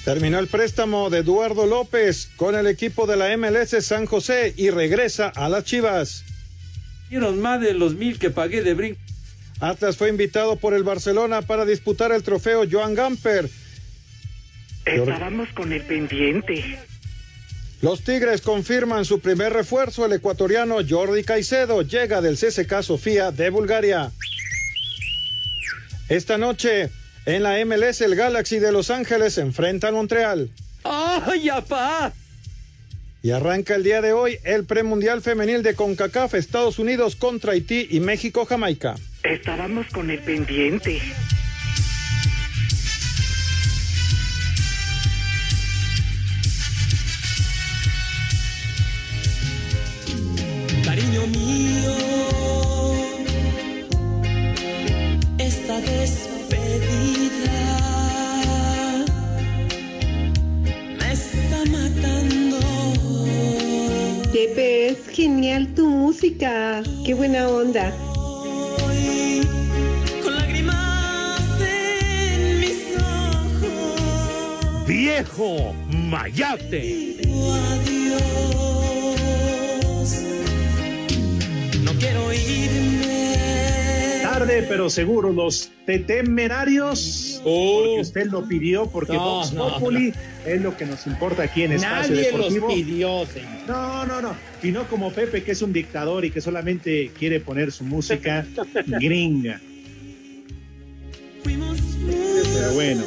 Terminó 0.03 0.38
el 0.38 0.47
préstamo 0.47 1.11
de 1.11 1.18
Eduardo 1.18 1.66
López 1.66 2.30
con 2.36 2.55
el 2.55 2.66
equipo 2.68 3.07
de 3.07 3.18
la 3.18 3.36
MLS 3.36 3.84
San 3.84 4.07
José 4.07 4.55
y 4.57 4.70
regresa 4.70 5.28
a 5.28 5.51
las 5.51 5.64
Chivas. 5.64 6.24
Dieron 7.11 7.38
más 7.43 7.61
de 7.61 7.74
los 7.74 7.95
mil 7.95 8.18
que 8.18 8.30
pagué 8.30 8.62
de 8.62 8.72
brinco. 8.72 9.01
Atlas 9.61 9.99
fue 9.99 10.09
invitado 10.09 10.57
por 10.57 10.72
el 10.72 10.84
Barcelona 10.84 11.43
para 11.43 11.66
disputar 11.66 12.12
el 12.12 12.22
trofeo 12.22 12.64
Joan 12.70 12.95
Gamper. 12.95 13.51
Estábamos 14.86 15.51
con 15.51 15.70
el 15.70 15.82
pendiente. 15.82 16.78
Los 17.83 18.03
Tigres 18.03 18.43
confirman 18.43 19.07
su 19.07 19.20
primer 19.20 19.55
refuerzo, 19.55 20.05
el 20.05 20.12
ecuatoriano 20.12 20.78
Jordi 20.87 21.24
Caicedo 21.24 21.81
llega 21.81 22.20
del 22.20 22.37
CSK 22.37 22.83
Sofía 22.83 23.33
de 23.33 23.49
Bulgaria. 23.49 24.12
Esta 26.11 26.37
noche, 26.37 26.91
en 27.24 27.43
la 27.43 27.64
MLS, 27.64 28.03
el 28.03 28.16
Galaxy 28.16 28.59
de 28.59 28.72
Los 28.72 28.91
Ángeles 28.91 29.35
se 29.35 29.41
enfrenta 29.41 29.89
a 29.89 29.93
Montreal. 29.93 30.51
¡Ay, 30.85 31.49
apá! 31.49 32.12
Y 33.22 33.31
arranca 33.31 33.76
el 33.76 33.83
día 33.83 34.03
de 34.03 34.12
hoy 34.12 34.39
el 34.45 34.64
premundial 34.64 35.22
femenil 35.22 35.62
de 35.62 35.74
CONCACAF, 35.74 36.35
Estados 36.35 36.78
Unidos 36.78 37.16
contra 37.16 37.53
Haití 37.53 37.87
y 37.91 38.01
México, 38.01 38.45
Jamaica. 38.45 38.97
Estábamos 39.22 39.87
con 39.89 40.11
el 40.11 40.18
pendiente. 40.20 41.01
Cariño 51.21 51.39
mío, 51.39 51.97
esta 55.39 55.81
despedida 55.81 57.61
me 60.99 61.12
está 61.12 61.64
matando. 61.71 62.59
Pepe, 64.33 64.89
es 64.89 65.09
genial 65.09 65.75
tu 65.75 65.89
música. 65.89 66.83
Qué 67.05 67.12
buena 67.12 67.49
onda. 67.49 67.93
Con 70.23 70.37
lágrimas 70.37 71.43
en 71.61 72.61
mis 72.61 72.97
ojos. 72.97 74.87
¡Viejo 74.87 75.75
mayate! 75.91 77.18
Adiós. 77.29 78.70
Irme. 82.51 84.23
Tarde, 84.23 84.65
pero 84.69 84.89
seguro, 84.91 85.33
los 85.33 85.71
temerarios, 85.87 87.41
porque 87.43 87.99
usted 88.01 88.27
lo 88.27 88.47
pidió, 88.47 88.87
porque 88.87 89.13
No, 89.15 89.37
Vox 89.37 89.53
no, 89.53 89.75
Populi 89.75 90.13
es 90.47 90.61
lo 90.63 90.77
que 90.77 90.87
nos 90.87 91.07
importa 91.07 91.43
aquí 91.43 91.65
en 91.65 91.73
Espacio 91.73 92.15
Nadie 92.15 92.33
los 92.33 92.55
Deportivo. 92.55 92.69
pidió, 92.69 93.27
señor. 93.27 93.51
No, 93.67 94.07
no, 94.07 94.21
no. 94.23 94.35
Y 94.63 94.71
no 94.71 94.87
como 94.89 95.11
Pepe, 95.13 95.43
que 95.43 95.53
es 95.53 95.63
un 95.63 95.73
dictador 95.73 96.25
y 96.25 96.31
que 96.31 96.41
solamente 96.41 97.11
quiere 97.19 97.41
poner 97.41 97.73
su 97.73 97.85
música 97.85 98.47
gringa. 98.87 99.61
Pero 101.45 102.73
bueno. 102.75 103.03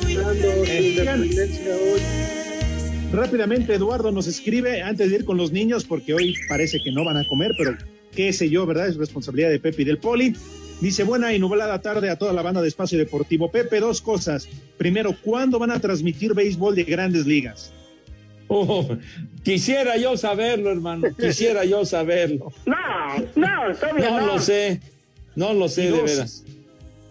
Rápidamente, 3.12 3.76
Eduardo 3.76 4.12
nos 4.12 4.28
escribe 4.28 4.82
antes 4.82 5.10
de 5.10 5.18
ir 5.18 5.26
con 5.26 5.38
los 5.38 5.52
niños, 5.52 5.84
porque 5.86 6.14
hoy 6.14 6.36
parece 6.50 6.80
que 6.84 6.92
no 6.92 7.06
van 7.06 7.18
a 7.18 7.24
comer, 7.28 7.52
pero 7.58 7.76
qué 8.16 8.34
sé 8.34 8.50
yo, 8.50 8.66
¿verdad? 8.66 8.88
Es 8.88 8.98
responsabilidad 8.98 9.50
de 9.50 9.60
Pepe 9.60 9.82
y 9.82 9.86
del 9.86 9.98
Poli. 9.98 10.36
Dice, 10.82 11.04
buena 11.04 11.34
y 11.34 11.40
nublada 11.40 11.80
tarde 11.82 12.10
a 12.10 12.18
toda 12.18 12.34
la 12.34 12.42
banda 12.42 12.62
de 12.62 12.68
Espacio 12.68 12.98
Deportivo. 12.98 13.50
Pepe, 13.52 13.80
dos 13.80 14.02
cosas. 14.02 14.48
Primero, 14.78 15.16
¿cuándo 15.24 15.60
van 15.60 15.72
a 15.72 15.80
transmitir 15.80 16.34
béisbol 16.34 16.76
de 16.76 16.84
grandes 16.84 17.26
ligas? 17.26 17.72
Oh, 18.48 18.88
quisiera 19.44 19.98
yo 19.98 20.18
saberlo, 20.18 20.72
hermano. 20.72 21.08
Quisiera 21.18 21.64
yo 21.66 21.86
saberlo. 21.86 22.52
No, 22.66 22.76
no, 23.36 23.76
todavía 23.76 24.10
No 24.12 24.20
no. 24.22 24.26
lo 24.28 24.40
sé. 24.40 24.82
No 25.36 25.54
lo 25.54 25.70
sé, 25.70 25.90
de 25.92 26.02
veras. 26.02 26.44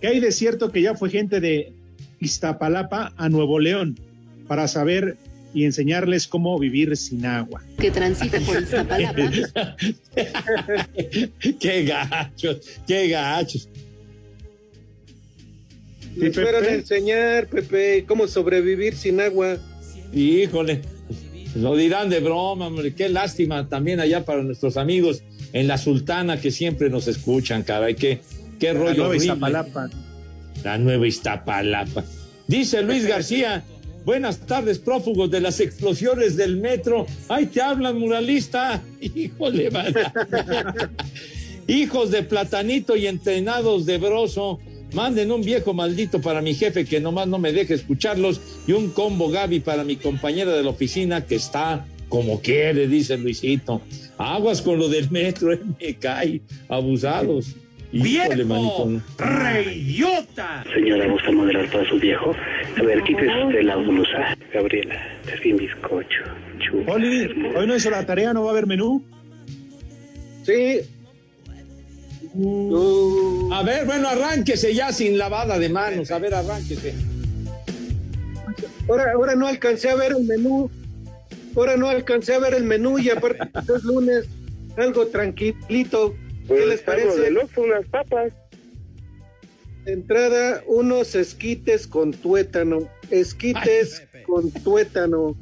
Que 0.00 0.08
hay 0.08 0.20
de 0.20 0.32
cierto 0.32 0.70
que 0.70 0.82
ya 0.82 0.94
fue 0.94 1.10
gente 1.10 1.40
de 1.40 1.72
Iztapalapa 2.20 3.12
a 3.16 3.28
Nuevo 3.28 3.58
León 3.58 3.98
para 4.46 4.68
saber 4.68 5.16
y 5.54 5.64
enseñarles 5.64 6.26
cómo 6.26 6.58
vivir 6.58 6.96
sin 6.96 7.26
agua. 7.26 7.62
que 7.78 7.90
transita 7.90 8.40
por 8.40 8.62
Iztapalapa. 8.62 9.30
qué 11.60 11.84
gachos, 11.84 12.58
qué 12.86 13.08
gachos. 13.08 13.68
Les 16.16 16.34
fueron 16.34 16.64
a 16.64 16.68
enseñar, 16.68 17.46
Pepe, 17.48 18.04
cómo 18.06 18.26
sobrevivir 18.26 18.96
sin 18.96 19.20
agua. 19.20 19.56
Híjole, 20.12 20.82
lo 21.54 21.74
dirán 21.74 22.10
de 22.10 22.20
broma, 22.20 22.66
hombre. 22.66 22.94
Qué 22.94 23.08
lástima 23.08 23.68
también 23.68 24.00
allá 24.00 24.24
para 24.24 24.42
nuestros 24.42 24.76
amigos 24.76 25.22
en 25.52 25.68
la 25.68 25.78
Sultana 25.78 26.40
que 26.40 26.50
siempre 26.50 26.90
nos 26.90 27.08
escuchan, 27.08 27.62
caray. 27.62 27.94
Qué, 27.94 28.20
qué 28.58 28.72
rollo 28.72 28.94
nueva 28.94 29.08
horrible. 29.08 29.26
Iztapalapa. 29.26 29.90
La 30.64 30.78
nueva 30.78 31.06
Iztapalapa. 31.06 32.04
Dice 32.46 32.82
Luis 32.82 33.06
García. 33.06 33.64
Buenas 34.04 34.40
tardes, 34.40 34.80
prófugos 34.80 35.30
de 35.30 35.40
las 35.40 35.60
explosiones 35.60 36.36
del 36.36 36.56
metro. 36.56 37.06
¡Ay, 37.28 37.46
te 37.46 37.62
hablan, 37.62 37.98
muralista! 37.98 38.82
Híjole. 39.00 39.70
Hijos 41.68 42.10
de 42.10 42.22
platanito 42.24 42.96
y 42.96 43.06
entrenados 43.06 43.86
de 43.86 43.98
broso. 43.98 44.58
Manden 44.92 45.30
un 45.30 45.42
viejo 45.42 45.72
maldito 45.72 46.20
para 46.20 46.42
mi 46.42 46.54
jefe 46.54 46.84
que 46.84 47.00
nomás 47.00 47.28
no 47.28 47.38
me 47.38 47.52
deje 47.52 47.74
escucharlos 47.74 48.40
y 48.66 48.72
un 48.72 48.90
combo 48.90 49.30
Gaby 49.30 49.60
para 49.60 49.84
mi 49.84 49.96
compañera 49.96 50.52
de 50.52 50.62
la 50.62 50.70
oficina 50.70 51.24
que 51.24 51.36
está 51.36 51.86
como 52.08 52.40
quiere, 52.40 52.88
dice 52.88 53.16
Luisito. 53.16 53.80
Aguas 54.18 54.60
con 54.60 54.78
lo 54.78 54.88
del 54.88 55.10
metro, 55.10 55.50
eh, 55.52 55.60
me 55.80 55.94
cae. 55.94 56.42
Abusados. 56.68 57.54
Híjole, 57.92 58.44
manito. 58.44 59.02
¡Reyota! 59.18 60.64
Señora, 60.74 61.06
¿gusta 61.08 61.30
moderar 61.30 61.70
para 61.70 61.86
su 61.88 61.98
viejo? 61.98 62.34
A 62.78 62.82
ver, 62.82 63.02
quítese 63.02 63.44
usted 63.44 63.62
la 63.62 63.76
blusa. 63.76 64.36
Gabriela, 64.52 64.96
te 65.26 65.36
vi 65.36 65.52
bizcocho. 65.52 66.22
Chupa. 66.58 66.92
Hoy 66.94 67.66
no 67.66 67.76
hizo 67.76 67.90
la 67.90 68.06
tarea, 68.06 68.32
no 68.32 68.44
va 68.44 68.48
a 68.48 68.52
haber 68.52 68.66
menú. 68.66 69.04
Sí. 70.44 70.80
A 73.52 73.62
ver, 73.62 73.84
bueno, 73.84 74.08
arránquese 74.08 74.74
ya 74.74 74.90
sin 74.90 75.18
lavada 75.18 75.58
de 75.58 75.68
manos. 75.68 76.10
A 76.10 76.18
ver, 76.18 76.34
arránquese. 76.34 76.94
Ahora, 78.88 79.12
ahora 79.12 79.34
no 79.34 79.46
alcancé 79.46 79.90
a 79.90 79.96
ver 79.96 80.12
el 80.12 80.24
menú. 80.24 80.70
Ahora 81.54 81.76
no 81.76 81.90
alcancé 81.90 82.34
a 82.34 82.38
ver 82.38 82.54
el 82.54 82.64
menú 82.64 82.98
y 82.98 83.10
aparte 83.10 83.38
es 83.76 83.84
lunes. 83.84 84.26
Algo 84.78 85.06
tranquilito. 85.08 86.14
¿Qué 86.42 86.48
Pues, 86.48 86.66
les 86.66 86.82
parece? 86.82 87.20
del 87.20 87.38
unas 87.56 87.86
papas. 87.86 88.32
De 89.84 89.92
entrada, 89.92 90.62
unos 90.66 91.14
esquites 91.14 91.86
con 91.86 92.12
tuétano. 92.12 92.88
Esquites 93.10 94.06
con 94.26 94.50
tuétano. 94.50 95.36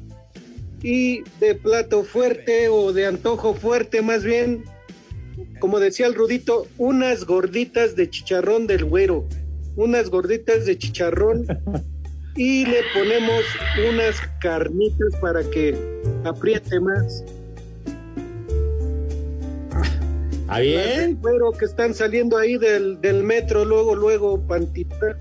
Y 0.83 1.21
de 1.39 1.55
plato 1.55 2.03
fuerte 2.03 2.67
o 2.69 2.91
de 2.91 3.05
antojo 3.05 3.53
fuerte 3.53 4.01
más 4.01 4.23
bien, 4.23 4.63
como 5.59 5.79
decía 5.79 6.07
el 6.07 6.15
Rudito, 6.15 6.67
unas 6.79 7.25
gorditas 7.25 7.95
de 7.95 8.09
chicharrón 8.09 8.65
del 8.65 8.85
güero. 8.85 9.27
Unas 9.75 10.09
gorditas 10.09 10.65
de 10.65 10.77
chicharrón 10.77 11.45
y 12.35 12.65
le 12.65 12.81
ponemos 12.93 13.43
unas 13.89 14.15
carnitas 14.41 15.15
para 15.21 15.43
que 15.43 15.75
apriete 16.23 16.79
más. 16.79 17.23
¿Ah, 20.53 20.59
bien? 20.59 21.17
Pero 21.23 21.53
que 21.53 21.63
están 21.63 21.93
saliendo 21.93 22.37
ahí 22.37 22.57
del, 22.57 22.99
del 22.99 23.23
metro, 23.23 23.63
luego, 23.63 23.95
luego, 23.95 24.37
Pantita, 24.47 25.17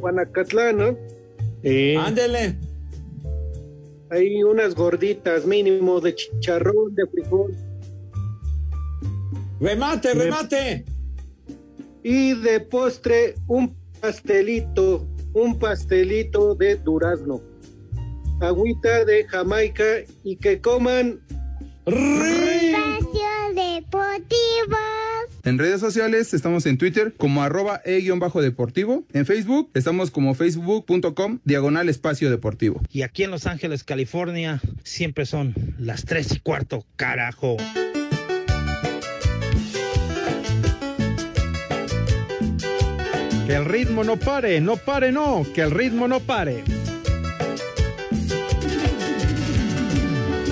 Guanacatlán, 0.00 0.76
¿no? 0.76 0.98
Ándele. 1.98 2.56
Hay 4.10 4.44
unas 4.44 4.76
gorditas 4.76 5.44
mínimo 5.44 6.00
de 6.00 6.14
chicharrón, 6.14 6.94
de 6.94 7.04
frijol. 7.08 7.56
Remate, 9.58 10.14
remate. 10.14 10.84
Y 12.04 12.34
de 12.34 12.60
postre, 12.60 13.34
un 13.48 13.74
pastelito, 14.00 15.04
un 15.32 15.58
pastelito 15.58 16.54
de 16.54 16.76
durazno. 16.76 17.42
Agüita 18.40 19.04
de 19.04 19.26
Jamaica 19.26 19.84
y 20.22 20.36
que 20.36 20.60
coman 20.60 21.20
Deportivo. 23.54 24.76
En 25.44 25.58
redes 25.58 25.80
sociales 25.80 26.34
estamos 26.34 26.66
en 26.66 26.78
Twitter 26.78 27.14
como 27.16 27.42
arroba 27.42 27.80
e-deportivo. 27.84 29.04
En 29.12 29.26
Facebook 29.26 29.70
estamos 29.74 30.10
como 30.10 30.34
facebook.com 30.34 31.38
diagonal 31.44 31.88
espacio 31.88 32.30
deportivo. 32.30 32.80
Y 32.90 33.02
aquí 33.02 33.22
en 33.22 33.30
Los 33.30 33.46
Ángeles, 33.46 33.84
California, 33.84 34.60
siempre 34.82 35.26
son 35.26 35.54
las 35.78 36.04
tres 36.04 36.32
y 36.34 36.40
cuarto, 36.40 36.84
carajo. 36.96 37.56
Que 43.46 43.54
el 43.54 43.66
ritmo 43.66 44.02
no 44.02 44.16
pare, 44.16 44.60
no 44.60 44.76
pare, 44.78 45.12
no, 45.12 45.46
que 45.54 45.60
el 45.60 45.70
ritmo 45.70 46.08
no 46.08 46.20
pare. 46.20 46.64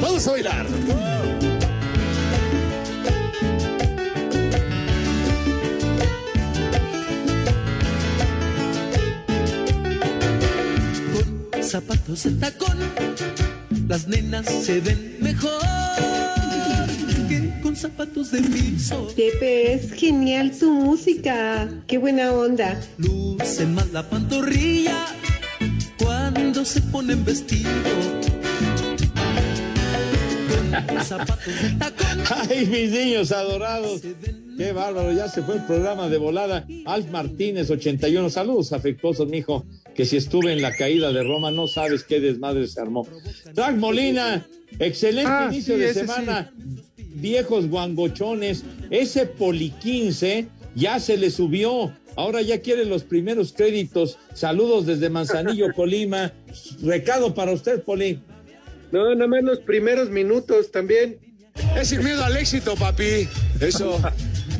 Vamos 0.01 0.29
a 0.29 0.31
bailar. 0.33 1.12
Zapatos 11.65 12.25
de 12.25 12.31
tacón, 12.33 12.79
las 13.89 14.09
nenas 14.09 14.47
se 14.47 14.81
ven 14.81 15.17
mejor 15.21 15.63
que 17.29 17.61
con 17.63 17.77
zapatos 17.77 18.31
de 18.33 18.43
piso. 18.43 19.09
Pepe, 19.17 19.75
es 19.75 19.93
genial 19.93 20.53
tu 20.59 20.73
música. 20.73 21.69
Qué 21.87 21.99
buena 21.99 22.33
onda. 22.33 22.81
Luce 22.99 23.67
más 23.67 23.91
la 23.93 24.09
pantorrilla 24.09 25.07
cuando 25.99 26.65
se 26.65 26.81
ponen 26.83 27.25
vestido. 27.25 27.71
Con 30.49 30.75
Ay, 32.51 32.67
mis 32.67 32.91
niños 32.91 33.33
adorados. 33.33 34.03
Qué 34.57 34.73
bárbaro, 34.73 35.13
ya 35.13 35.29
se 35.29 35.43
fue 35.43 35.57
el 35.57 35.65
programa 35.65 36.09
de 36.09 36.19
volada. 36.19 36.67
Alf 36.87 37.11
Martínez, 37.11 37.71
81. 37.71 38.31
Saludos 38.31 38.73
afectuosos, 38.73 39.29
mijo. 39.29 39.65
Que 39.95 40.05
si 40.07 40.17
estuve 40.17 40.53
en 40.53 40.63
la 40.63 40.73
caída 40.75 41.13
de 41.13 41.23
Roma, 41.23 41.51
no 41.51 41.67
sabes 41.69 42.03
qué 42.05 42.21
desmadre 42.21 42.67
se 42.67 42.81
armó. 42.81 43.07
Drag 43.55 43.77
Molina, 43.77 44.47
excelente 44.79 45.31
Ah, 45.31 45.49
inicio 45.51 45.75
sí, 45.75 45.81
de 45.81 45.95
semana. 45.95 46.53
Viejos 46.97 47.69
guangochones. 47.69 48.65
Ese 48.91 49.27
Poli 49.27 49.71
15 49.71 50.47
ya 50.75 50.99
se 50.99 51.17
le 51.17 51.31
subió. 51.31 51.93
Ahora 52.17 52.43
ya 52.43 52.61
quiere 52.61 52.85
los 52.85 53.05
primeros 53.05 53.53
créditos. 53.53 54.19
Saludos 54.35 54.87
desde 54.87 55.11
Manzanillo, 55.11 55.73
Colima. 55.77 56.33
Recado 56.83 57.35
para 57.35 57.53
usted, 57.53 57.83
Poli. 57.83 58.19
No, 58.93 59.15
nada 59.15 59.27
más 59.27 59.43
los 59.43 59.61
primeros 59.61 60.11
minutos 60.11 60.71
también. 60.71 61.19
Es 61.77 61.89
sin 61.89 62.03
miedo 62.03 62.25
al 62.25 62.37
éxito, 62.37 62.75
papi. 62.77 63.29
Eso. 63.61 64.01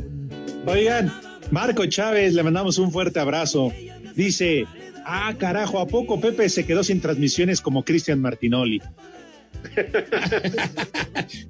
Oigan, 0.67 1.13
Marco 1.51 1.85
Chávez, 1.87 2.35
le 2.35 2.43
mandamos 2.43 2.79
un 2.79 2.93
fuerte 2.93 3.19
abrazo. 3.19 3.73
Dice, 4.15 4.67
ah, 5.05 5.35
carajo, 5.39 5.79
¿a 5.81 5.87
poco 5.87 6.21
Pepe 6.21 6.49
se 6.49 6.65
quedó 6.67 6.83
sin 6.85 7.01
transmisiones 7.01 7.61
como 7.61 7.85
Cristian 7.85 8.21
Martinoli? 8.21 8.81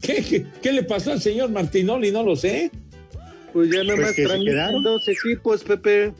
¿Qué, 0.03 0.23
qué, 0.23 0.47
qué 0.63 0.73
le 0.73 0.83
pasó 0.83 1.13
al 1.13 1.21
señor 1.23 1.51
Martinoli? 1.51 2.11
No 2.11 2.23
lo 2.23 2.37
sé. 2.37 2.71
Pues 3.53 3.71
ya 3.71 3.83
nada 3.85 3.97
Pues 3.97 4.07
más 4.09 4.17
transmiten 4.17 4.55
quedaron. 4.55 4.83
dos 4.83 5.09
equipos, 5.09 5.65
Pepe. 5.65 6.13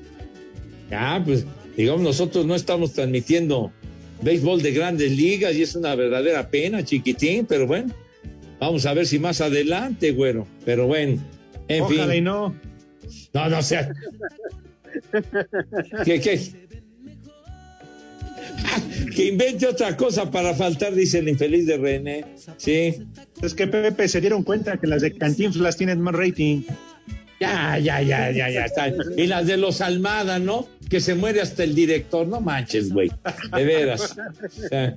Ah, 0.91 1.21
pues 1.25 1.47
digamos, 1.77 2.03
nosotros 2.03 2.45
no 2.47 2.55
estamos 2.55 2.93
transmitiendo 2.93 3.73
béisbol 4.21 4.63
de 4.63 4.73
grandes 4.73 5.11
ligas 5.13 5.55
y 5.55 5.63
es 5.63 5.75
una 5.75 5.95
verdadera 5.95 6.49
pena, 6.51 6.85
chiquitín, 6.85 7.47
pero 7.47 7.67
bueno, 7.67 7.93
vamos 8.61 8.85
a 8.87 8.95
ver 8.95 9.07
si 9.07 9.19
más 9.19 9.41
adelante, 9.41 10.13
güero. 10.13 10.47
Pero 10.65 10.87
bueno, 10.87 11.23
en 11.69 11.83
Ojalá 11.83 12.07
fin. 12.07 12.15
y 12.17 12.21
no. 12.21 12.55
No, 13.33 13.49
no 13.49 13.63
sea. 13.63 13.91
¿Qué, 16.05 16.21
qué? 16.21 16.41
Que 19.15 19.27
invente 19.29 19.67
otra 19.67 19.97
cosa 19.97 20.31
para 20.31 20.55
faltar, 20.55 20.95
dice 20.95 21.19
el 21.19 21.29
infeliz 21.29 21.67
de 21.67 21.77
René. 21.77 22.25
Sí. 22.57 22.95
Es 23.43 23.55
que 23.55 23.67
Pepe 23.67 24.09
se 24.09 24.21
dieron 24.21 24.43
cuenta 24.43 24.77
que 24.79 24.87
las 24.87 25.03
de 25.03 25.13
Cantinflas 25.13 25.77
tienen 25.77 26.01
más 26.01 26.15
rating. 26.15 26.63
Ya, 27.41 27.77
ya, 27.79 28.01
ya, 28.03 28.31
ya, 28.31 28.51
ya 28.51 28.65
está. 28.67 28.93
Y 29.17 29.27
las 29.27 29.47
de 29.47 29.57
los 29.57 29.81
Almada, 29.81 30.39
¿no? 30.39 30.69
Que 30.89 31.01
se 31.01 31.15
muere 31.17 31.41
hasta 31.41 31.65
el 31.65 31.75
director. 31.75 32.27
No 32.27 32.41
manches, 32.41 32.91
güey. 32.93 33.11
De 33.57 33.65
veras. 33.65 34.17
O 34.55 34.69
sea, 34.69 34.97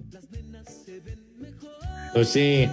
Pues 2.13 2.29
sí. 2.29 2.67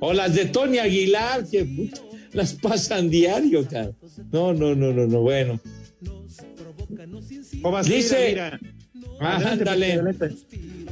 O 0.00 0.12
las 0.12 0.34
de 0.34 0.46
Tony 0.46 0.78
Aguilar, 0.78 1.44
que 1.48 1.90
las 2.32 2.54
pasan 2.54 3.08
diario, 3.10 3.66
cara. 3.68 3.92
No, 4.32 4.52
no, 4.52 4.74
no, 4.74 4.92
no, 4.92 5.06
no. 5.06 5.20
Bueno. 5.20 5.60
Dice- 7.84 8.34
ándale. 9.24 9.86
Pepe, 9.86 10.24
adelante. 10.24 10.36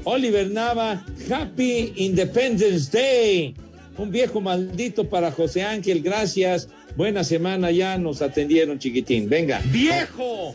Oliver 0.05 0.51
Nava, 0.51 1.05
Happy 1.31 1.93
Independence 1.97 2.91
Day. 2.91 3.55
Un 3.99 4.11
viejo 4.11 4.41
maldito 4.41 5.09
para 5.09 5.31
José 5.31 5.62
Ángel, 5.62 6.01
gracias. 6.03 6.68
Buena 6.97 7.22
semana, 7.22 7.70
ya 7.70 7.99
nos 7.99 8.22
atendieron, 8.22 8.78
chiquitín. 8.78 9.28
Venga. 9.28 9.61
¡Viejo! 9.66 10.55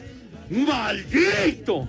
¡Maldito! 0.50 1.88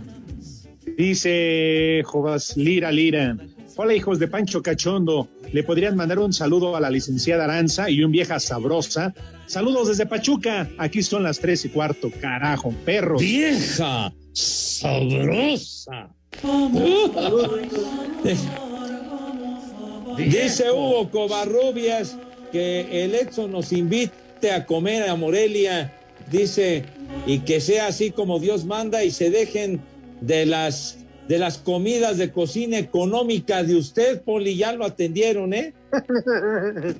Dice 0.96 2.02
Jovas 2.04 2.56
Lira 2.56 2.92
Lira. 2.92 3.36
Hola, 3.76 3.94
hijos 3.94 4.18
de 4.18 4.28
Pancho 4.28 4.62
Cachondo. 4.62 5.28
¿Le 5.52 5.62
podrían 5.62 5.96
mandar 5.96 6.18
un 6.18 6.32
saludo 6.32 6.76
a 6.76 6.80
la 6.80 6.90
licenciada 6.90 7.44
Aranza 7.44 7.90
y 7.90 8.02
un 8.02 8.12
vieja 8.12 8.38
sabrosa? 8.38 9.14
Saludos 9.46 9.88
desde 9.88 10.06
Pachuca. 10.06 10.68
Aquí 10.78 11.02
son 11.02 11.22
las 11.22 11.40
tres 11.40 11.64
y 11.64 11.68
cuarto. 11.68 12.10
Carajo, 12.20 12.72
perros. 12.84 13.20
Vieja 13.20 14.12
sabrosa. 14.36 16.10
Dice 20.18 20.70
Hugo 20.70 21.10
Covarrubias 21.10 22.18
que 22.52 23.04
el 23.04 23.14
Edson 23.14 23.52
nos 23.52 23.72
invite 23.72 24.52
a 24.52 24.66
comer 24.66 25.08
a 25.08 25.16
Morelia. 25.16 25.94
Dice, 26.30 26.84
y 27.26 27.38
que 27.40 27.60
sea 27.60 27.86
así 27.86 28.10
como 28.10 28.38
Dios 28.38 28.66
manda 28.66 29.04
y 29.04 29.10
se 29.10 29.30
dejen 29.30 29.80
de 30.20 30.44
las 30.46 30.98
de 31.28 31.38
las 31.38 31.58
comidas 31.58 32.18
de 32.18 32.30
cocina 32.30 32.78
económica 32.78 33.64
de 33.64 33.74
usted, 33.74 34.22
Poli, 34.22 34.56
ya 34.56 34.72
lo 34.72 34.84
atendieron, 34.84 35.54
¿eh? 35.54 35.74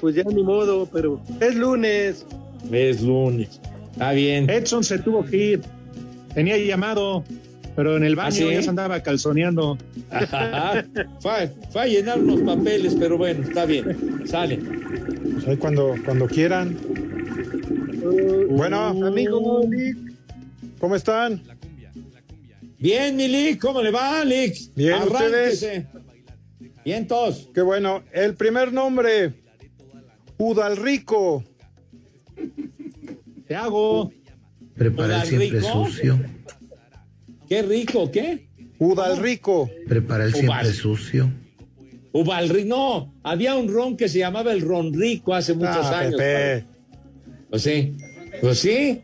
Pues 0.00 0.16
ya 0.16 0.24
ni 0.24 0.42
modo, 0.42 0.88
pero 0.92 1.20
es 1.40 1.54
lunes. 1.54 2.26
Es 2.72 3.02
lunes. 3.02 3.60
Está 3.92 4.10
bien. 4.12 4.50
Edson 4.50 4.82
se 4.82 4.98
tuvo 4.98 5.24
que 5.24 5.36
ir. 5.36 5.60
Tenía 6.34 6.56
llamado, 6.58 7.24
pero 7.76 7.96
en 7.96 8.04
el 8.04 8.16
baño 8.16 8.28
¿Ah, 8.28 8.32
sí? 8.32 8.50
ya 8.52 8.62
se 8.62 8.70
andaba 8.70 9.02
calzoneando. 9.02 9.78
Fue, 11.20 11.50
fue 11.70 11.82
a 11.82 11.86
llenar 11.86 12.18
unos 12.18 12.40
papeles, 12.42 12.96
pero 12.98 13.16
bueno, 13.16 13.42
está 13.42 13.64
bien. 13.64 14.26
Sale. 14.26 14.58
Pues 14.58 15.48
ahí 15.48 15.56
cuando, 15.56 15.94
cuando 16.04 16.26
quieran. 16.26 16.76
Bueno, 18.50 18.78
Amigo 19.06 19.62
¿cómo 20.78 20.96
están? 20.96 21.42
Bien, 22.78 23.14
Milik, 23.14 23.60
¿cómo 23.60 23.80
le 23.80 23.92
va, 23.92 24.24
Lick? 24.24 24.74
Bien, 24.74 24.94
Arránquese. 24.94 25.86
Bien, 26.84 27.06
todos. 27.06 27.48
Qué 27.54 27.62
bueno. 27.62 28.02
El 28.12 28.34
primer 28.34 28.72
nombre, 28.72 29.32
Udalrico. 30.36 31.44
Te 33.46 33.54
hago. 33.54 34.10
Prepara 34.76 35.22
el 35.22 35.28
siempre 35.28 35.60
sucio. 35.62 36.20
Qué 37.48 37.62
rico, 37.62 38.10
¿qué? 38.10 38.48
Udalrico. 38.78 39.70
Prepara 39.86 40.24
el 40.24 40.32
siempre 40.34 40.72
sucio. 40.72 41.30
Ubalri, 42.12 42.64
no, 42.64 43.14
había 43.22 43.54
un 43.56 43.72
ron 43.72 43.96
que 43.96 44.08
se 44.08 44.18
llamaba 44.18 44.52
el 44.52 44.60
ron 44.60 44.92
rico 44.92 45.34
hace 45.34 45.54
muchos 45.54 45.86
Ah, 45.86 46.00
años. 46.00 46.16
Pepe. 46.16 46.66
Pues 47.48 47.62
sí, 47.62 47.96
pues 48.40 48.58
sí. 48.58 49.00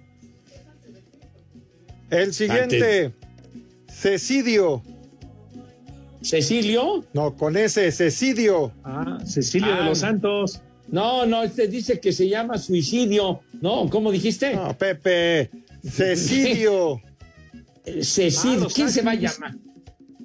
El 2.10 2.32
siguiente, 2.34 3.12
Cecidio. 3.88 4.82
¿Cecilio? 6.22 7.04
No, 7.14 7.36
con 7.36 7.56
ese, 7.56 7.92
Cecidio. 7.92 8.72
Ah, 8.84 9.18
Cecilio 9.24 9.68
de 9.68 9.80
Ah. 9.82 9.86
los 9.88 9.98
Santos. 9.98 10.60
No, 10.90 11.26
no, 11.26 11.42
este 11.42 11.68
dice 11.68 12.00
que 12.00 12.12
se 12.12 12.28
llama 12.28 12.58
suicidio. 12.58 13.40
No, 13.60 13.88
¿cómo 13.90 14.10
dijiste? 14.10 14.54
No, 14.54 14.76
Pepe. 14.76 15.50
Cecidio. 15.84 17.00
Eh, 17.84 18.02
Cecilio, 18.02 18.66
Ah, 18.66 18.72
¿quién 18.74 18.90
se 18.90 19.02
va 19.02 19.12
a 19.12 19.14
llamar? 19.14 19.54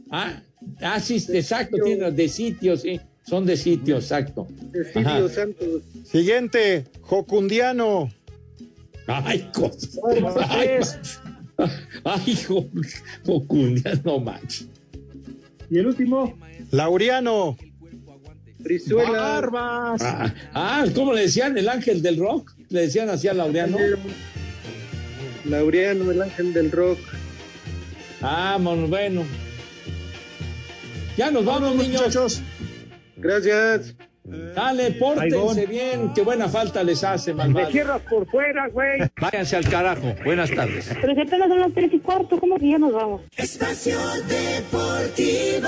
Ah, 0.10 0.42
ah, 0.82 1.00
sí, 1.00 1.16
exacto, 1.30 1.78
tiene 1.84 2.12
de 2.12 2.28
sitio, 2.30 2.78
sí. 2.78 3.00
Son 3.26 3.46
de 3.46 3.56
sitio, 3.56 3.96
exacto. 3.98 4.48
Santos. 4.94 5.32
Siguiente, 6.06 6.86
Jocundiano. 7.02 8.10
Ay, 9.08 9.50
cosa. 9.54 9.88
Ay, 10.50 10.80
ay, 12.04 12.36
jo- 12.48 12.70
Jocundia, 13.26 13.94
no 14.04 14.20
manches. 14.20 14.68
Y 15.70 15.78
el 15.78 15.88
último, 15.88 16.38
Laureano. 16.72 17.58
Brizuela. 18.64 19.12
Barbas. 19.12 20.02
Ah, 20.02 20.34
ah, 20.54 20.86
¿cómo 20.96 21.14
le 21.14 21.22
decían? 21.22 21.58
¿El 21.58 21.70
ángel 21.70 22.02
del 22.02 22.18
rock? 22.18 22.52
Le 22.70 22.82
decían 22.82 23.10
así 23.10 23.28
a 23.28 23.34
Laureano. 23.34 23.78
Laureano, 25.46 26.12
el 26.12 26.22
ángel 26.22 26.54
del 26.54 26.72
rock. 26.72 27.00
Ah, 28.22 28.58
bueno. 28.60 29.24
Ya 31.18 31.30
nos 31.30 31.46
vamos, 31.46 31.76
niños. 31.76 32.02
muchachos. 32.02 32.42
Gracias. 33.18 33.96
Dale, 34.24 34.92
pórtense 34.92 35.66
bien. 35.66 36.14
Qué 36.14 36.22
buena 36.22 36.48
falta 36.48 36.82
les 36.82 37.04
hace, 37.04 37.34
Me 37.34 37.44
malvado. 37.44 37.72
cierras 37.72 38.02
por 38.10 38.26
fuera, 38.28 38.70
güey. 38.70 39.02
Váyanse 39.20 39.58
al 39.58 39.68
carajo. 39.68 40.16
Buenas 40.24 40.50
tardes. 40.50 40.90
Pero 41.02 41.14
si 41.14 41.22
apenas 41.22 41.50
son 41.50 41.60
las 41.60 41.74
tres 41.74 41.92
y 41.94 42.00
cuarto, 42.00 42.40
¿cómo 42.40 42.58
que 42.58 42.70
ya 42.70 42.78
nos 42.78 42.94
vamos? 42.94 43.22
Espacio 43.36 44.00
Deportivo. 44.28 45.68